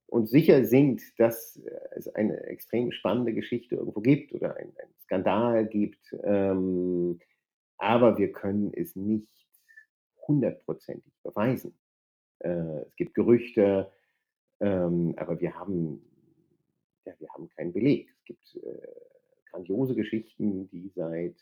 uns 0.06 0.30
sicher 0.30 0.64
sind, 0.66 1.02
dass 1.18 1.58
es 1.96 2.06
eine 2.14 2.38
extrem 2.44 2.92
spannende 2.92 3.32
Geschichte 3.32 3.76
irgendwo 3.76 4.00
gibt 4.00 4.34
oder 4.34 4.56
einen 4.56 4.74
Skandal 5.04 5.66
gibt. 5.66 6.14
Ähm, 6.22 7.18
aber 7.78 8.18
wir 8.18 8.30
können 8.30 8.72
es 8.74 8.94
nicht 8.94 9.41
hundertprozentig 10.26 11.12
beweisen. 11.22 11.74
Äh, 12.40 12.82
es 12.86 12.96
gibt 12.96 13.14
Gerüchte, 13.14 13.90
ähm, 14.60 15.14
aber 15.16 15.40
wir 15.40 15.54
haben, 15.54 16.02
ja, 17.04 17.14
wir 17.18 17.28
haben 17.30 17.48
keinen 17.50 17.72
Beleg. 17.72 18.08
Es 18.18 18.24
gibt 18.24 18.56
äh, 18.56 18.88
grandiose 19.50 19.94
Geschichten, 19.94 20.68
die 20.68 20.90
seit 20.94 21.36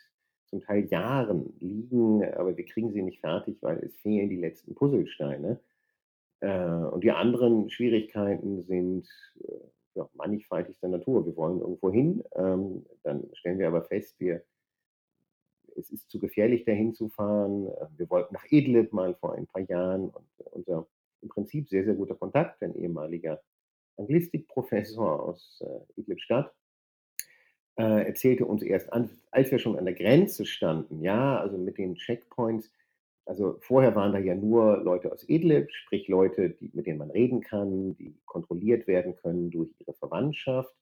zum 0.47 0.61
Teil 0.62 0.87
Jahren 0.87 1.55
liegen, 1.61 2.24
aber 2.35 2.57
wir 2.57 2.64
kriegen 2.64 2.93
sie 2.93 3.03
nicht 3.03 3.20
fertig, 3.20 3.59
weil 3.61 3.78
es 3.85 3.97
fehlen 3.99 4.28
die 4.28 4.41
letzten 4.41 4.74
Puzzlesteine. 4.74 5.61
Äh, 6.41 6.85
und 6.91 7.05
die 7.05 7.12
anderen 7.12 7.70
Schwierigkeiten 7.70 8.64
sind 8.64 9.09
ja, 9.95 10.09
mannigfaltigster 10.14 10.89
Natur. 10.89 11.26
Wir 11.26 11.37
wollen 11.37 11.61
irgendwo 11.61 11.91
hin, 11.91 12.22
ähm, 12.35 12.87
dann 13.03 13.28
stellen 13.35 13.59
wir 13.59 13.68
aber 13.68 13.83
fest, 13.83 14.18
wir 14.18 14.43
es 15.81 15.91
ist 15.91 16.11
zu 16.11 16.18
gefährlich, 16.18 16.64
dahin 16.64 16.95
zu 16.95 17.09
fahren. 17.09 17.66
Äh, 17.66 17.87
wir 17.97 18.11
wollten 18.11 18.35
nach 18.35 18.45
Idlib 18.51 18.93
mal 18.93 19.14
vor 19.14 19.35
ein 19.35 19.47
paar 19.47 19.62
Jahren 19.62 20.11
und 20.11 20.26
unser 20.53 20.87
im 21.22 21.28
Prinzip 21.28 21.68
sehr, 21.68 21.85
sehr 21.85 21.95
guter 21.95 22.14
Kontakt, 22.14 22.62
ein 22.62 22.74
ehemaliger 22.74 23.43
Anglistikprofessor 23.99 25.22
aus 25.22 25.62
äh, 25.62 26.01
Idlib-Stadt, 26.01 26.53
äh, 27.78 28.07
erzählte 28.07 28.47
uns 28.47 28.62
erst 28.62 28.91
als 29.31 29.51
wir 29.51 29.59
schon 29.59 29.78
an 29.78 29.85
der 29.85 29.95
Grenze 29.95 30.47
standen, 30.47 31.03
ja, 31.03 31.39
also 31.39 31.59
mit 31.59 31.76
den 31.76 31.95
Checkpoints, 31.97 32.70
also 33.26 33.59
vorher 33.61 33.95
waren 33.95 34.12
da 34.12 34.18
ja 34.18 34.35
nur 34.35 34.78
Leute 34.78 35.12
aus 35.12 35.28
Idlib, 35.28 35.70
sprich 35.70 36.09
Leute, 36.09 36.51
die, 36.51 36.70
mit 36.72 36.87
denen 36.87 36.99
man 36.99 37.11
reden 37.11 37.43
kann, 37.43 37.95
die 37.97 38.18
kontrolliert 38.24 38.87
werden 38.87 39.14
können 39.16 39.51
durch 39.51 39.70
ihre 39.78 39.93
Verwandtschaft. 39.95 40.74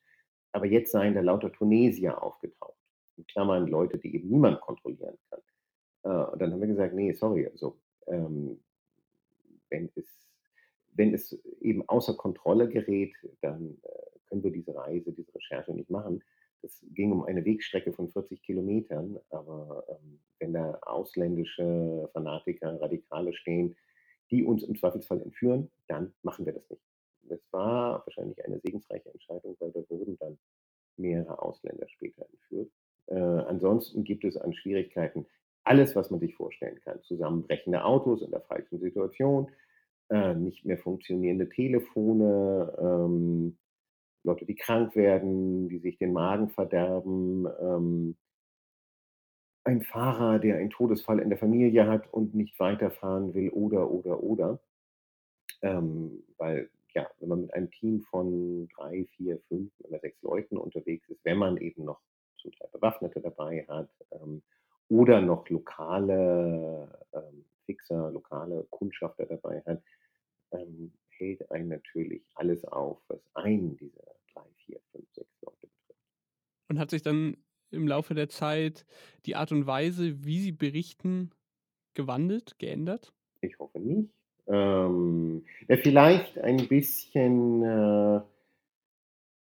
Aber 0.52 0.64
jetzt 0.64 0.92
seien 0.92 1.14
da 1.14 1.20
lauter 1.20 1.52
Tunesier 1.52 2.22
aufgetaucht 2.22 2.77
in 3.18 3.26
Klammern 3.26 3.66
Leute, 3.66 3.98
die 3.98 4.14
eben 4.14 4.28
niemand 4.28 4.60
kontrollieren 4.60 5.18
kann. 5.30 5.40
Äh, 6.04 6.32
und 6.32 6.40
dann 6.40 6.52
haben 6.52 6.60
wir 6.60 6.68
gesagt, 6.68 6.94
nee, 6.94 7.12
sorry, 7.12 7.46
also 7.46 7.78
ähm, 8.06 8.60
wenn, 9.70 9.90
es, 9.94 10.06
wenn 10.94 11.12
es 11.12 11.32
eben 11.60 11.86
außer 11.88 12.14
Kontrolle 12.14 12.68
gerät, 12.68 13.14
dann 13.42 13.78
äh, 13.82 14.18
können 14.28 14.42
wir 14.42 14.50
diese 14.50 14.74
Reise, 14.74 15.12
diese 15.12 15.34
Recherche 15.34 15.72
nicht 15.72 15.90
machen. 15.90 16.22
Es 16.62 16.84
ging 16.92 17.12
um 17.12 17.22
eine 17.24 17.44
Wegstrecke 17.44 17.92
von 17.92 18.08
40 18.08 18.42
Kilometern, 18.42 19.18
aber 19.30 19.84
ähm, 19.88 20.20
wenn 20.40 20.52
da 20.52 20.78
ausländische 20.82 22.08
Fanatiker, 22.12 22.80
Radikale 22.80 23.32
stehen, 23.32 23.76
die 24.30 24.44
uns 24.44 24.62
im 24.64 24.76
Zweifelsfall 24.76 25.22
entführen, 25.22 25.70
dann 25.86 26.12
machen 26.22 26.46
wir 26.46 26.52
das 26.52 26.68
nicht. 26.68 26.82
Das 27.22 27.40
war 27.52 28.04
wahrscheinlich 28.06 28.44
eine 28.44 28.58
segensreiche 28.60 29.10
Entscheidung, 29.10 29.56
weil 29.60 29.70
da 29.72 29.80
wurden 29.88 30.18
dann 30.18 30.38
mehrere 30.96 31.40
Ausländer 31.40 31.88
später 31.88 32.26
entführt. 32.30 32.70
Äh, 33.08 33.14
ansonsten 33.16 34.04
gibt 34.04 34.24
es 34.24 34.36
an 34.36 34.52
Schwierigkeiten 34.52 35.26
alles, 35.64 35.94
was 35.94 36.10
man 36.10 36.20
sich 36.20 36.34
vorstellen 36.34 36.80
kann. 36.82 37.02
Zusammenbrechende 37.02 37.84
Autos 37.84 38.22
in 38.22 38.30
der 38.30 38.40
falschen 38.40 38.78
Situation, 38.80 39.50
äh, 40.08 40.34
nicht 40.34 40.64
mehr 40.64 40.78
funktionierende 40.78 41.48
Telefone, 41.48 42.74
ähm, 42.80 43.58
Leute, 44.24 44.46
die 44.46 44.56
krank 44.56 44.96
werden, 44.96 45.68
die 45.68 45.78
sich 45.78 45.98
den 45.98 46.12
Magen 46.12 46.48
verderben, 46.50 47.46
ähm, 47.60 48.16
ein 49.64 49.82
Fahrer, 49.82 50.38
der 50.38 50.56
einen 50.56 50.70
Todesfall 50.70 51.18
in 51.18 51.28
der 51.28 51.38
Familie 51.38 51.86
hat 51.86 52.12
und 52.12 52.34
nicht 52.34 52.58
weiterfahren 52.58 53.34
will 53.34 53.50
oder, 53.50 53.90
oder, 53.90 54.22
oder. 54.22 54.60
Ähm, 55.60 56.24
weil, 56.38 56.70
ja, 56.94 57.06
wenn 57.20 57.28
man 57.28 57.42
mit 57.42 57.52
einem 57.52 57.70
Team 57.70 58.00
von 58.02 58.68
drei, 58.68 59.04
vier, 59.16 59.38
fünf 59.48 59.70
oder 59.80 59.98
sechs 60.00 60.20
Leuten 60.22 60.56
unterwegs 60.56 61.06
ist, 61.10 61.22
wenn 61.24 61.36
man 61.36 61.58
eben 61.58 61.84
noch 61.84 62.00
zum 62.38 62.52
Teil 62.52 62.68
Bewaffnete 62.72 63.20
dabei 63.20 63.64
hat 63.68 63.90
ähm, 64.12 64.42
oder 64.88 65.20
noch 65.20 65.48
lokale 65.48 66.88
ähm, 67.12 67.44
Fixer, 67.66 68.10
lokale 68.10 68.66
Kundschafter 68.70 69.26
dabei 69.26 69.62
hat, 69.66 69.82
ähm, 70.52 70.92
hält 71.08 71.50
einen 71.50 71.68
natürlich 71.68 72.22
alles 72.34 72.64
auf, 72.64 72.98
was 73.08 73.20
einen 73.34 73.76
dieser 73.76 74.04
drei, 74.32 74.44
vier, 74.64 74.80
fünf, 74.92 75.06
sechs 75.12 75.30
Leute 75.42 75.66
betrifft. 75.66 76.00
Und 76.68 76.78
hat 76.78 76.90
sich 76.90 77.02
dann 77.02 77.36
im 77.70 77.86
Laufe 77.86 78.14
der 78.14 78.28
Zeit 78.28 78.86
die 79.26 79.36
Art 79.36 79.52
und 79.52 79.66
Weise, 79.66 80.24
wie 80.24 80.38
Sie 80.38 80.52
berichten, 80.52 81.30
gewandelt, 81.94 82.58
geändert? 82.58 83.12
Ich 83.40 83.58
hoffe 83.58 83.78
nicht. 83.78 84.10
Ähm, 84.46 85.44
ja, 85.68 85.76
vielleicht 85.76 86.38
ein 86.38 86.68
bisschen 86.68 87.62
äh, 87.62 88.20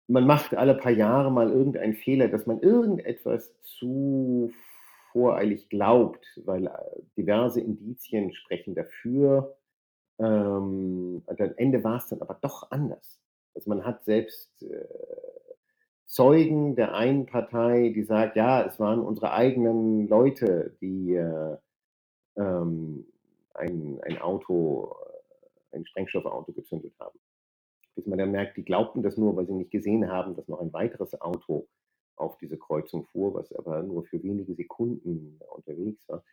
man 0.08 0.28
macht 0.28 0.56
alle 0.56 0.76
paar 0.76 0.91
Jahre 0.91 1.32
mal 1.32 1.49
irgendeinen 1.49 1.95
Fehler, 1.95 2.28
dass 2.28 2.45
man 2.45 2.60
irgendetwas 2.60 3.53
zu 3.64 4.51
voreilig 5.12 5.70
glaubt, 5.70 6.26
weil 6.45 6.68
äh, 6.68 6.72
diverse 7.18 7.62
Indizien 7.62 8.34
sprechen 8.34 8.76
dafür. 8.76 9.58
Ähm, 10.20 11.24
am 11.26 11.53
Ende 11.58 11.84
war 11.84 11.97
es 11.97 12.08
dann 12.08 12.22
aber 12.22 12.38
doch 12.41 12.70
anders. 12.72 13.20
Also 13.53 13.70
man 13.70 13.86
hat 13.86 14.03
selbst 14.03 14.62
äh, 14.64 14.86
Zeugen 16.06 16.76
der 16.76 16.93
einen 16.93 17.26
Partei, 17.26 17.91
die 17.95 18.03
sagt, 18.03 18.36
ja, 18.36 18.64
es 18.64 18.80
waren 18.80 18.99
unsere 18.99 19.32
eigenen 19.32 20.08
Leute, 20.08 20.76
die 20.82 21.16
äh, 21.16 21.58
ähm, 22.38 23.08
ein, 23.53 23.99
ein 24.03 24.22
Auto, 24.22 24.95
äh, 25.72 25.78
ein 25.78 25.86
Sprengstoffauto 25.86 26.51
gezündet 26.53 26.93
haben 26.99 27.18
bis 27.96 28.06
man 28.06 28.20
dann 28.20 28.32
merkt, 28.32 28.58
die 28.58 28.66
glaubten 28.66 29.04
das 29.04 29.18
nur, 29.18 29.36
weil 29.36 29.48
sie 29.48 29.54
nicht 29.54 29.72
gesehen 29.72 30.10
haben, 30.10 30.36
dass 30.36 30.48
noch 30.48 30.60
ein 30.60 30.74
weiteres 30.74 31.20
Auto 31.22 31.68
auf 32.18 32.38
diese 32.38 32.58
Kreuzung 32.58 33.06
fuhr, 33.06 33.34
was 33.34 33.52
aber 33.54 33.84
nur 33.84 34.06
für 34.06 34.22
wenige 34.24 34.56
Sekunden 34.56 35.39
unterwegs 35.54 36.08
war. 36.08 36.24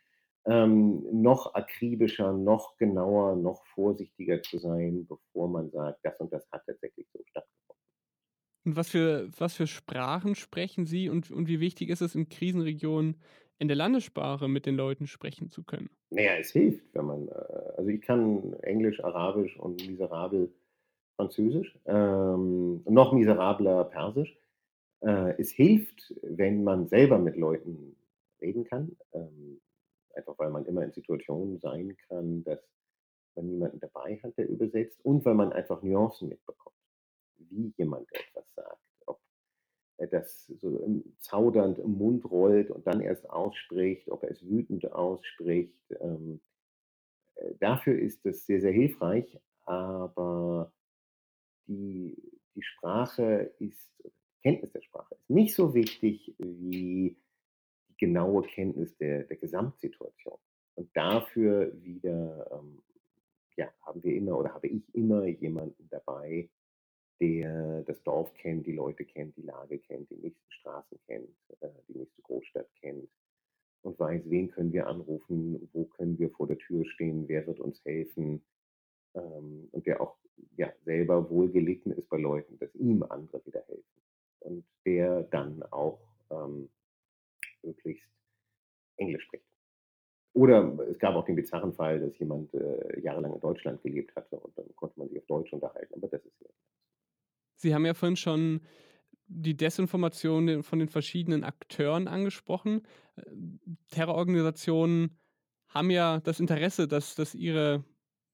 Ähm, 0.45 1.05
noch 1.11 1.53
akribischer, 1.53 2.33
noch 2.33 2.75
genauer, 2.77 3.35
noch 3.35 3.65
vorsichtiger 3.67 4.41
zu 4.41 4.57
sein, 4.57 5.07
bevor 5.07 5.47
man 5.47 5.71
sagt, 5.71 5.99
das 6.03 6.19
und 6.19 6.33
das 6.33 6.45
hat 6.51 6.63
tatsächlich 6.65 7.07
so 7.13 7.19
stattgefunden. 7.25 7.83
Und 8.65 8.75
was 8.75 8.89
für, 8.89 9.29
was 9.37 9.55
für 9.55 9.67
Sprachen 9.67 10.35
sprechen 10.35 10.85
Sie 10.85 11.09
und, 11.09 11.31
und 11.31 11.47
wie 11.47 11.59
wichtig 11.59 11.89
ist 11.89 12.01
es 12.01 12.15
in 12.15 12.27
Krisenregionen, 12.27 13.21
in 13.59 13.67
der 13.67 13.77
Landessprache 13.77 14.49
mit 14.49 14.65
den 14.65 14.75
Leuten 14.75 15.07
sprechen 15.07 15.49
zu 15.49 15.63
können? 15.63 15.89
Naja, 16.09 16.33
es 16.39 16.51
hilft, 16.51 16.93
wenn 16.93 17.05
man, 17.05 17.27
äh, 17.29 17.31
also 17.77 17.89
ich 17.89 18.01
kann 18.01 18.53
Englisch, 18.63 19.01
Arabisch 19.03 19.57
und 19.57 19.87
miserabel 19.87 20.53
Französisch, 21.23 21.79
ähm, 21.85 22.83
noch 22.85 23.13
miserabler 23.13 23.85
Persisch. 23.85 24.37
Äh, 24.99 25.39
es 25.39 25.51
hilft, 25.51 26.13
wenn 26.21 26.65
man 26.65 26.87
selber 26.87 27.17
mit 27.17 27.37
Leuten 27.37 27.95
reden 28.41 28.65
kann, 28.65 28.97
ähm, 29.13 29.61
einfach 30.15 30.37
weil 30.37 30.51
man 30.51 30.65
immer 30.65 30.83
in 30.83 30.91
Situationen 30.91 31.59
sein 31.59 31.95
kann, 32.09 32.43
dass 32.43 32.59
man 33.35 33.47
niemanden 33.47 33.79
dabei 33.79 34.19
hat, 34.21 34.37
der 34.37 34.49
übersetzt 34.49 34.99
und 35.05 35.23
weil 35.23 35.33
man 35.33 35.53
einfach 35.53 35.81
Nuancen 35.81 36.27
mitbekommt, 36.27 36.75
wie 37.37 37.73
jemand 37.77 38.09
etwas 38.13 38.45
sagt, 38.53 38.81
ob 39.05 39.21
er 39.97 40.07
das 40.07 40.47
so 40.47 41.01
zaudernd 41.19 41.79
im 41.79 41.97
Mund 41.97 42.29
rollt 42.29 42.69
und 42.69 42.85
dann 42.85 42.99
erst 42.99 43.29
ausspricht, 43.29 44.09
ob 44.11 44.23
er 44.23 44.31
es 44.31 44.45
wütend 44.45 44.91
ausspricht. 44.91 45.79
Ähm, 46.01 46.41
äh, 47.35 47.53
dafür 47.61 47.97
ist 47.97 48.25
es 48.25 48.45
sehr, 48.45 48.59
sehr 48.59 48.73
hilfreich, 48.73 49.39
aber 49.65 50.71
die, 51.67 52.15
die 52.55 52.63
Sprache 52.63 53.53
ist, 53.59 53.91
Kenntnis 54.41 54.71
der 54.71 54.81
Sprache 54.81 55.15
ist 55.15 55.29
nicht 55.29 55.55
so 55.55 55.73
wichtig 55.73 56.35
wie 56.37 57.17
die 57.89 57.97
genaue 57.97 58.43
Kenntnis 58.43 58.95
der, 58.97 59.23
der 59.23 59.37
Gesamtsituation. 59.37 60.37
Und 60.75 60.89
dafür 60.95 61.71
wieder 61.83 62.49
ähm, 62.51 62.81
ja, 63.55 63.71
haben 63.81 64.03
wir 64.03 64.15
immer 64.15 64.37
oder 64.37 64.53
habe 64.53 64.67
ich 64.67 64.83
immer 64.93 65.25
jemanden 65.25 65.87
dabei, 65.89 66.49
der 67.19 67.83
das 67.83 68.01
Dorf 68.03 68.33
kennt, 68.33 68.65
die 68.65 68.73
Leute 68.73 69.05
kennt, 69.05 69.37
die 69.37 69.43
Lage 69.43 69.79
kennt, 69.79 70.09
die 70.09 70.17
nächsten 70.17 70.51
Straßen 70.51 70.99
kennt, 71.05 71.29
äh, 71.61 71.69
die 71.87 71.99
nächste 71.99 72.21
Großstadt 72.23 72.67
kennt 72.81 73.09
und 73.83 73.99
weiß, 73.99 74.23
wen 74.25 74.49
können 74.49 74.73
wir 74.73 74.87
anrufen, 74.87 75.69
wo 75.73 75.85
können 75.85 76.17
wir 76.17 76.31
vor 76.31 76.47
der 76.47 76.57
Tür 76.57 76.85
stehen, 76.85 77.27
wer 77.27 77.45
wird 77.45 77.59
uns 77.59 77.83
helfen 77.85 78.43
ähm, 79.13 79.69
und 79.71 79.85
der 79.85 80.01
auch 80.01 80.17
ja, 80.57 80.71
selber 80.85 81.29
wohlgelitten 81.29 81.91
ist 81.93 82.09
bei 82.09 82.17
Leuten, 82.17 82.57
dass 82.59 82.73
ihm 82.75 83.03
andere 83.03 83.45
wieder 83.45 83.61
helfen 83.67 84.01
und 84.39 84.65
der 84.85 85.23
dann 85.23 85.63
auch 85.71 85.99
ähm, 86.29 86.69
möglichst 87.63 88.07
Englisch 88.97 89.23
spricht. 89.23 89.45
Oder 90.33 90.77
es 90.89 90.97
gab 90.97 91.15
auch 91.15 91.25
den 91.25 91.35
bizarren 91.35 91.73
Fall, 91.73 91.99
dass 91.99 92.17
jemand 92.17 92.53
äh, 92.53 92.99
jahrelang 93.01 93.33
in 93.33 93.39
Deutschland 93.39 93.81
gelebt 93.83 94.15
hatte 94.15 94.39
und 94.39 94.57
dann 94.57 94.65
konnte 94.75 94.99
man 94.99 95.09
sich 95.09 95.19
auf 95.19 95.25
Deutsch 95.27 95.53
unterhalten, 95.53 95.93
aber 95.95 96.07
das 96.07 96.25
ist 96.25 96.41
ja. 96.41 96.49
Sie 97.55 97.73
haben 97.73 97.85
ja 97.85 97.93
vorhin 97.93 98.17
schon 98.17 98.61
die 99.27 99.55
Desinformation 99.55 100.63
von 100.63 100.79
den 100.79 100.89
verschiedenen 100.89 101.43
Akteuren 101.43 102.07
angesprochen. 102.07 102.81
Terrororganisationen 103.89 105.17
haben 105.69 105.89
ja 105.89 106.19
das 106.19 106.39
Interesse, 106.39 106.87
dass, 106.87 107.15
dass 107.15 107.33
ihre 107.33 107.83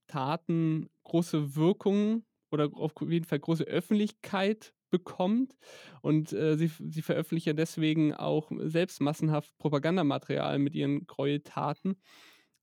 Taten 0.07 0.89
große 1.09 1.55
Wirkung 1.55 2.23
oder 2.51 2.69
auf 2.73 2.93
jeden 3.01 3.25
Fall 3.25 3.39
große 3.39 3.65
Öffentlichkeit 3.65 4.73
bekommt. 4.89 5.57
Und 6.01 6.33
äh, 6.33 6.55
sie, 6.55 6.67
sie 6.67 7.01
veröffentlichen 7.01 7.55
deswegen 7.55 8.13
auch 8.13 8.51
selbst 8.59 9.01
massenhaft 9.01 9.55
Propagandamaterial 9.57 10.59
mit 10.59 10.73
ihren 10.75 11.05
Gräueltaten. 11.05 11.97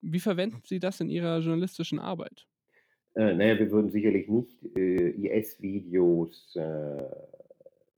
Wie 0.01 0.21
verwenden 0.21 0.63
Sie 0.65 0.79
das 0.79 1.01
in 1.01 1.09
Ihrer 1.09 1.39
journalistischen 1.39 1.99
Arbeit? 1.99 2.47
Äh, 3.15 3.35
naja, 3.35 3.59
wir 3.59 3.71
würden 3.71 3.91
sicherlich 3.91 4.29
nicht 4.29 4.63
äh, 4.77 5.11
IS-Videos 5.11 6.55
äh, 6.57 7.03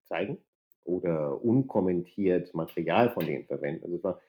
zeigen 0.05 0.39
oder 0.85 1.43
unkommentiert 1.45 2.55
Material 2.55 3.11
von 3.11 3.27
denen 3.27 3.45
verwenden. 3.45 3.85
Also 3.85 3.97
es 3.97 4.05
war 4.05 4.21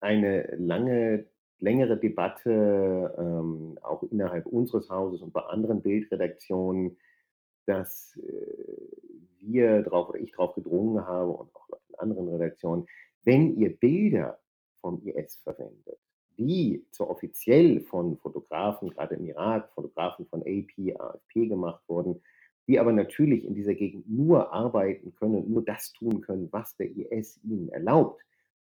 eine 0.00 0.54
lange, 0.56 1.26
längere 1.64 1.96
Debatte, 1.96 3.14
ähm, 3.18 3.78
auch 3.82 4.02
innerhalb 4.04 4.46
unseres 4.46 4.90
Hauses 4.90 5.22
und 5.22 5.32
bei 5.32 5.40
anderen 5.40 5.82
Bildredaktionen, 5.82 6.96
dass 7.66 8.16
äh, 8.22 8.84
wir 9.40 9.82
drauf 9.82 10.10
oder 10.10 10.20
ich 10.20 10.32
drauf 10.32 10.54
gedrungen 10.54 11.04
habe 11.06 11.30
und 11.30 11.54
auch 11.54 11.68
in 11.88 11.94
anderen 11.98 12.28
Redaktionen, 12.28 12.86
wenn 13.24 13.56
ihr 13.56 13.74
Bilder 13.76 14.38
vom 14.80 15.00
IS 15.06 15.36
verwendet, 15.36 15.98
die 16.36 16.84
zu 16.90 17.08
offiziell 17.08 17.80
von 17.80 18.18
Fotografen, 18.18 18.90
gerade 18.90 19.14
im 19.14 19.24
Irak, 19.24 19.72
Fotografen 19.72 20.26
von 20.26 20.42
AP, 20.42 20.94
AFP 21.00 21.46
gemacht 21.46 21.82
wurden, 21.88 22.20
die 22.66 22.78
aber 22.78 22.92
natürlich 22.92 23.44
in 23.44 23.54
dieser 23.54 23.74
Gegend 23.74 24.08
nur 24.08 24.52
arbeiten 24.52 25.14
können, 25.14 25.50
nur 25.50 25.64
das 25.64 25.92
tun 25.92 26.20
können, 26.20 26.48
was 26.50 26.76
der 26.76 26.90
IS 26.90 27.40
ihnen 27.44 27.68
erlaubt, 27.70 28.22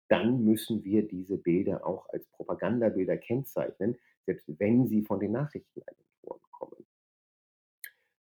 dann 0.08 0.44
müssen 0.44 0.84
wir 0.84 1.06
diese 1.06 1.36
Bilder 1.36 1.86
auch 1.86 2.08
als 2.10 2.26
Propagandabilder 2.28 3.16
kennzeichnen, 3.16 3.96
selbst 4.26 4.46
wenn 4.58 4.86
sie 4.86 5.02
von 5.02 5.20
den 5.20 5.32
Nachrichtenagenturen 5.32 6.40
kommen. 6.50 6.86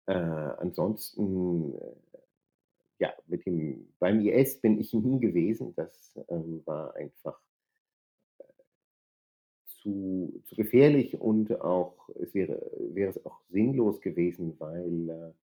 Äh, 0.08 0.14
ansonsten 0.14 1.76
äh, 1.76 2.20
ja, 3.00 3.14
mit 3.28 3.46
dem, 3.46 3.88
beim 4.00 4.20
IS 4.20 4.60
bin 4.62 4.80
ich 4.80 4.94
nie 4.94 5.20
gewesen. 5.20 5.74
Das 5.76 6.18
ähm, 6.30 6.62
war 6.66 6.96
einfach 6.96 7.40
äh, 8.40 8.44
zu, 9.66 10.44
zu 10.46 10.56
gefährlich 10.56 11.20
und 11.20 11.60
auch, 11.62 12.10
es 12.16 12.34
wäre, 12.34 12.72
wäre 12.94 13.12
es 13.12 13.26
auch 13.26 13.40
sinnlos 13.50 14.02
gewesen, 14.02 14.60
weil 14.60 15.10
äh, 15.10 15.34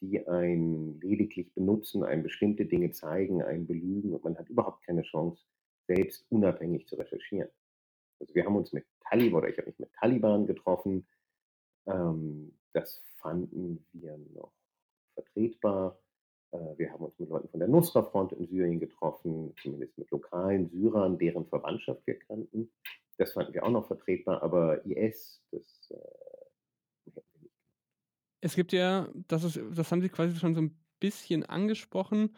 die 0.00 0.26
ein 0.26 1.00
lediglich 1.00 1.54
benutzen, 1.54 2.02
einem 2.02 2.24
bestimmte 2.24 2.66
Dinge 2.66 2.90
zeigen, 2.90 3.42
einen 3.42 3.66
belügen 3.66 4.12
und 4.12 4.24
man 4.24 4.36
hat 4.36 4.48
überhaupt 4.50 4.84
keine 4.84 5.02
Chance, 5.02 5.44
selbst 5.86 6.24
unabhängig 6.30 6.86
zu 6.86 6.96
recherchieren. 6.96 7.50
Also 8.20 8.34
wir 8.34 8.44
haben 8.44 8.56
uns 8.56 8.72
mit 8.72 8.86
Taliban 9.08 9.38
oder 9.38 9.48
ich 9.48 9.58
habe 9.58 9.68
mich 9.68 9.78
mit 9.78 9.92
Taliban 9.94 10.46
getroffen. 10.46 11.06
Ähm, 11.86 12.56
das 12.72 13.02
fanden 13.20 13.84
wir 13.92 14.16
noch 14.34 14.52
vertretbar. 15.14 15.98
Äh, 16.52 16.78
wir 16.78 16.92
haben 16.92 17.04
uns 17.04 17.18
mit 17.18 17.28
Leuten 17.28 17.48
von 17.48 17.60
der 17.60 17.68
Nusra-Front 17.68 18.32
in 18.32 18.46
Syrien 18.46 18.80
getroffen, 18.80 19.54
zumindest 19.60 19.98
mit 19.98 20.10
lokalen 20.10 20.68
Syrern, 20.70 21.18
deren 21.18 21.46
Verwandtschaft 21.46 22.06
wir 22.06 22.18
kannten. 22.18 22.70
Das 23.18 23.32
fanden 23.32 23.54
wir 23.54 23.64
auch 23.64 23.70
noch 23.70 23.86
vertretbar, 23.86 24.42
aber 24.42 24.84
IS, 24.86 25.42
das 25.50 25.90
äh, 25.90 27.20
Es 28.40 28.54
gibt 28.54 28.72
ja, 28.72 29.08
das, 29.28 29.44
ist, 29.44 29.60
das 29.74 29.90
haben 29.90 30.00
Sie 30.00 30.08
quasi 30.08 30.36
schon 30.36 30.54
so 30.54 30.62
ein 30.62 30.78
bisschen 31.00 31.44
angesprochen, 31.44 32.36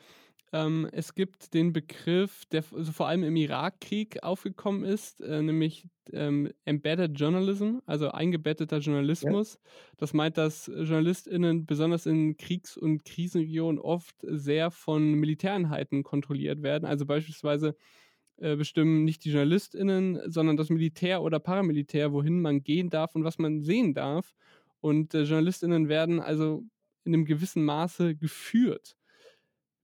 ähm, 0.54 0.88
es 0.92 1.16
gibt 1.16 1.52
den 1.52 1.72
Begriff, 1.72 2.44
der 2.46 2.62
also 2.72 2.92
vor 2.92 3.08
allem 3.08 3.24
im 3.24 3.34
Irakkrieg 3.34 4.22
aufgekommen 4.22 4.84
ist, 4.84 5.20
äh, 5.20 5.42
nämlich 5.42 5.88
ähm, 6.12 6.48
Embedded 6.64 7.18
Journalism, 7.18 7.78
also 7.86 8.12
eingebetteter 8.12 8.78
Journalismus. 8.78 9.54
Ja. 9.54 9.70
Das 9.96 10.12
meint, 10.12 10.38
dass 10.38 10.68
JournalistInnen 10.68 11.66
besonders 11.66 12.06
in 12.06 12.36
Kriegs- 12.36 12.76
und 12.76 13.04
Krisenregionen 13.04 13.80
oft 13.80 14.14
sehr 14.22 14.70
von 14.70 15.14
Militäreinheiten 15.14 16.04
kontrolliert 16.04 16.62
werden. 16.62 16.84
Also 16.84 17.04
beispielsweise 17.04 17.74
äh, 18.36 18.54
bestimmen 18.54 19.02
nicht 19.02 19.24
die 19.24 19.30
JournalistInnen, 19.30 20.20
sondern 20.30 20.56
das 20.56 20.70
Militär 20.70 21.22
oder 21.22 21.40
Paramilitär, 21.40 22.12
wohin 22.12 22.40
man 22.40 22.62
gehen 22.62 22.90
darf 22.90 23.16
und 23.16 23.24
was 23.24 23.38
man 23.38 23.60
sehen 23.60 23.92
darf. 23.92 24.36
Und 24.80 25.14
äh, 25.14 25.22
JournalistInnen 25.22 25.88
werden 25.88 26.20
also 26.20 26.62
in 27.02 27.12
einem 27.12 27.24
gewissen 27.24 27.64
Maße 27.64 28.14
geführt. 28.14 28.96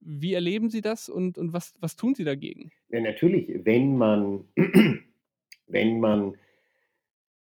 Wie 0.00 0.34
erleben 0.34 0.70
Sie 0.70 0.80
das 0.80 1.08
und, 1.08 1.38
und 1.38 1.52
was, 1.52 1.74
was 1.80 1.96
tun 1.96 2.14
Sie 2.14 2.24
dagegen? 2.24 2.72
Ja, 2.88 3.00
natürlich, 3.00 3.64
wenn 3.64 3.96
man, 3.96 4.44
wenn 5.66 6.00
man 6.00 6.36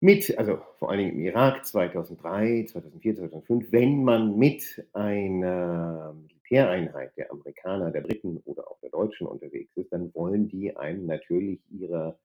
mit, 0.01 0.37
also 0.39 0.59
vor 0.79 0.91
allen 0.91 0.99
Dingen 0.99 1.13
im 1.15 1.21
Irak 1.23 1.65
2003, 1.65 2.67
2004, 2.69 3.17
2005, 3.17 3.73
wenn 3.73 4.05
man 4.05 4.37
mit 4.37 4.87
einer 4.93 6.15
Militäreinheit 6.15 7.17
der 7.17 7.33
Amerikaner, 7.33 7.91
der 7.91 8.03
Briten 8.03 8.37
oder 8.45 8.71
auch 8.71 8.79
der 8.81 8.91
Deutschen 8.91 9.27
unterwegs 9.27 9.77
ist, 9.77 9.93
dann 9.93 10.15
wollen 10.15 10.49
die 10.49 10.77
einem 10.77 11.07
natürlich 11.07 11.61
ihre, 11.71 12.19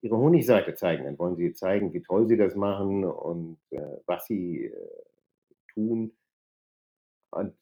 ihre 0.00 0.16
Honigseite 0.16 0.74
zeigen. 0.74 1.04
Dann 1.04 1.18
wollen 1.18 1.36
sie 1.36 1.52
zeigen, 1.52 1.92
wie 1.92 2.00
toll 2.00 2.26
sie 2.26 2.36
das 2.36 2.54
machen 2.54 3.04
und 3.04 3.58
äh, 3.70 3.80
was 4.06 4.24
sie 4.26 4.66
äh, 4.66 4.72
tun. 5.74 6.12
Und 7.30 7.52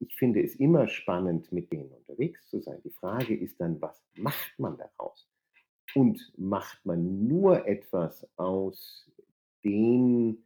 ich 0.00 0.14
finde 0.16 0.42
es 0.42 0.54
immer 0.56 0.88
spannend, 0.88 1.50
mit 1.52 1.72
denen 1.72 1.90
unterwegs 1.90 2.46
zu 2.48 2.60
sein. 2.60 2.80
Die 2.84 2.90
Frage 2.90 3.36
ist 3.36 3.60
dann, 3.60 3.80
was 3.80 4.02
macht 4.16 4.58
man 4.58 4.76
daraus? 4.78 5.28
Und 5.94 6.32
macht 6.36 6.84
man 6.84 7.26
nur 7.26 7.66
etwas 7.66 8.28
aus 8.36 9.10
den 9.64 10.44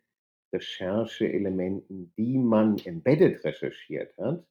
Rechercheelementen, 0.53 2.13
die 2.17 2.39
man 2.39 2.79
embedded 2.79 3.45
recherchiert 3.45 4.17
hat? 4.19 4.47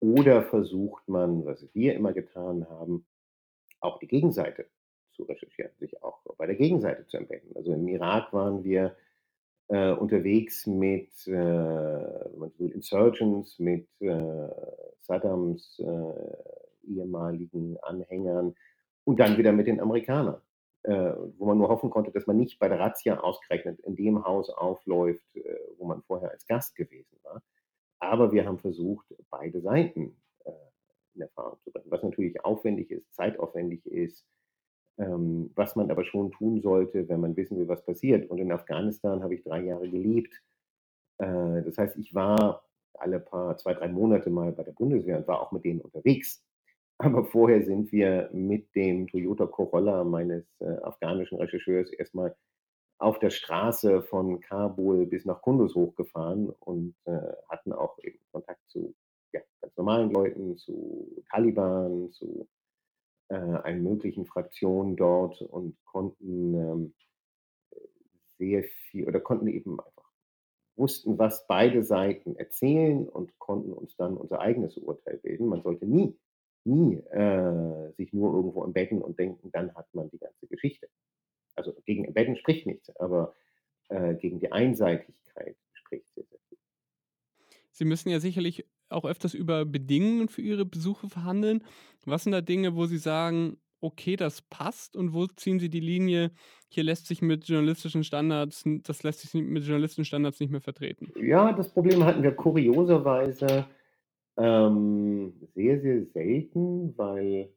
Oder 0.00 0.42
versucht 0.42 1.06
man, 1.08 1.44
was 1.44 1.68
wir 1.74 1.94
immer 1.94 2.12
getan 2.12 2.68
haben, 2.68 3.06
auch 3.80 3.98
die 3.98 4.08
Gegenseite 4.08 4.66
zu 5.12 5.24
recherchieren, 5.24 5.72
sich 5.78 6.02
auch 6.02 6.22
bei 6.38 6.46
der 6.46 6.56
Gegenseite 6.56 7.06
zu 7.06 7.18
embedden? 7.18 7.54
Also 7.54 7.72
im 7.74 7.86
Irak 7.86 8.32
waren 8.32 8.64
wir 8.64 8.96
äh, 9.70 9.92
unterwegs 9.92 10.66
mit 10.66 11.10
äh, 11.26 12.58
Insurgents, 12.58 13.58
mit 13.58 13.88
äh, 14.00 14.48
Saddams 14.98 15.78
äh, 15.78 16.90
ehemaligen 16.90 17.78
Anhängern 17.82 18.54
und 19.04 19.20
dann 19.20 19.38
wieder 19.38 19.52
mit 19.52 19.66
den 19.66 19.80
Amerikanern, 19.80 20.40
äh, 20.82 21.12
wo 21.38 21.46
man 21.46 21.58
nur 21.58 21.68
hoffen 21.68 21.90
konnte, 21.90 22.10
dass 22.10 22.26
man 22.26 22.36
nicht 22.36 22.58
bei 22.58 22.68
der 22.68 22.80
Razzia 22.80 23.20
ausgerechnet 23.20 23.80
in 23.80 23.96
dem 23.96 24.24
Haus 24.24 24.50
aufläuft, 24.50 25.36
äh, 25.36 25.56
wo 25.78 25.86
man 25.86 26.02
vorher 26.02 26.30
als 26.30 26.46
Gast 26.46 26.74
gewesen 26.74 27.18
war. 27.22 27.42
Aber 28.00 28.32
wir 28.32 28.46
haben 28.46 28.58
versucht, 28.58 29.06
beide 29.30 29.60
Seiten 29.60 30.16
in 31.14 31.22
Erfahrung 31.22 31.58
zu 31.60 31.70
bringen. 31.70 31.90
Was 31.90 32.02
natürlich 32.02 32.44
aufwendig 32.44 32.90
ist, 32.90 33.12
zeitaufwendig 33.14 33.84
ist, 33.86 34.26
ähm, 34.98 35.50
was 35.54 35.76
man 35.76 35.90
aber 35.90 36.04
schon 36.04 36.32
tun 36.32 36.60
sollte, 36.60 37.08
wenn 37.08 37.20
man 37.20 37.36
wissen 37.36 37.58
will, 37.58 37.68
was 37.68 37.84
passiert. 37.84 38.28
Und 38.30 38.38
in 38.38 38.52
Afghanistan 38.52 39.22
habe 39.22 39.34
ich 39.34 39.42
drei 39.42 39.62
Jahre 39.62 39.88
gelebt. 39.88 40.34
Äh, 41.18 41.62
das 41.62 41.78
heißt, 41.78 41.96
ich 41.98 42.14
war 42.14 42.64
alle 42.94 43.20
paar, 43.20 43.56
zwei, 43.56 43.74
drei 43.74 43.88
Monate 43.88 44.30
mal 44.30 44.52
bei 44.52 44.62
der 44.62 44.72
Bundeswehr 44.72 45.18
und 45.18 45.28
war 45.28 45.40
auch 45.40 45.52
mit 45.52 45.64
denen 45.64 45.80
unterwegs. 45.80 46.42
Aber 46.98 47.24
vorher 47.24 47.64
sind 47.64 47.92
wir 47.92 48.28
mit 48.32 48.74
dem 48.74 49.06
Toyota 49.08 49.46
Corolla 49.46 50.04
meines 50.04 50.44
äh, 50.60 50.76
afghanischen 50.82 51.38
Rechercheurs 51.38 51.90
erstmal 51.92 52.36
auf 52.98 53.18
der 53.18 53.30
Straße 53.30 54.02
von 54.02 54.40
Kabul 54.40 55.06
bis 55.06 55.24
nach 55.24 55.40
Kunduz 55.40 55.74
hochgefahren 55.74 56.50
und 56.60 56.94
äh, 57.06 57.32
hatten 57.48 57.72
auch 57.72 57.98
eben 58.02 58.18
Kontakt 58.30 58.60
zu 58.68 58.94
ja, 59.32 59.40
ganz 59.62 59.74
normalen 59.76 60.10
Leuten, 60.10 60.58
zu 60.58 61.24
Taliban, 61.30 62.12
zu 62.12 62.46
äh, 63.30 63.34
allen 63.34 63.82
möglichen 63.82 64.26
Fraktionen 64.26 64.96
dort 64.96 65.40
und 65.40 65.76
konnten 65.84 66.54
ähm, 66.54 66.94
sehr 68.38 68.64
viel 68.64 69.06
oder 69.06 69.20
konnten 69.20 69.46
eben 69.46 69.80
einfach 69.80 70.10
wussten, 70.76 71.18
was 71.18 71.46
beide 71.46 71.84
Seiten 71.84 72.36
erzählen 72.36 73.08
und 73.08 73.38
konnten 73.38 73.72
uns 73.72 73.96
dann 73.96 74.16
unser 74.16 74.40
eigenes 74.40 74.76
Urteil 74.78 75.18
bilden. 75.18 75.46
Man 75.46 75.62
sollte 75.62 75.86
nie, 75.86 76.18
nie 76.64 76.96
äh, 77.10 77.92
sich 77.92 78.12
nur 78.12 78.34
irgendwo 78.34 78.64
embedden 78.64 79.02
und 79.02 79.18
denken, 79.18 79.50
dann 79.52 79.74
hat 79.74 79.94
man 79.94 80.10
die 80.10 80.18
ganze 80.18 80.46
Geschichte. 80.46 80.88
Also 81.54 81.74
gegen 81.84 82.04
Embedden 82.06 82.36
spricht 82.36 82.66
nichts, 82.66 82.94
aber 82.96 83.34
äh, 83.88 84.14
gegen 84.14 84.40
die 84.40 84.50
Einseitigkeit 84.50 85.56
spricht 85.72 86.08
sehr, 86.14 86.24
sehr 86.24 86.38
viel. 86.48 86.58
Sie 87.70 87.84
müssen 87.84 88.08
ja 88.08 88.20
sicherlich 88.20 88.66
auch 88.90 89.04
öfters 89.04 89.34
über 89.34 89.64
Bedingungen 89.64 90.28
für 90.28 90.42
Ihre 90.42 90.64
Besuche 90.64 91.08
verhandeln. 91.08 91.62
Was 92.04 92.24
sind 92.24 92.32
da 92.32 92.40
Dinge, 92.40 92.74
wo 92.74 92.86
Sie 92.86 92.98
sagen, 92.98 93.58
okay, 93.80 94.16
das 94.16 94.42
passt 94.42 94.96
und 94.96 95.14
wo 95.14 95.26
ziehen 95.26 95.58
Sie 95.58 95.70
die 95.70 95.80
Linie, 95.80 96.30
hier 96.68 96.84
lässt 96.84 97.06
sich 97.06 97.22
mit 97.22 97.48
journalistischen 97.48 98.04
Standards, 98.04 98.64
das 98.84 99.02
lässt 99.02 99.20
sich 99.20 99.34
mit 99.34 99.64
journalistischen 99.64 100.04
Standards 100.04 100.40
nicht 100.40 100.50
mehr 100.50 100.60
vertreten? 100.60 101.12
Ja, 101.20 101.52
das 101.52 101.72
Problem 101.72 102.04
hatten 102.04 102.22
wir 102.22 102.32
kurioserweise 102.32 103.66
ähm, 104.36 105.32
sehr, 105.54 105.80
sehr 105.80 106.04
selten, 106.12 106.96
weil 106.96 107.50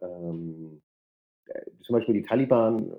ähm, 0.00 0.82
äh, 1.46 1.62
zum 1.82 1.94
Beispiel 1.94 2.14
die 2.14 2.22
Taliban 2.22 2.90
äh, 2.90 2.94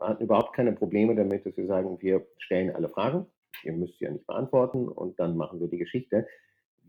hatten 0.00 0.24
überhaupt 0.24 0.54
keine 0.54 0.72
Probleme 0.72 1.14
damit, 1.14 1.44
dass 1.44 1.56
wir 1.56 1.66
sagen, 1.66 1.98
wir 2.00 2.26
stellen 2.38 2.74
alle 2.74 2.88
Fragen, 2.88 3.26
ihr 3.64 3.72
müsst 3.72 3.98
sie 3.98 4.06
ja 4.06 4.10
nicht 4.10 4.26
beantworten 4.26 4.88
und 4.88 5.18
dann 5.20 5.36
machen 5.36 5.60
wir 5.60 5.68
die 5.68 5.78
Geschichte. 5.78 6.26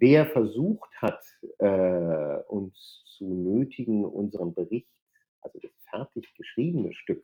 Wer 0.01 0.25
versucht 0.25 0.89
hat, 0.95 1.23
äh, 1.59 2.43
uns 2.47 3.03
zu 3.05 3.23
nötigen, 3.23 4.03
unseren 4.03 4.51
Bericht, 4.51 4.89
also 5.41 5.59
das 5.59 5.71
fertig 5.91 6.33
geschriebene 6.33 6.91
Stück, 6.91 7.23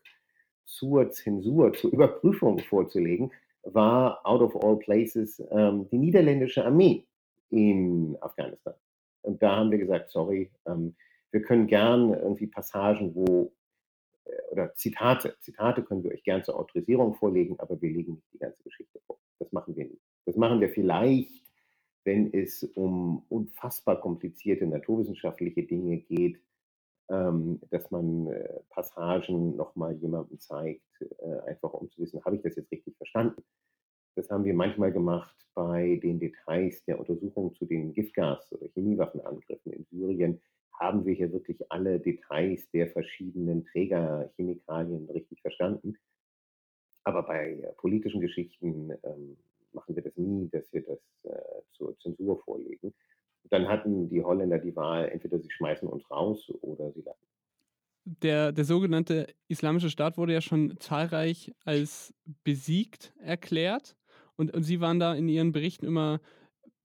zur 0.64 1.10
Zensur, 1.10 1.74
zur 1.74 1.92
Überprüfung 1.92 2.60
vorzulegen, 2.60 3.32
war 3.64 4.24
out 4.28 4.42
of 4.42 4.64
all 4.64 4.78
places 4.78 5.42
ähm, 5.50 5.90
die 5.90 5.98
niederländische 5.98 6.64
Armee 6.64 7.04
in 7.50 8.16
Afghanistan. 8.22 8.76
Und 9.24 9.42
da 9.42 9.56
haben 9.56 9.72
wir 9.72 9.80
gesagt, 9.80 10.12
sorry, 10.12 10.52
ähm, 10.68 10.96
wir 11.32 11.42
können 11.42 11.66
gern 11.66 12.14
irgendwie 12.14 12.46
Passagen, 12.46 13.16
wo 13.16 13.52
äh, 14.26 14.52
oder 14.52 14.76
Zitate, 14.76 15.36
Zitate 15.40 15.82
können 15.82 16.04
wir 16.04 16.12
euch 16.12 16.24
gern 16.24 16.44
zur 16.44 16.60
Autorisierung 16.60 17.16
vorlegen, 17.16 17.60
aber 17.60 17.82
wir 17.82 17.90
legen 17.90 18.14
nicht 18.14 18.34
die 18.34 18.38
ganze 18.38 18.62
Geschichte 18.62 19.00
vor. 19.08 19.18
Das 19.40 19.52
machen 19.52 19.76
wir 19.76 19.86
nicht. 19.86 20.04
Das 20.28 20.36
machen 20.36 20.62
wir 20.62 20.70
vielleicht 20.70 21.47
wenn 22.08 22.34
es 22.34 22.64
um 22.64 23.26
unfassbar 23.28 24.00
komplizierte 24.00 24.66
naturwissenschaftliche 24.66 25.64
Dinge 25.64 25.98
geht, 25.98 26.40
ähm, 27.10 27.60
dass 27.70 27.92
man 27.92 28.28
äh, 28.28 28.62
Passagen 28.70 29.58
nochmal 29.58 29.94
jemandem 29.96 30.40
zeigt, 30.40 30.86
äh, 31.02 31.40
einfach 31.50 31.74
um 31.74 31.92
zu 31.92 32.02
wissen, 32.02 32.24
habe 32.24 32.38
ich 32.38 32.42
das 32.44 32.56
jetzt 32.56 32.72
richtig 32.72 32.96
verstanden? 32.96 33.44
Das 34.16 34.30
haben 34.30 34.46
wir 34.46 34.54
manchmal 34.54 34.94
gemacht 34.94 35.36
bei 35.54 36.00
den 36.02 36.18
Details 36.18 36.82
der 36.86 36.98
Untersuchung 36.98 37.54
zu 37.56 37.66
den 37.66 37.94
Giftgas- 37.94 38.54
oder 38.54 38.70
Chemiewaffenangriffen 38.70 39.74
in 39.74 39.84
Syrien. 39.92 40.42
Haben 40.80 41.06
wir 41.06 41.14
hier 41.14 41.34
wirklich 41.34 41.60
alle 41.70 42.00
Details 42.00 42.70
der 42.72 42.88
verschiedenen 42.88 43.66
Trägerchemikalien 43.66 45.10
richtig 45.10 45.42
verstanden? 45.42 45.98
Aber 47.04 47.24
bei 47.24 47.52
äh, 47.52 47.74
politischen 47.74 48.22
Geschichten 48.22 48.94
ähm, 49.04 49.36
machen 49.74 49.96
wir 49.96 50.04
das 50.04 50.16
nie, 50.16 50.50
dass 50.50 50.72
wir 50.72 50.84
das 50.84 51.00
äh, 51.24 51.62
zur 51.74 51.98
Zensur 52.00 52.42
vorlegen. 52.44 52.94
Dann 53.50 53.68
hatten 53.68 54.10
die 54.10 54.24
Holländer 54.24 54.60
die 54.60 54.76
Wahl, 54.76 55.10
entweder 55.10 55.40
sie 55.40 55.50
schmeißen 55.50 55.88
uns 55.88 56.10
raus 56.12 56.50
oder 56.62 56.92
sie 56.92 57.02
lassen. 57.02 57.26
Der, 58.06 58.52
der 58.52 58.64
sogenannte 58.64 59.28
Islamische 59.48 59.90
Staat 59.90 60.18
wurde 60.18 60.34
ja 60.34 60.42
schon 60.42 60.78
zahlreich 60.80 61.54
als 61.66 62.14
besiegt 62.44 63.14
erklärt. 63.20 63.98
Und, 64.38 64.54
und 64.54 64.64
Sie 64.64 64.80
waren 64.80 65.00
da 65.00 65.14
in 65.14 65.28
Ihren 65.28 65.52
Berichten 65.52 65.86
immer 65.86 66.22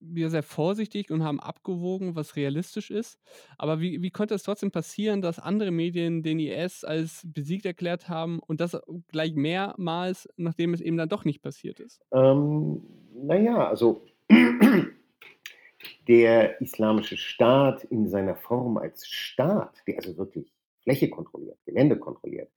wir 0.03 0.31
sehr 0.31 0.43
vorsichtig 0.43 1.11
und 1.11 1.23
haben 1.23 1.41
abgewogen, 1.41 2.15
was 2.15 2.37
realistisch 2.37 2.91
ist. 2.91 3.19
Aber 3.59 3.81
wie, 3.81 4.03
wie 4.03 4.11
konnte 4.11 4.35
es 4.35 4.43
trotzdem 4.43 4.71
passieren, 4.71 5.23
dass 5.23 5.39
andere 5.39 5.71
Medien 5.71 6.23
den 6.23 6.39
IS 6.39 6.85
als 6.85 7.23
besiegt 7.25 7.65
erklärt 7.67 8.09
haben 8.09 8.41
und 8.41 8.61
das 8.61 8.81
gleich 9.09 9.35
mehrmals, 9.35 10.29
nachdem 10.37 10.75
es 10.75 10.81
eben 10.81 10.97
dann 10.97 11.09
doch 11.09 11.25
nicht 11.25 11.43
passiert 11.43 11.81
ist? 11.81 12.01
Ähm, 12.13 12.83
naja, 13.15 13.69
also 13.69 14.05
der 16.09 16.61
islamische 16.61 17.17
Staat 17.17 17.85
in 17.85 18.09
seiner 18.09 18.37
Form 18.37 18.77
als 18.77 19.07
Staat, 19.07 19.83
der 19.87 19.97
also 19.97 20.17
wirklich 20.17 20.53
Fläche 20.83 21.09
kontrolliert, 21.09 21.59
Gelände 21.65 21.97
kontrolliert, 21.97 22.51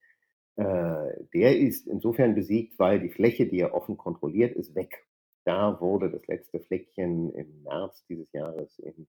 äh, 0.56 1.26
der 1.34 1.58
ist 1.58 1.88
insofern 1.88 2.34
besiegt, 2.34 2.80
weil 2.80 3.00
die 3.00 3.10
Fläche, 3.10 3.46
die 3.46 3.60
er 3.60 3.74
offen 3.74 3.98
kontrolliert, 3.98 4.56
ist 4.56 4.74
weg. 4.76 5.06
Da 5.46 5.80
wurde 5.80 6.10
das 6.10 6.26
letzte 6.28 6.60
Fleckchen 6.60 7.32
im 7.34 7.64
März 7.64 8.04
dieses 8.08 8.32
Jahres 8.34 8.78
in 8.80 9.08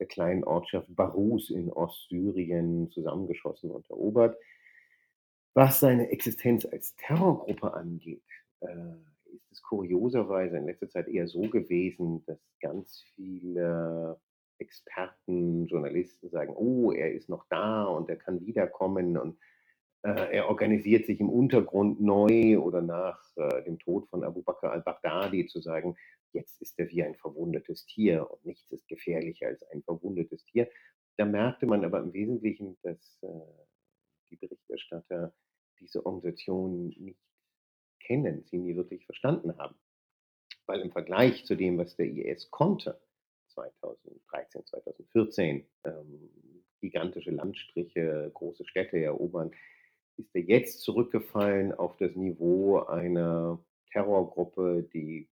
der 0.00 0.08
kleinen 0.08 0.42
Ortschaft 0.42 0.94
Barus 0.94 1.50
in 1.50 1.72
Ostsyrien 1.72 2.90
zusammengeschossen 2.90 3.70
und 3.70 3.88
erobert. 3.88 4.36
Was 5.54 5.80
seine 5.80 6.10
Existenz 6.10 6.66
als 6.66 6.96
Terrorgruppe 6.96 7.74
angeht, 7.74 8.24
äh, 8.60 8.94
ist 9.32 9.52
es 9.52 9.62
kurioserweise 9.62 10.56
in 10.56 10.66
letzter 10.66 10.88
Zeit 10.90 11.06
eher 11.06 11.28
so 11.28 11.42
gewesen, 11.42 12.24
dass 12.26 12.40
ganz 12.60 13.00
viele 13.14 14.20
Experten, 14.58 15.66
Journalisten 15.66 16.30
sagen, 16.30 16.54
oh, 16.56 16.90
er 16.90 17.12
ist 17.12 17.28
noch 17.28 17.44
da 17.48 17.84
und 17.84 18.08
er 18.08 18.16
kann 18.16 18.44
wiederkommen 18.44 19.16
und 19.16 19.38
er 20.08 20.48
organisiert 20.48 21.06
sich 21.06 21.20
im 21.20 21.30
Untergrund 21.30 22.00
neu 22.00 22.58
oder 22.58 22.82
nach 22.82 23.20
äh, 23.36 23.62
dem 23.62 23.78
Tod 23.78 24.08
von 24.08 24.24
Abu 24.24 24.42
Bakr 24.42 24.72
al-Baghdadi 24.72 25.46
zu 25.46 25.60
sagen, 25.60 25.96
jetzt 26.32 26.60
ist 26.60 26.78
er 26.78 26.88
wie 26.90 27.02
ein 27.04 27.14
verwundetes 27.14 27.86
Tier 27.86 28.28
und 28.30 28.44
nichts 28.44 28.72
ist 28.72 28.88
gefährlicher 28.88 29.46
als 29.46 29.62
ein 29.70 29.82
verwundetes 29.82 30.44
Tier. 30.44 30.68
Da 31.16 31.24
merkte 31.24 31.66
man 31.66 31.84
aber 31.84 32.00
im 32.00 32.12
Wesentlichen, 32.12 32.76
dass 32.82 33.18
äh, 33.22 33.28
die 34.30 34.36
Berichterstatter 34.36 35.32
diese 35.78 36.04
Organisation 36.04 36.88
nicht 36.88 37.20
kennen, 38.00 38.44
sie 38.44 38.58
nie 38.58 38.74
wirklich 38.74 39.04
verstanden 39.04 39.56
haben. 39.58 39.76
Weil 40.66 40.80
im 40.80 40.92
Vergleich 40.92 41.44
zu 41.44 41.54
dem, 41.54 41.78
was 41.78 41.96
der 41.96 42.06
IS 42.06 42.50
konnte, 42.50 43.00
2013, 43.48 44.64
2014, 44.66 45.66
ähm, 45.84 46.30
gigantische 46.80 47.30
Landstriche, 47.30 48.30
große 48.34 48.66
Städte 48.66 48.98
erobern, 48.98 49.52
ist 50.22 50.34
er 50.34 50.42
jetzt 50.42 50.80
zurückgefallen 50.82 51.72
auf 51.72 51.96
das 51.96 52.14
Niveau 52.14 52.78
einer 52.78 53.58
Terrorgruppe, 53.90 54.88
die 54.92 55.28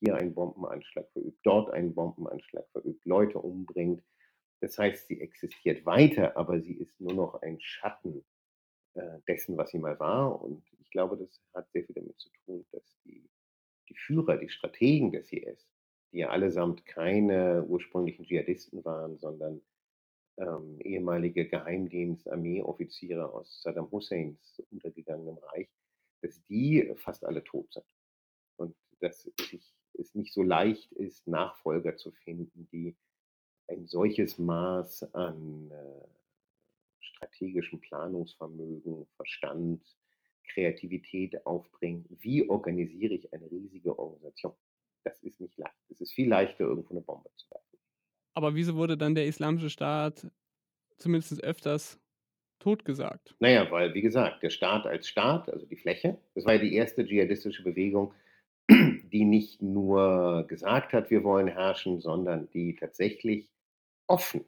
hier 0.00 0.16
einen 0.16 0.34
Bombenanschlag 0.34 1.10
verübt, 1.12 1.38
dort 1.42 1.70
einen 1.70 1.94
Bombenanschlag 1.94 2.68
verübt, 2.72 3.04
Leute 3.06 3.38
umbringt. 3.38 4.02
Das 4.60 4.78
heißt, 4.78 5.08
sie 5.08 5.20
existiert 5.20 5.84
weiter, 5.86 6.36
aber 6.36 6.60
sie 6.60 6.74
ist 6.74 7.00
nur 7.00 7.14
noch 7.14 7.42
ein 7.42 7.60
Schatten 7.60 8.24
äh, 8.94 9.18
dessen, 9.26 9.56
was 9.56 9.70
sie 9.70 9.78
mal 9.78 9.98
war. 9.98 10.42
Und 10.42 10.62
ich 10.80 10.90
glaube, 10.90 11.16
das 11.16 11.40
hat 11.54 11.70
sehr 11.72 11.84
viel 11.84 11.94
damit 11.94 12.18
zu 12.18 12.28
tun, 12.44 12.66
dass 12.70 12.84
die, 13.04 13.28
die 13.88 13.96
Führer, 13.96 14.36
die 14.36 14.50
Strategen 14.50 15.10
des 15.10 15.32
IS, 15.32 15.66
die 16.12 16.18
ja 16.18 16.28
allesamt 16.28 16.84
keine 16.84 17.64
ursprünglichen 17.64 18.24
Dschihadisten 18.24 18.84
waren, 18.84 19.18
sondern 19.18 19.62
ähm, 20.36 20.80
ehemalige 20.80 21.46
Geheimdienst-Armeeoffiziere 21.48 23.32
aus 23.32 23.62
Saddam 23.62 23.90
Husseins 23.90 24.62
untergegangenem 24.70 25.38
Reich, 25.38 25.68
dass 26.22 26.42
die 26.46 26.92
fast 26.96 27.24
alle 27.24 27.44
tot 27.44 27.72
sind. 27.72 27.86
Und 28.56 28.76
dass 29.00 29.30
es 29.94 30.14
nicht 30.14 30.32
so 30.32 30.42
leicht 30.42 30.92
ist, 30.92 31.26
Nachfolger 31.26 31.96
zu 31.96 32.10
finden, 32.10 32.68
die 32.72 32.96
ein 33.68 33.86
solches 33.86 34.38
Maß 34.38 35.14
an 35.14 35.70
äh, 35.70 36.06
strategischem 37.00 37.80
Planungsvermögen, 37.80 39.06
Verstand, 39.16 39.82
Kreativität 40.48 41.46
aufbringen. 41.46 42.04
Wie 42.20 42.48
organisiere 42.48 43.14
ich 43.14 43.32
eine 43.32 43.50
riesige 43.50 43.98
Organisation? 43.98 44.54
Das 45.04 45.22
ist 45.22 45.40
nicht 45.40 45.56
leicht. 45.58 45.74
Es 45.90 46.00
ist 46.00 46.12
viel 46.12 46.28
leichter, 46.28 46.64
irgendwo 46.64 46.90
eine 46.90 47.00
Bombe 47.00 47.30
zu 47.36 47.50
werfen. 47.50 47.63
Aber 48.34 48.54
wieso 48.54 48.74
wurde 48.74 48.96
dann 48.96 49.14
der 49.14 49.26
Islamische 49.26 49.70
Staat 49.70 50.26
zumindest 50.96 51.42
öfters 51.42 52.00
totgesagt? 52.58 53.34
Naja, 53.38 53.70
weil, 53.70 53.94
wie 53.94 54.02
gesagt, 54.02 54.42
der 54.42 54.50
Staat 54.50 54.86
als 54.86 55.08
Staat, 55.08 55.48
also 55.48 55.66
die 55.66 55.76
Fläche, 55.76 56.18
das 56.34 56.44
war 56.44 56.54
ja 56.54 56.60
die 56.60 56.74
erste 56.74 57.06
dschihadistische 57.06 57.62
Bewegung, 57.62 58.12
die 58.70 59.24
nicht 59.24 59.62
nur 59.62 60.46
gesagt 60.48 60.92
hat, 60.92 61.10
wir 61.10 61.22
wollen 61.22 61.48
herrschen, 61.48 62.00
sondern 62.00 62.50
die 62.50 62.74
tatsächlich 62.74 63.50
offen 64.06 64.44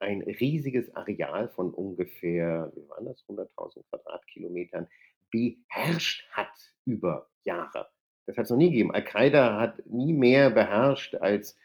ein 0.00 0.22
riesiges 0.22 0.94
Areal 0.96 1.48
von 1.48 1.72
ungefähr, 1.72 2.72
wie 2.74 2.88
waren 2.88 3.04
das, 3.04 3.22
100.000 3.28 3.84
Quadratkilometern 3.90 4.88
beherrscht 5.30 6.26
hat 6.32 6.74
über 6.84 7.28
Jahre. 7.44 7.88
Das 8.26 8.36
hat 8.36 8.44
es 8.44 8.50
noch 8.50 8.56
nie 8.56 8.70
gegeben. 8.70 8.92
Al-Qaida 8.92 9.60
hat 9.60 9.84
nie 9.86 10.12
mehr 10.12 10.50
beherrscht 10.50 11.14
als 11.16 11.56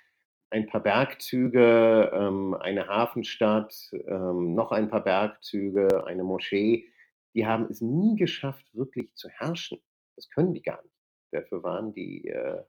ein 0.49 0.67
paar 0.67 0.81
Bergzüge, 0.81 2.11
ähm, 2.13 2.53
eine 2.53 2.87
Hafenstadt, 2.87 3.91
ähm, 4.07 4.53
noch 4.53 4.71
ein 4.71 4.89
paar 4.89 5.03
Bergzüge, 5.03 6.05
eine 6.05 6.23
Moschee. 6.23 6.87
Die 7.33 7.45
haben 7.45 7.65
es 7.65 7.81
nie 7.81 8.15
geschafft, 8.15 8.65
wirklich 8.73 9.13
zu 9.15 9.29
herrschen. 9.29 9.81
Das 10.15 10.29
können 10.29 10.53
die 10.53 10.61
gar 10.61 10.81
nicht. 10.83 10.95
Dafür 11.31 11.63
waren 11.63 11.93
die 11.93 12.27
äh, 12.27 12.63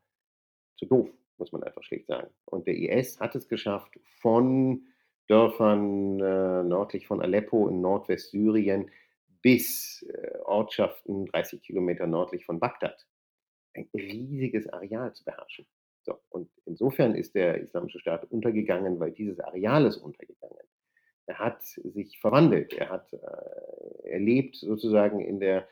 zu 0.77 0.87
doof, 0.87 1.11
muss 1.39 1.53
man 1.53 1.63
einfach 1.63 1.83
schlicht 1.83 2.07
sagen. 2.09 2.29
Und 2.47 2.67
der 2.67 2.77
IS 2.77 3.21
hat 3.21 3.35
es 3.37 3.49
geschafft, 3.49 3.99
von 4.21 4.87
Dörfern 5.29 6.21
äh, 6.21 6.63
nördlich 6.63 7.07
von 7.07 7.21
Aleppo 7.21 7.69
in 7.69 7.81
Nordwestsyrien 7.81 8.91
bis 9.43 10.03
äh, 10.03 10.39
Ortschaften 10.45 11.27
30 11.27 11.63
Kilometer 11.63 12.07
nördlich 12.07 12.45
von 12.45 12.59
Bagdad 12.59 13.07
ein 13.75 13.89
riesiges 13.95 14.69
Areal 14.69 15.13
zu 15.13 15.25
beherrschen. 15.25 15.67
So, 16.07 16.21
und 16.31 16.49
insofern 16.65 17.15
ist 17.15 17.35
der 17.35 17.61
Islamische 17.61 17.99
Staat 17.99 18.25
untergegangen, 18.31 18.99
weil 19.01 19.13
dieses 19.13 19.41
Areal 19.41 19.87
ist 19.87 19.97
untergegangen. 19.97 20.57
Er 21.27 21.39
hat 21.41 21.63
sich 21.65 22.19
verwandelt, 22.21 22.73
er 22.75 22.89
hat 22.89 23.13
äh, 23.13 24.07
er 24.07 24.21
lebt 24.21 24.57
sozusagen 24.57 25.21
in 25.21 25.41
der 25.41 25.69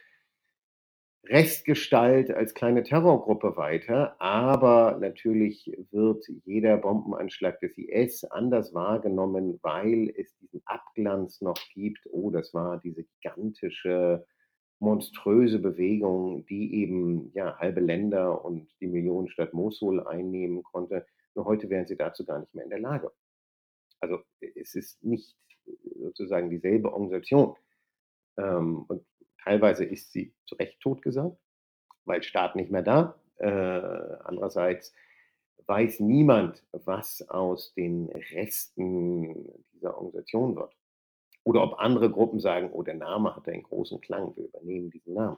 Restgestalt 1.26 2.30
als 2.30 2.52
kleine 2.52 2.82
Terrorgruppe 2.82 3.56
weiter, 3.56 4.20
aber 4.20 4.98
natürlich 5.00 5.72
wird 5.90 6.26
jeder 6.44 6.76
Bombenanschlag 6.76 7.58
des 7.60 7.78
IS 7.78 8.24
anders 8.24 8.74
wahrgenommen, 8.74 9.58
weil 9.62 10.12
es 10.18 10.36
diesen 10.36 10.60
Abglanz 10.66 11.40
noch 11.40 11.56
gibt. 11.72 12.00
Oh, 12.10 12.30
das 12.30 12.52
war 12.52 12.78
diese 12.80 13.04
gigantische, 13.04 14.26
monströse 14.78 15.58
Bewegung, 15.58 16.44
die 16.46 16.74
eben 16.74 17.30
ja, 17.34 17.56
halbe 17.58 17.80
Länder 17.80 18.44
und 18.44 18.68
die 18.80 18.86
Millionenstadt 18.86 19.54
Mosul 19.54 20.06
einnehmen 20.06 20.62
konnte. 20.62 21.06
Nur 21.34 21.46
heute 21.46 21.70
wären 21.70 21.86
sie 21.86 21.96
dazu 21.96 22.24
gar 22.24 22.40
nicht 22.40 22.54
mehr 22.54 22.64
in 22.64 22.70
der 22.70 22.80
Lage. 22.80 23.12
Also 24.00 24.20
es 24.56 24.74
ist 24.74 25.02
nicht 25.02 25.36
sozusagen 25.96 26.50
dieselbe 26.50 26.92
Organisation. 26.92 27.56
Ähm, 28.36 28.84
und 28.88 29.04
Teilweise 29.44 29.84
ist 29.84 30.10
sie 30.12 30.32
zu 30.46 30.54
Recht 30.54 30.80
totgesagt, 30.80 31.36
weil 32.06 32.22
Staat 32.22 32.56
nicht 32.56 32.70
mehr 32.70 32.82
da. 32.82 33.20
Äh, 33.36 33.48
andererseits 33.48 34.94
weiß 35.66 36.00
niemand, 36.00 36.64
was 36.72 37.28
aus 37.28 37.74
den 37.74 38.08
Resten 38.32 39.52
dieser 39.74 39.96
Organisation 39.98 40.56
wird. 40.56 40.74
Oder 41.44 41.62
ob 41.62 41.78
andere 41.78 42.10
Gruppen 42.10 42.40
sagen, 42.40 42.70
oh, 42.72 42.82
der 42.82 42.94
Name 42.94 43.36
hat 43.36 43.48
einen 43.48 43.62
großen 43.62 44.00
Klang, 44.00 44.34
wir 44.36 44.46
übernehmen 44.46 44.90
diesen 44.90 45.14
Namen. 45.14 45.36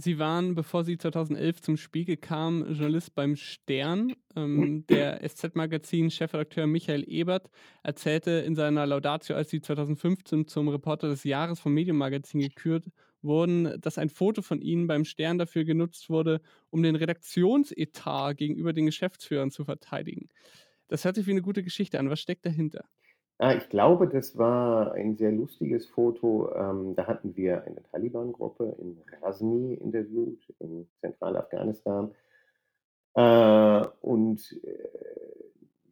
Sie 0.00 0.20
waren, 0.20 0.54
bevor 0.54 0.84
Sie 0.84 0.96
2011 0.96 1.60
zum 1.60 1.76
Spiegel 1.76 2.16
kamen, 2.16 2.72
Journalist 2.72 3.16
beim 3.16 3.34
Stern. 3.34 4.12
Ähm, 4.36 4.86
der 4.86 5.28
SZ-Magazin-Chefredakteur 5.28 6.68
Michael 6.68 7.04
Ebert 7.08 7.50
erzählte 7.82 8.30
in 8.30 8.54
seiner 8.54 8.86
Laudatio, 8.86 9.34
als 9.34 9.50
Sie 9.50 9.60
2015 9.60 10.46
zum 10.46 10.68
Reporter 10.68 11.08
des 11.08 11.24
Jahres 11.24 11.58
vom 11.58 11.74
Medienmagazin 11.74 12.40
gekürt 12.40 12.84
wurden, 13.22 13.80
dass 13.80 13.98
ein 13.98 14.08
Foto 14.08 14.40
von 14.42 14.60
Ihnen 14.60 14.86
beim 14.86 15.04
Stern 15.04 15.38
dafür 15.38 15.64
genutzt 15.64 16.08
wurde, 16.10 16.42
um 16.70 16.82
den 16.84 16.94
Redaktionsetat 16.94 18.36
gegenüber 18.36 18.72
den 18.72 18.86
Geschäftsführern 18.86 19.50
zu 19.50 19.64
verteidigen. 19.64 20.28
Das 20.86 21.04
hört 21.04 21.16
sich 21.16 21.26
wie 21.26 21.32
eine 21.32 21.42
gute 21.42 21.64
Geschichte 21.64 21.98
an. 21.98 22.08
Was 22.08 22.20
steckt 22.20 22.46
dahinter? 22.46 22.84
Ah, 23.40 23.54
ich 23.54 23.68
glaube, 23.68 24.08
das 24.08 24.36
war 24.36 24.92
ein 24.92 25.16
sehr 25.16 25.30
lustiges 25.30 25.86
Foto. 25.86 26.52
Ähm, 26.56 26.96
da 26.96 27.06
hatten 27.06 27.36
wir 27.36 27.62
eine 27.64 27.82
Taliban-Gruppe 27.84 28.74
in 28.80 29.00
Rasni 29.22 29.74
interviewt, 29.74 30.42
in 30.58 30.88
Zentralafghanistan. 31.00 32.12
Äh, 33.14 33.86
und 34.00 34.40
äh, 34.64 34.88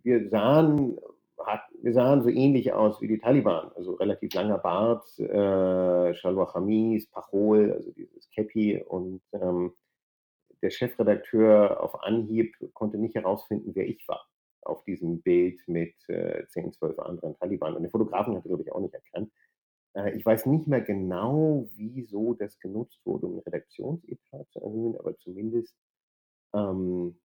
wir 0.02 0.28
sahen, 0.28 0.98
hat, 1.38 1.62
wir 1.82 1.92
sahen 1.92 2.22
so 2.22 2.30
ähnlich 2.30 2.72
aus 2.72 3.00
wie 3.00 3.08
die 3.08 3.18
Taliban, 3.18 3.70
also 3.76 3.94
relativ 3.94 4.34
langer 4.34 4.58
Bart, 4.58 5.06
äh, 5.20 6.14
Shalwa 6.14 6.46
Khamis, 6.46 7.06
Pachol, 7.08 7.72
also 7.72 7.92
dieses 7.92 8.28
Kepi. 8.30 8.82
Und 8.82 9.22
ähm, 9.32 9.72
der 10.62 10.70
Chefredakteur 10.70 11.80
auf 11.80 12.02
Anhieb 12.02 12.56
konnte 12.74 12.98
nicht 12.98 13.14
herausfinden, 13.14 13.70
wer 13.74 13.86
ich 13.88 14.06
war 14.08 14.26
auf 14.66 14.84
diesem 14.84 15.22
Bild 15.22 15.60
mit 15.66 15.94
äh, 16.08 16.46
10, 16.48 16.72
12 16.72 16.98
anderen 16.98 17.36
Taliban. 17.38 17.74
Und 17.74 17.82
den 17.82 17.90
Fotografen 17.90 18.34
hat 18.36 18.44
er, 18.44 18.48
glaube 18.48 18.62
ich, 18.62 18.72
auch 18.72 18.80
nicht 18.80 18.94
erkannt. 18.94 19.32
Äh, 19.94 20.16
ich 20.16 20.24
weiß 20.24 20.46
nicht 20.46 20.66
mehr 20.66 20.80
genau, 20.80 21.68
wieso 21.74 22.34
das 22.34 22.58
genutzt 22.58 23.00
wurde, 23.04 23.26
um 23.26 23.32
den 23.34 23.42
Redaktionsetat 23.42 24.50
zu 24.50 24.60
erhöhen, 24.60 24.96
aber 24.98 25.16
zumindest 25.18 25.74
ähm, 26.54 27.18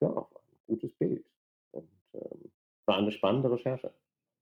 ja, 0.00 0.08
ein 0.08 0.58
gutes 0.66 0.92
Bild. 0.94 1.24
Und 1.72 1.88
ähm, 2.14 2.50
war 2.86 2.98
eine 2.98 3.12
spannende 3.12 3.50
Recherche. 3.50 3.92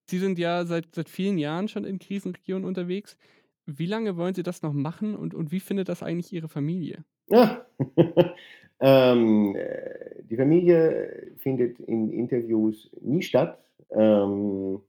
Sie 0.06 0.18
sind 0.18 0.38
ja 0.38 0.64
seit, 0.64 0.94
seit 0.94 1.08
vielen 1.08 1.36
Jahren 1.36 1.68
schon 1.68 1.84
in 1.84 1.98
Krisenregionen 1.98 2.64
unterwegs. 2.64 3.18
Wie 3.66 3.86
lange 3.86 4.16
wollen 4.16 4.34
Sie 4.34 4.42
das 4.42 4.62
noch 4.62 4.72
machen 4.72 5.14
und, 5.14 5.34
und 5.34 5.52
wie 5.52 5.60
findet 5.60 5.90
das 5.90 6.02
eigentlich 6.02 6.32
Ihre 6.32 6.48
Familie? 6.48 7.04
Ja, 7.26 7.66
ähm, 8.80 9.56
äh, 9.56 10.22
die 10.22 10.36
Familie 10.36 11.32
findet 11.38 11.80
in 11.80 12.12
Interviews 12.12 12.90
nie 13.00 13.22
statt. 13.22 13.62
Ähm, 13.90 14.80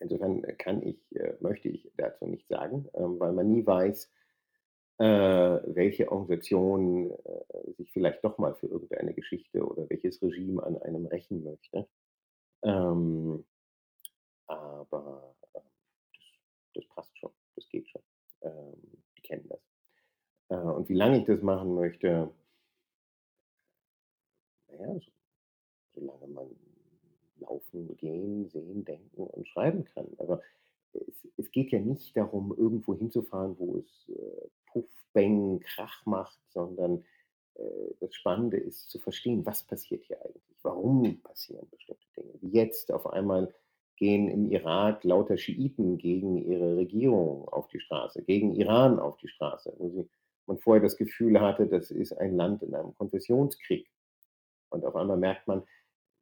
insofern 0.00 0.42
kann 0.58 0.82
ich, 0.82 0.98
äh, 1.16 1.34
möchte 1.40 1.68
ich 1.68 1.90
dazu 1.96 2.26
nichts 2.26 2.48
sagen, 2.48 2.88
ähm, 2.94 3.20
weil 3.20 3.32
man 3.32 3.48
nie 3.48 3.64
weiß, 3.64 4.10
äh, 4.98 5.04
welche 5.04 6.10
Organisation 6.10 7.10
äh, 7.10 7.72
sich 7.76 7.92
vielleicht 7.92 8.24
doch 8.24 8.38
mal 8.38 8.54
für 8.54 8.66
irgendeine 8.66 9.14
Geschichte 9.14 9.64
oder 9.64 9.88
welches 9.88 10.20
Regime 10.22 10.62
an 10.62 10.76
einem 10.82 11.06
rächen 11.06 11.44
möchte. 11.44 11.86
Ähm, 12.62 13.44
aber 14.48 15.36
äh, 15.54 15.60
das, 16.12 16.24
das, 16.74 16.84
passt 16.88 17.16
schon, 17.18 17.30
das 17.54 17.68
geht 17.68 17.88
schon. 17.88 18.02
Ähm, 18.42 19.02
die 19.16 19.22
kennen 19.22 19.48
das. 19.48 19.60
Äh, 20.48 20.56
und 20.56 20.88
wie 20.88 20.94
lange 20.94 21.18
ich 21.18 21.26
das 21.26 21.42
machen 21.42 21.74
möchte, 21.74 22.30
naja, 24.78 24.98
so, 25.00 25.10
solange 25.94 26.26
man 26.28 26.46
laufen, 27.40 27.96
gehen, 27.96 28.48
sehen, 28.48 28.84
denken 28.84 29.22
und 29.22 29.48
schreiben 29.48 29.84
kann. 29.84 30.06
Aber 30.18 30.40
es, 30.92 31.28
es 31.36 31.50
geht 31.50 31.70
ja 31.70 31.80
nicht 31.80 32.16
darum, 32.16 32.54
irgendwo 32.56 32.94
hinzufahren, 32.94 33.56
wo 33.58 33.78
es 33.78 34.08
äh, 34.08 34.48
Puff, 34.72 34.88
Bang, 35.12 35.60
Krach 35.60 36.04
macht, 36.06 36.38
sondern 36.50 37.04
äh, 37.54 37.94
das 38.00 38.14
Spannende 38.14 38.56
ist 38.56 38.90
zu 38.90 38.98
verstehen, 38.98 39.44
was 39.46 39.62
passiert 39.64 40.04
hier 40.04 40.20
eigentlich, 40.24 40.42
warum 40.62 41.20
passieren 41.22 41.68
bestimmte 41.70 42.06
Dinge. 42.16 42.32
Wie 42.40 42.56
jetzt 42.56 42.92
auf 42.92 43.06
einmal 43.06 43.52
gehen 43.96 44.28
im 44.28 44.50
Irak 44.50 45.02
lauter 45.04 45.36
Schiiten 45.36 45.98
gegen 45.98 46.38
ihre 46.38 46.76
Regierung 46.76 47.48
auf 47.48 47.68
die 47.68 47.80
Straße, 47.80 48.22
gegen 48.22 48.54
Iran 48.54 48.98
auf 48.98 49.16
die 49.16 49.28
Straße, 49.28 49.74
wo 49.76 49.90
sie, 49.90 50.08
man 50.46 50.58
vorher 50.58 50.82
das 50.82 50.96
Gefühl 50.96 51.40
hatte, 51.40 51.66
das 51.66 51.90
ist 51.90 52.12
ein 52.12 52.36
Land 52.36 52.62
in 52.62 52.74
einem 52.74 52.94
Konfessionskrieg. 52.94 53.90
Und 54.70 54.84
auf 54.84 54.96
einmal 54.96 55.16
merkt 55.16 55.46
man, 55.46 55.62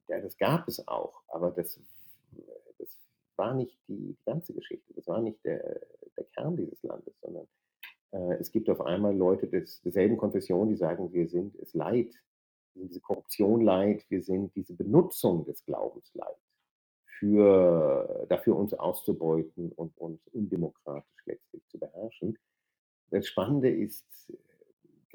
ja, 0.09 0.21
das 0.21 0.37
gab 0.39 0.69
es 0.69 0.87
auch, 0.87 1.23
aber 1.29 1.51
das, 1.51 1.81
das 2.79 2.99
war 3.37 3.55
nicht 3.55 3.77
die, 3.89 4.17
ganze 4.25 4.55
Geschichte, 4.55 4.95
das 4.95 5.07
war 5.09 5.21
nicht 5.21 5.45
der, 5.45 5.81
der 6.17 6.25
Kern 6.35 6.57
dieses 6.57 6.83
Landes, 6.83 7.15
sondern 7.21 7.49
äh, 8.13 8.35
es 8.35 8.51
gibt 8.51 8.71
auf 8.71 8.81
einmal 8.81 9.17
Leute 9.17 9.49
des, 9.49 9.83
derselben 9.83 10.17
Konfession, 10.17 10.69
die 10.69 10.77
sagen, 10.77 11.13
wir 11.13 11.29
sind 11.29 11.57
es 11.57 11.75
leid, 11.75 12.15
wir 12.75 12.83
sind 12.83 12.91
diese 12.91 13.01
Korruption 13.01 13.63
leid, 13.63 14.05
wir 14.09 14.23
sind 14.23 14.55
diese 14.55 14.75
Benutzung 14.75 15.45
des 15.45 15.65
Glaubens 15.65 16.15
leid, 16.15 16.37
für, 17.19 18.27
dafür 18.29 18.57
uns 18.57 18.75
auszubeuten 18.75 19.73
und 19.73 19.97
uns 19.99 20.21
undemokratisch 20.29 21.27
letztlich 21.27 21.67
zu 21.69 21.79
beherrschen. 21.79 22.39
Das 23.11 23.27
Spannende 23.27 23.71
ist, 23.71 24.07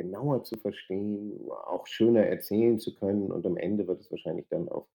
genauer 0.02 0.44
zu 0.44 0.58
verstehen, 0.58 1.50
auch 1.50 1.88
schöner 1.88 2.26
erzählen 2.26 2.80
zu 2.80 2.96
können. 2.96 3.32
Und 3.32 3.46
am 3.46 3.58
Ende 3.58 3.88
wird 3.88 4.02
es 4.02 4.12
wahrscheinlich 4.12 4.48
dann 4.50 4.70
auf 4.70 4.88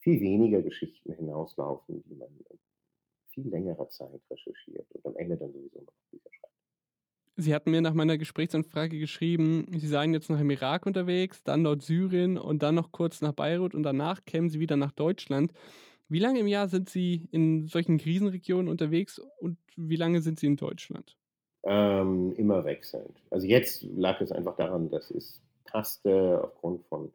viel 0.00 0.20
weniger 0.20 0.62
Geschichten 0.62 1.12
hinauslaufen, 1.12 2.02
die 2.08 2.14
man 2.14 2.28
in 2.50 2.58
viel 3.28 3.48
längerer 3.48 3.88
Zeit 3.88 4.20
recherchiert 4.30 4.86
und 4.92 5.06
am 5.06 5.16
Ende 5.16 5.36
dann 5.36 5.52
sowieso 5.52 5.80
noch 5.80 5.94
Bücher 6.10 6.30
schreibt. 6.32 6.54
Sie 7.36 7.54
hatten 7.54 7.70
mir 7.70 7.80
nach 7.80 7.94
meiner 7.94 8.18
Gesprächsanfrage 8.18 8.98
geschrieben, 8.98 9.66
Sie 9.76 9.86
seien 9.86 10.12
jetzt 10.12 10.30
noch 10.30 10.40
im 10.40 10.50
Irak 10.50 10.86
unterwegs, 10.86 11.42
dann 11.44 11.62
Nordsyrien 11.62 12.36
und 12.36 12.62
dann 12.62 12.74
noch 12.74 12.90
kurz 12.90 13.20
nach 13.20 13.32
Beirut 13.32 13.74
und 13.74 13.84
danach 13.84 14.24
kämen 14.24 14.50
Sie 14.50 14.60
wieder 14.60 14.76
nach 14.76 14.92
Deutschland. 14.92 15.52
Wie 16.08 16.20
lange 16.20 16.40
im 16.40 16.46
Jahr 16.48 16.68
sind 16.68 16.88
Sie 16.88 17.28
in 17.30 17.66
solchen 17.68 17.98
Krisenregionen 17.98 18.68
unterwegs 18.68 19.20
und 19.40 19.58
wie 19.76 19.96
lange 19.96 20.22
sind 20.22 20.40
Sie 20.40 20.46
in 20.46 20.56
Deutschland? 20.56 21.17
Ähm, 21.64 22.32
immer 22.36 22.64
wechselnd. 22.64 23.20
Also 23.30 23.46
jetzt 23.46 23.82
lag 23.82 24.20
es 24.20 24.32
einfach 24.32 24.56
daran, 24.56 24.90
dass 24.90 25.10
es 25.10 25.42
passte 25.64 26.40
aufgrund 26.42 26.84
von, 26.86 27.12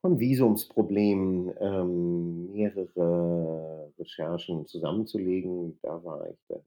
von 0.00 0.18
Visumsproblemen 0.18 1.52
ähm, 1.60 2.52
mehrere 2.52 3.92
Recherchen 3.98 4.66
zusammenzulegen. 4.66 5.78
Da 5.82 6.02
war 6.04 6.28
ich 6.30 6.38
dann 6.48 6.62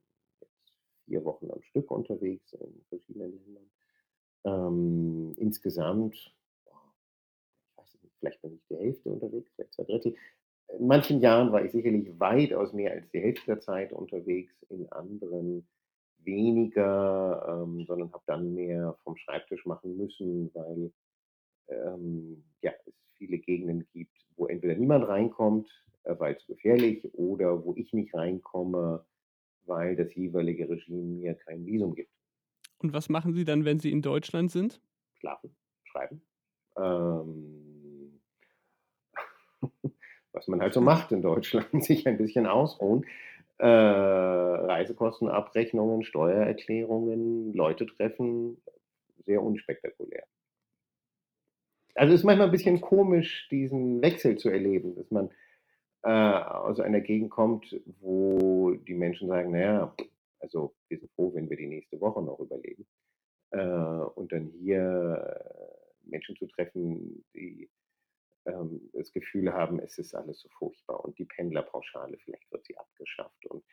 vier 1.06 1.24
Wochen 1.24 1.50
am 1.50 1.62
Stück 1.62 1.90
unterwegs 1.90 2.52
in 2.52 2.82
verschiedenen 2.88 3.32
Ländern. 3.32 3.70
Ähm, 4.44 5.34
insgesamt, 5.36 6.14
ich 6.14 7.76
weiß 7.76 7.98
nicht, 8.02 8.14
vielleicht 8.18 8.42
bin 8.42 8.54
ich 8.54 8.66
die 8.68 8.76
Hälfte 8.76 9.10
unterwegs, 9.10 9.50
vielleicht 9.54 9.74
zwei 9.74 9.84
Drittel. 9.84 10.14
In 10.78 10.86
manchen 10.86 11.20
Jahren 11.20 11.50
war 11.50 11.64
ich 11.64 11.72
sicherlich 11.72 12.08
weitaus 12.20 12.72
mehr 12.72 12.92
als 12.92 13.10
die 13.10 13.20
Hälfte 13.20 13.46
der 13.46 13.60
Zeit 13.60 13.92
unterwegs, 13.92 14.54
in 14.68 14.90
anderen 14.92 15.66
weniger, 16.24 17.62
ähm, 17.64 17.84
sondern 17.86 18.12
habe 18.12 18.22
dann 18.26 18.54
mehr 18.54 18.96
vom 19.04 19.16
Schreibtisch 19.16 19.64
machen 19.66 19.96
müssen, 19.96 20.50
weil 20.54 20.92
ähm, 21.68 22.44
ja, 22.62 22.72
es 22.86 22.94
viele 23.16 23.38
Gegenden 23.38 23.86
gibt, 23.92 24.16
wo 24.36 24.46
entweder 24.46 24.74
niemand 24.74 25.06
reinkommt, 25.08 25.68
äh, 26.04 26.14
weil 26.18 26.34
es 26.34 26.46
gefährlich, 26.46 27.08
oder 27.14 27.64
wo 27.64 27.74
ich 27.74 27.92
nicht 27.92 28.14
reinkomme, 28.14 29.04
weil 29.66 29.96
das 29.96 30.14
jeweilige 30.14 30.68
Regime 30.68 31.02
mir 31.02 31.34
kein 31.34 31.64
Visum 31.66 31.94
gibt. 31.94 32.10
Und 32.78 32.92
was 32.92 33.08
machen 33.08 33.34
Sie 33.34 33.44
dann, 33.44 33.64
wenn 33.64 33.78
Sie 33.78 33.92
in 33.92 34.02
Deutschland 34.02 34.50
sind? 34.50 34.80
Schlafen, 35.18 35.54
schreiben. 35.84 36.22
Ähm, 36.76 38.20
was 40.32 40.48
man 40.48 40.60
halt 40.60 40.72
so 40.72 40.80
macht 40.92 41.12
in 41.12 41.22
Deutschland, 41.22 41.68
sich 41.84 42.06
ein 42.06 42.16
bisschen 42.16 42.46
ausruhen. 42.46 43.04
Äh, 43.60 43.66
Reisekostenabrechnungen, 43.66 46.02
Steuererklärungen, 46.02 47.52
Leute 47.52 47.84
treffen, 47.84 48.56
sehr 49.26 49.42
unspektakulär. 49.42 50.24
Also 51.94 52.14
es 52.14 52.20
ist 52.20 52.24
manchmal 52.24 52.48
ein 52.48 52.52
bisschen 52.52 52.80
komisch, 52.80 53.48
diesen 53.50 54.00
Wechsel 54.00 54.38
zu 54.38 54.48
erleben, 54.48 54.96
dass 54.96 55.10
man 55.10 55.28
äh, 56.04 56.08
aus 56.08 56.80
einer 56.80 57.02
Gegend 57.02 57.28
kommt, 57.28 57.78
wo 58.00 58.70
die 58.70 58.94
Menschen 58.94 59.28
sagen, 59.28 59.50
naja, 59.50 59.94
also 60.38 60.74
wir 60.88 60.98
sind 60.98 61.12
froh, 61.12 61.34
wenn 61.34 61.50
wir 61.50 61.58
die 61.58 61.66
nächste 61.66 62.00
Woche 62.00 62.22
noch 62.22 62.40
überleben. 62.40 62.86
Äh, 63.50 63.60
und 63.60 64.32
dann 64.32 64.46
hier 64.58 65.38
äh, 66.06 66.08
Menschen 66.08 66.34
zu 66.36 66.46
treffen, 66.46 67.26
die 67.34 67.68
ähm, 68.46 68.90
das 68.92 69.12
Gefühl 69.12 69.52
haben, 69.52 69.78
es 69.80 69.98
ist 69.98 70.14
alles 70.14 70.40
so 70.40 70.48
furchtbar 70.50 71.04
und 71.04 71.18
die 71.18 71.24
Pendlerpauschale, 71.24 72.18
vielleicht 72.18 72.50
wird 72.50 72.64
sie 72.64 72.76
abgeschafft 72.76 73.46
und 73.46 73.64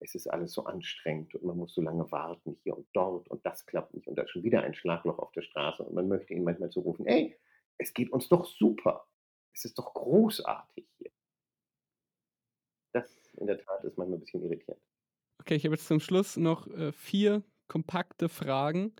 es 0.00 0.14
ist 0.14 0.26
alles 0.26 0.52
so 0.52 0.64
anstrengend 0.64 1.34
und 1.34 1.44
man 1.44 1.56
muss 1.56 1.74
so 1.74 1.80
lange 1.80 2.10
warten 2.10 2.58
hier 2.62 2.76
und 2.76 2.86
dort 2.92 3.28
und 3.28 3.44
das 3.46 3.66
klappt 3.66 3.94
nicht 3.94 4.08
und 4.08 4.16
da 4.16 4.22
ist 4.22 4.30
schon 4.30 4.42
wieder 4.42 4.62
ein 4.62 4.74
Schlagloch 4.74 5.18
auf 5.18 5.32
der 5.32 5.42
Straße 5.42 5.82
und 5.82 5.94
man 5.94 6.08
möchte 6.08 6.34
ihnen 6.34 6.44
manchmal 6.44 6.70
zurufen, 6.70 7.06
ey, 7.06 7.36
es 7.78 7.94
geht 7.94 8.12
uns 8.12 8.28
doch 8.28 8.44
super, 8.44 9.06
es 9.54 9.64
ist 9.64 9.78
doch 9.78 9.94
großartig 9.94 10.86
hier. 10.98 11.10
Das 12.92 13.32
in 13.36 13.46
der 13.46 13.58
Tat 13.58 13.84
ist 13.84 13.96
manchmal 13.96 14.18
ein 14.18 14.20
bisschen 14.20 14.42
irritierend. 14.42 14.82
Okay, 15.40 15.54
ich 15.54 15.64
habe 15.64 15.74
jetzt 15.74 15.86
zum 15.86 16.00
Schluss 16.00 16.36
noch 16.36 16.68
äh, 16.68 16.92
vier 16.92 17.42
kompakte 17.68 18.28
Fragen. 18.28 18.94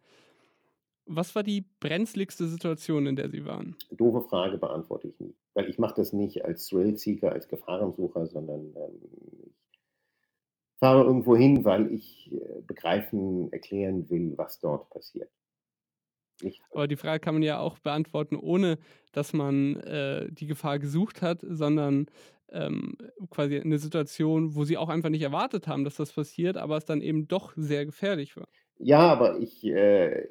Was 1.07 1.34
war 1.34 1.42
die 1.42 1.66
brenzligste 1.80 2.46
Situation, 2.46 3.07
in 3.07 3.16
der 3.16 3.28
Sie 3.28 3.44
waren? 3.44 3.76
Doofe 3.90 4.22
Frage 4.22 4.59
beantworte 4.59 5.09
ich 5.09 5.18
nie. 5.20 5.34
Weil 5.55 5.68
ich 5.68 5.78
mache 5.78 5.94
das 5.96 6.12
nicht 6.12 6.44
als 6.44 6.66
Thrill-Seeker, 6.66 7.32
als 7.32 7.48
Gefahrensucher, 7.48 8.26
sondern 8.26 8.74
ähm, 8.76 9.55
ich 10.72 10.78
fahre 10.78 11.05
irgendwo 11.05 11.36
hin, 11.36 11.64
weil 11.64 11.92
ich 11.92 12.32
äh, 12.32 12.61
begreifen, 12.66 13.53
erklären 13.53 14.09
will, 14.11 14.34
was 14.36 14.61
dort 14.61 14.90
passiert. 14.90 15.30
Nicht. 16.40 16.62
Aber 16.72 16.88
die 16.88 16.96
Frage 16.96 17.20
kann 17.20 17.34
man 17.34 17.42
ja 17.42 17.59
auch 17.59 17.78
beantworten, 17.78 18.36
ohne 18.36 18.78
dass 19.12 19.32
man 19.32 19.76
äh, 19.76 20.30
die 20.32 20.46
Gefahr 20.46 20.78
gesucht 20.78 21.22
hat, 21.22 21.40
sondern 21.42 22.07
ähm, 22.50 22.96
quasi 23.30 23.59
eine 23.59 23.78
Situation, 23.78 24.55
wo 24.55 24.64
sie 24.64 24.76
auch 24.76 24.88
einfach 24.88 25.09
nicht 25.09 25.22
erwartet 25.22 25.68
haben, 25.68 25.84
dass 25.84 25.96
das 25.96 26.12
passiert, 26.12 26.57
aber 26.57 26.76
es 26.76 26.84
dann 26.84 27.00
eben 27.00 27.28
doch 27.28 27.53
sehr 27.57 27.86
gefährlich 27.86 28.36
war. 28.36 28.48
Ja, 28.78 29.12
aber 29.12 29.38
ich, 29.38 29.64
äh, 29.64 30.26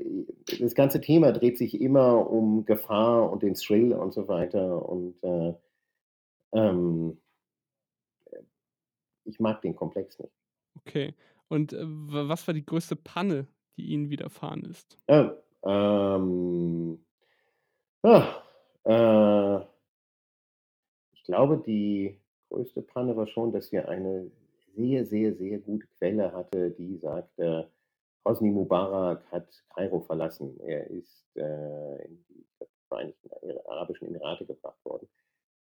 das 0.59 0.75
ganze 0.75 0.99
Thema 0.99 1.31
dreht 1.31 1.57
sich 1.57 1.79
immer 1.79 2.29
um 2.29 2.65
Gefahr 2.65 3.31
und 3.31 3.43
den 3.43 3.53
Thrill 3.53 3.93
und 3.93 4.13
so 4.13 4.27
weiter. 4.27 4.87
Und 4.87 5.15
äh, 5.23 5.53
ähm, 6.53 7.17
ich 9.23 9.39
mag 9.39 9.61
den 9.61 9.75
Komplex 9.75 10.19
nicht. 10.19 10.33
Okay. 10.79 11.13
Und 11.47 11.73
äh, 11.73 11.83
was 11.83 12.47
war 12.47 12.53
die 12.53 12.65
größte 12.65 12.95
Panne, 12.95 13.47
die 13.77 13.87
Ihnen 13.87 14.09
widerfahren 14.09 14.63
ist? 14.63 14.97
Ja, 15.09 15.35
ähm, 15.63 16.99
ah, 18.03 18.41
äh, 18.83 19.65
ich 21.13 21.23
glaube, 21.23 21.61
die 21.65 22.19
größte 22.49 22.81
Panne 22.81 23.15
war 23.15 23.27
schon, 23.27 23.51
dass 23.51 23.71
wir 23.71 23.87
eine 23.87 24.31
sehr, 24.75 25.05
sehr, 25.05 25.35
sehr 25.35 25.59
gute 25.59 25.87
Quelle 25.97 26.31
hatte, 26.31 26.71
die 26.71 26.97
sagte, 26.97 27.69
Hosni 28.25 28.51
Mubarak 28.51 29.23
hat 29.31 29.47
Kairo 29.73 30.01
verlassen. 30.01 30.59
Er 30.61 30.87
ist 30.89 31.25
äh, 31.35 32.05
in 32.05 32.23
die 32.29 32.45
Vereinigten 32.87 33.29
Arabischen 33.67 34.07
Emirate 34.07 34.45
gebracht 34.45 34.83
worden. 34.83 35.07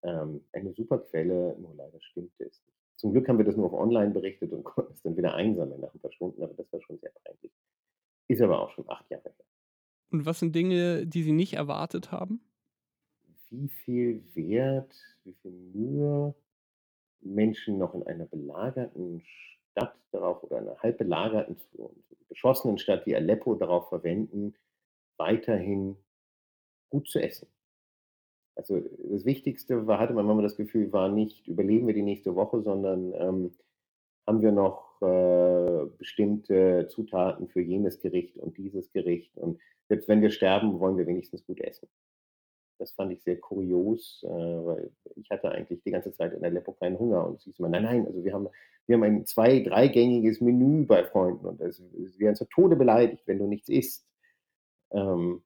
Ähm, 0.03 0.43
eine 0.51 0.73
super 0.73 0.97
Quelle, 0.99 1.55
nur 1.59 1.75
leider 1.75 2.01
stimmte 2.01 2.45
es 2.45 2.61
nicht. 2.65 2.77
Zum 2.95 3.11
Glück 3.11 3.27
haben 3.27 3.37
wir 3.37 3.45
das 3.45 3.55
nur 3.55 3.67
auf 3.67 3.73
Online 3.73 4.11
berichtet 4.11 4.51
und 4.51 4.63
konnten 4.65 4.93
es 4.93 5.01
dann 5.03 5.15
wieder 5.15 5.35
einsammeln 5.35 5.81
nach 5.81 5.93
ein 5.93 5.99
paar 5.99 6.11
Stunden, 6.11 6.41
aber 6.43 6.53
das 6.55 6.71
war 6.73 6.81
schon 6.81 6.99
sehr 6.99 7.11
peinlich. 7.23 7.51
Ist 8.27 8.41
aber 8.41 8.59
auch 8.59 8.71
schon 8.71 8.89
acht 8.89 9.09
Jahre 9.09 9.23
her. 9.23 9.45
Und 10.11 10.25
was 10.25 10.39
sind 10.39 10.55
Dinge, 10.55 11.05
die 11.05 11.23
Sie 11.23 11.31
nicht 11.31 11.53
erwartet 11.53 12.11
haben? 12.11 12.41
wie 13.51 13.67
viel 13.67 14.23
Wert, 14.33 14.95
wie 15.23 15.33
viel 15.33 15.51
Mühe 15.51 16.33
Menschen 17.19 17.77
noch 17.77 17.93
in 17.93 18.03
einer 18.03 18.25
belagerten 18.25 19.21
Stadt 19.71 19.95
darauf 20.11 20.43
oder 20.43 20.57
einer 20.57 20.77
halb 20.79 20.97
belagerten, 20.97 21.57
beschossenen 22.29 22.77
Stadt 22.77 23.05
wie 23.05 23.15
Aleppo 23.15 23.55
darauf 23.55 23.89
verwenden, 23.89 24.55
weiterhin 25.17 25.97
gut 26.89 27.09
zu 27.09 27.19
essen. 27.19 27.47
Also 28.55 28.79
das 28.79 29.25
Wichtigste 29.25 29.87
war, 29.87 29.99
hatte 29.99 30.13
man 30.13 30.25
manchmal 30.25 30.43
das 30.43 30.57
Gefühl, 30.57 30.91
war 30.91 31.09
nicht, 31.09 31.47
überleben 31.47 31.87
wir 31.87 31.93
die 31.93 32.01
nächste 32.01 32.35
Woche, 32.35 32.61
sondern 32.61 33.13
ähm, 33.13 33.53
haben 34.27 34.41
wir 34.41 34.51
noch 34.51 35.01
äh, 35.01 35.85
bestimmte 35.97 36.87
Zutaten 36.89 37.47
für 37.47 37.61
jenes 37.61 37.99
Gericht 37.99 38.37
und 38.37 38.57
dieses 38.57 38.91
Gericht. 38.91 39.35
Und 39.37 39.59
selbst 39.87 40.07
wenn 40.07 40.21
wir 40.21 40.31
sterben, 40.31 40.79
wollen 40.79 40.97
wir 40.97 41.07
wenigstens 41.07 41.45
gut 41.45 41.59
essen. 41.61 41.87
Das 42.81 42.93
fand 42.93 43.11
ich 43.11 43.21
sehr 43.21 43.39
kurios, 43.39 44.23
äh, 44.23 44.27
weil 44.27 44.91
ich 45.15 45.29
hatte 45.29 45.51
eigentlich 45.51 45.83
die 45.83 45.91
ganze 45.91 46.11
Zeit 46.13 46.33
in 46.33 46.43
Aleppo 46.43 46.71
keinen 46.71 46.97
Hunger 46.97 47.27
und 47.27 47.35
es 47.35 47.43
hieß 47.43 47.59
immer, 47.59 47.69
nein, 47.69 47.83
nein, 47.83 48.07
also 48.07 48.23
wir 48.23 48.33
haben, 48.33 48.47
wir 48.87 48.95
haben 48.95 49.03
ein 49.03 49.25
zwei-, 49.27 49.59
dreigängiges 49.59 50.41
Menü 50.41 50.87
bei 50.87 51.03
Freunden 51.03 51.45
und 51.45 51.61
es, 51.61 51.79
wir 51.93 52.25
werden 52.25 52.35
zu 52.35 52.45
Tode 52.45 52.75
beleidigt, 52.75 53.21
wenn 53.27 53.37
du 53.37 53.45
nichts 53.45 53.69
isst. 53.69 54.07
Ähm, 54.89 55.43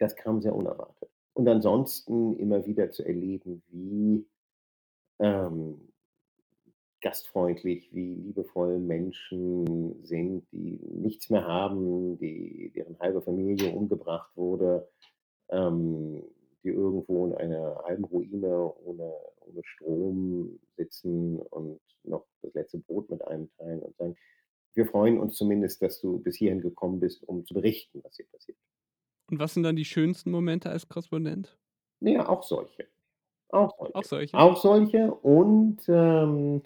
das 0.00 0.16
kam 0.16 0.42
sehr 0.42 0.52
unerwartet. 0.52 1.08
Und 1.32 1.48
ansonsten 1.48 2.36
immer 2.40 2.66
wieder 2.66 2.90
zu 2.90 3.04
erleben, 3.04 3.62
wie 3.68 4.26
ähm, 5.20 5.92
gastfreundlich, 7.00 7.88
wie 7.94 8.14
liebevoll 8.14 8.80
Menschen 8.80 10.04
sind, 10.04 10.50
die 10.50 10.80
nichts 10.90 11.30
mehr 11.30 11.46
haben, 11.46 12.18
die, 12.18 12.72
deren 12.74 12.98
halbe 12.98 13.22
Familie 13.22 13.72
umgebracht 13.72 14.36
wurde, 14.36 14.88
ähm, 15.50 16.24
die 16.62 16.68
irgendwo 16.68 17.26
in 17.26 17.34
einer 17.34 17.82
halben 17.84 18.04
Ruine 18.04 18.72
ohne, 18.84 19.12
ohne 19.40 19.62
Strom 19.64 20.58
sitzen 20.76 21.38
und 21.38 21.80
noch 22.04 22.26
das 22.42 22.54
letzte 22.54 22.78
Brot 22.78 23.10
mit 23.10 23.26
einem 23.26 23.50
teilen 23.58 23.80
und 23.80 23.96
sagen, 23.96 24.16
wir 24.74 24.86
freuen 24.86 25.18
uns 25.18 25.34
zumindest, 25.36 25.82
dass 25.82 26.00
du 26.00 26.18
bis 26.18 26.36
hierhin 26.36 26.60
gekommen 26.60 27.00
bist, 27.00 27.26
um 27.28 27.44
zu 27.44 27.54
berichten, 27.54 28.00
was 28.04 28.16
hier 28.16 28.26
passiert. 28.26 28.58
Und 29.30 29.38
was 29.38 29.54
sind 29.54 29.62
dann 29.62 29.76
die 29.76 29.84
schönsten 29.84 30.30
Momente 30.30 30.70
als 30.70 30.88
Korrespondent? 30.88 31.58
Naja, 32.00 32.28
auch 32.28 32.42
solche. 32.42 32.86
Auch 33.48 33.76
solche. 33.76 33.94
Auch 33.94 34.04
solche. 34.04 34.36
Auch 34.36 34.56
solche. 34.56 35.14
Und 35.14 35.80
ähm, 35.88 36.62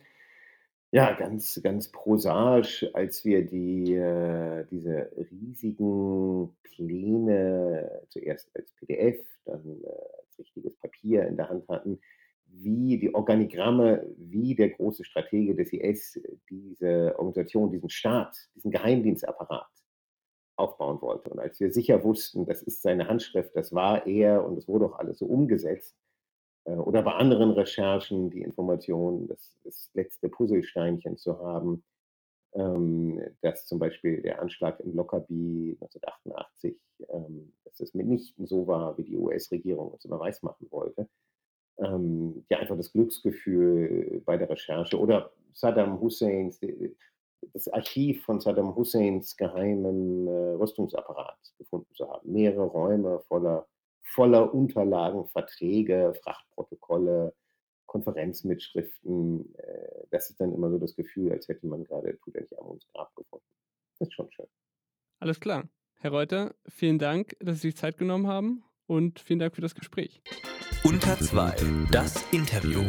ja, 0.93 1.15
ganz, 1.15 1.59
ganz 1.63 1.91
prosaisch, 1.91 2.87
als 2.93 3.25
wir 3.25 3.47
die, 3.47 3.95
äh, 3.95 4.67
diese 4.71 5.11
riesigen 5.31 6.55
Pläne 6.63 8.03
zuerst 8.11 8.55
als 8.55 8.73
PDF, 8.75 9.19
dann 9.47 9.83
äh, 9.83 9.89
als 10.19 10.39
richtiges 10.39 10.77
Papier 10.77 11.27
in 11.27 11.37
der 11.39 11.49
Hand 11.49 11.67
hatten, 11.69 11.99
wie 12.45 12.99
die 12.99 13.15
Organigramme, 13.15 14.07
wie 14.19 14.55
der 14.55 14.69
große 14.69 15.05
Stratege 15.05 15.55
des 15.55 15.73
IS 15.73 16.21
diese 16.51 17.15
Organisation, 17.17 17.73
diesen 17.73 17.89
Staat, 17.89 18.37
diesen 18.55 18.71
Geheimdienstapparat 18.71 19.67
auf 20.57 20.79
als 21.39 21.59
wir 21.59 21.73
sicher 21.73 22.05
wussten, 22.05 22.45
das 22.45 22.63
ist 22.63 22.83
seine 22.83 23.09
Handschrift, 23.09 23.57
das 23.57 23.73
war 23.73 24.07
er 24.07 24.45
und 24.45 24.59
es 24.59 24.69
wurde 24.69 24.85
auch 24.87 24.99
alles 24.99 25.19
so 25.19 25.27
umgesetzt. 25.27 25.97
Äh, 26.65 26.73
oder 26.73 27.03
bei 27.03 27.13
anderen 27.13 27.53
Recherchen 27.53 28.31
die 28.31 28.43
Information, 28.43 29.29
das, 29.29 29.57
das 29.65 29.91
letzte 29.95 30.29
Puzzlesteinchen 30.29 31.17
zu 31.17 31.39
haben, 31.39 31.85
ähm, 32.55 33.21
dass 33.41 33.67
zum 33.67 33.79
Beispiel 33.79 34.21
der 34.23 34.41
Anschlag 34.41 34.81
in 34.81 34.95
Lockerbie 34.95 35.77
1988, 35.81 36.77
ähm, 37.09 37.53
dass 37.65 37.79
das 37.79 37.95
mitnichten 37.95 38.47
so 38.47 38.67
war, 38.67 38.97
wie 38.99 39.05
die 39.05 39.17
US-Regierung 39.17 39.93
uns 39.93 40.05
immer 40.05 40.21
weismachen 40.21 40.67
wollte. 40.71 41.09
Ähm, 41.79 42.45
ja, 42.51 42.59
einfach 42.59 42.77
das 42.77 42.93
Glücksgefühl 42.93 44.23
bei 44.27 44.37
der 44.37 44.51
Recherche 44.51 44.99
oder 44.99 45.33
Saddam 45.55 46.01
Husseins, 46.01 46.61
das 47.55 47.69
Archiv 47.69 48.25
von 48.25 48.41
Saddam 48.41 48.77
Husseins 48.77 49.37
geheimen 49.37 50.27
äh, 50.27 50.53
Rüstungsapparat 50.53 51.39
gefunden 51.59 51.93
zu 51.95 52.09
haben. 52.09 52.31
Mehrere 52.31 52.67
Räume 52.67 53.21
voller, 53.29 53.67
voller 54.03 54.53
Unterlagen, 54.53 55.27
Verträge, 55.27 56.15
Frachtprotokolle, 56.23 57.35
Konferenzmitschriften. 57.87 59.55
Äh, 59.57 60.07
das 60.11 60.31
ist 60.31 60.41
dann 60.41 60.53
immer 60.53 60.71
so 60.71 60.79
das 60.79 60.97
Gefühl, 60.97 61.33
als 61.33 61.49
hätte 61.49 61.67
man 61.67 61.85
gerade 61.85 62.19
Tutanchamuns 62.21 62.87
Grab 62.93 63.15
gefunden. 63.15 63.47
Das 63.99 64.09
ist 64.09 64.15
schon 64.15 64.31
schön. 64.33 64.47
Alles 65.21 65.41
klar. 65.41 65.69
Herr 66.01 66.11
Reuter, 66.11 66.55
vielen 66.69 66.99
Dank, 66.99 67.37
dass 67.39 67.57
Sie 67.57 67.69
sich 67.69 67.77
Zeit 67.77 67.97
genommen 67.97 68.27
haben 68.27 68.65
und 68.87 69.21
vielen 69.21 69.39
Dank 69.39 69.55
für 69.55 69.61
das 69.63 69.75
Gespräch. 69.75 70.21
Unter 70.85 71.17
2, 71.17 71.55
das 71.93 72.33
Interview. 72.33 72.83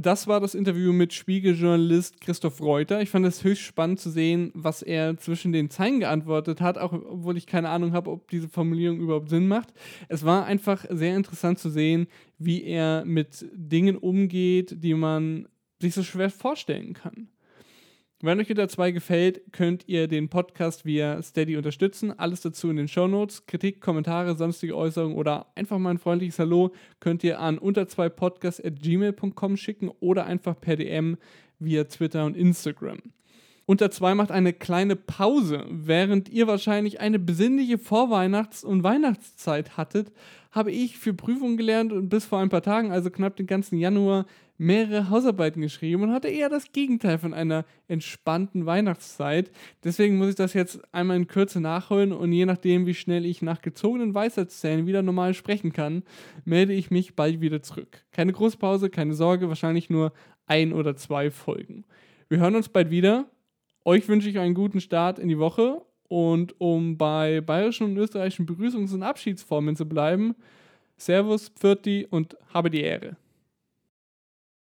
Das 0.00 0.28
war 0.28 0.38
das 0.38 0.54
Interview 0.54 0.92
mit 0.92 1.12
Spiegeljournalist 1.12 2.20
Christoph 2.20 2.60
Reuter. 2.60 3.02
Ich 3.02 3.10
fand 3.10 3.26
es 3.26 3.42
höchst 3.42 3.64
spannend 3.64 3.98
zu 3.98 4.10
sehen, 4.10 4.52
was 4.54 4.80
er 4.80 5.16
zwischen 5.16 5.50
den 5.50 5.70
Zeilen 5.70 5.98
geantwortet 5.98 6.60
hat, 6.60 6.78
auch 6.78 6.92
obwohl 6.92 7.36
ich 7.36 7.48
keine 7.48 7.68
Ahnung 7.68 7.92
habe, 7.94 8.12
ob 8.12 8.30
diese 8.30 8.48
Formulierung 8.48 9.00
überhaupt 9.00 9.28
Sinn 9.28 9.48
macht. 9.48 9.74
Es 10.06 10.24
war 10.24 10.46
einfach 10.46 10.84
sehr 10.88 11.16
interessant 11.16 11.58
zu 11.58 11.68
sehen, 11.68 12.06
wie 12.38 12.62
er 12.62 13.04
mit 13.06 13.44
Dingen 13.52 13.96
umgeht, 13.96 14.84
die 14.84 14.94
man 14.94 15.48
sich 15.82 15.94
so 15.94 16.04
schwer 16.04 16.30
vorstellen 16.30 16.92
kann. 16.92 17.26
Wenn 18.20 18.40
euch 18.40 18.50
Unter 18.50 18.68
2 18.68 18.90
gefällt, 18.90 19.52
könnt 19.52 19.86
ihr 19.86 20.08
den 20.08 20.28
Podcast 20.28 20.84
via 20.84 21.22
Steady 21.22 21.56
unterstützen. 21.56 22.18
Alles 22.18 22.40
dazu 22.40 22.68
in 22.68 22.74
den 22.74 22.88
Show 22.88 23.06
Notes. 23.06 23.46
Kritik, 23.46 23.80
Kommentare, 23.80 24.36
sonstige 24.36 24.76
Äußerungen 24.76 25.16
oder 25.16 25.46
einfach 25.54 25.78
mal 25.78 25.90
ein 25.90 25.98
freundliches 25.98 26.40
Hallo 26.40 26.72
könnt 26.98 27.22
ihr 27.22 27.38
an 27.38 27.60
unter2podcast.gmail.com 27.60 29.56
schicken 29.56 29.92
oder 30.00 30.26
einfach 30.26 30.60
per 30.60 30.74
DM 30.74 31.16
via 31.60 31.84
Twitter 31.84 32.24
und 32.24 32.36
Instagram. 32.36 32.98
Unter 33.66 33.92
2 33.92 34.16
macht 34.16 34.32
eine 34.32 34.52
kleine 34.52 34.96
Pause. 34.96 35.64
Während 35.70 36.28
ihr 36.28 36.48
wahrscheinlich 36.48 36.98
eine 36.98 37.20
besinnliche 37.20 37.78
Vorweihnachts- 37.78 38.64
und 38.64 38.82
Weihnachtszeit 38.82 39.76
hattet, 39.76 40.10
habe 40.50 40.72
ich 40.72 40.98
für 40.98 41.14
Prüfungen 41.14 41.56
gelernt 41.56 41.92
und 41.92 42.08
bis 42.08 42.24
vor 42.24 42.40
ein 42.40 42.48
paar 42.48 42.62
Tagen, 42.62 42.90
also 42.90 43.10
knapp 43.10 43.36
den 43.36 43.46
ganzen 43.46 43.78
Januar, 43.78 44.26
mehrere 44.58 45.08
Hausarbeiten 45.08 45.62
geschrieben 45.62 46.02
und 46.02 46.12
hatte 46.12 46.28
eher 46.28 46.48
das 46.48 46.72
Gegenteil 46.72 47.18
von 47.18 47.32
einer 47.32 47.64
entspannten 47.86 48.66
Weihnachtszeit. 48.66 49.50
Deswegen 49.84 50.18
muss 50.18 50.30
ich 50.30 50.34
das 50.34 50.52
jetzt 50.52 50.80
einmal 50.92 51.16
in 51.16 51.28
Kürze 51.28 51.60
nachholen 51.60 52.12
und 52.12 52.32
je 52.32 52.44
nachdem, 52.44 52.84
wie 52.86 52.94
schnell 52.94 53.24
ich 53.24 53.40
nach 53.40 53.62
gezogenen 53.62 54.14
Weisheitszähnen 54.14 54.86
wieder 54.86 55.02
normal 55.02 55.32
sprechen 55.34 55.72
kann, 55.72 56.02
melde 56.44 56.72
ich 56.72 56.90
mich 56.90 57.14
bald 57.14 57.40
wieder 57.40 57.62
zurück. 57.62 58.04
Keine 58.10 58.32
Großpause, 58.32 58.90
keine 58.90 59.14
Sorge, 59.14 59.48
wahrscheinlich 59.48 59.88
nur 59.88 60.12
ein 60.46 60.72
oder 60.72 60.96
zwei 60.96 61.30
Folgen. 61.30 61.84
Wir 62.28 62.40
hören 62.40 62.56
uns 62.56 62.68
bald 62.68 62.90
wieder. 62.90 63.26
Euch 63.84 64.08
wünsche 64.08 64.28
ich 64.28 64.38
einen 64.38 64.54
guten 64.54 64.80
Start 64.80 65.18
in 65.18 65.28
die 65.28 65.38
Woche 65.38 65.80
und 66.08 66.60
um 66.60 66.98
bei 66.98 67.40
bayerischen 67.40 67.84
und 67.84 67.96
österreichischen 67.96 68.46
Begrüßungs- 68.46 68.92
und 68.92 69.02
Abschiedsformen 69.02 69.76
zu 69.76 69.86
bleiben, 69.86 70.34
Servus, 70.96 71.48
Pfirti 71.48 72.06
und 72.10 72.36
habe 72.52 72.70
die 72.70 72.80
Ehre. 72.80 73.16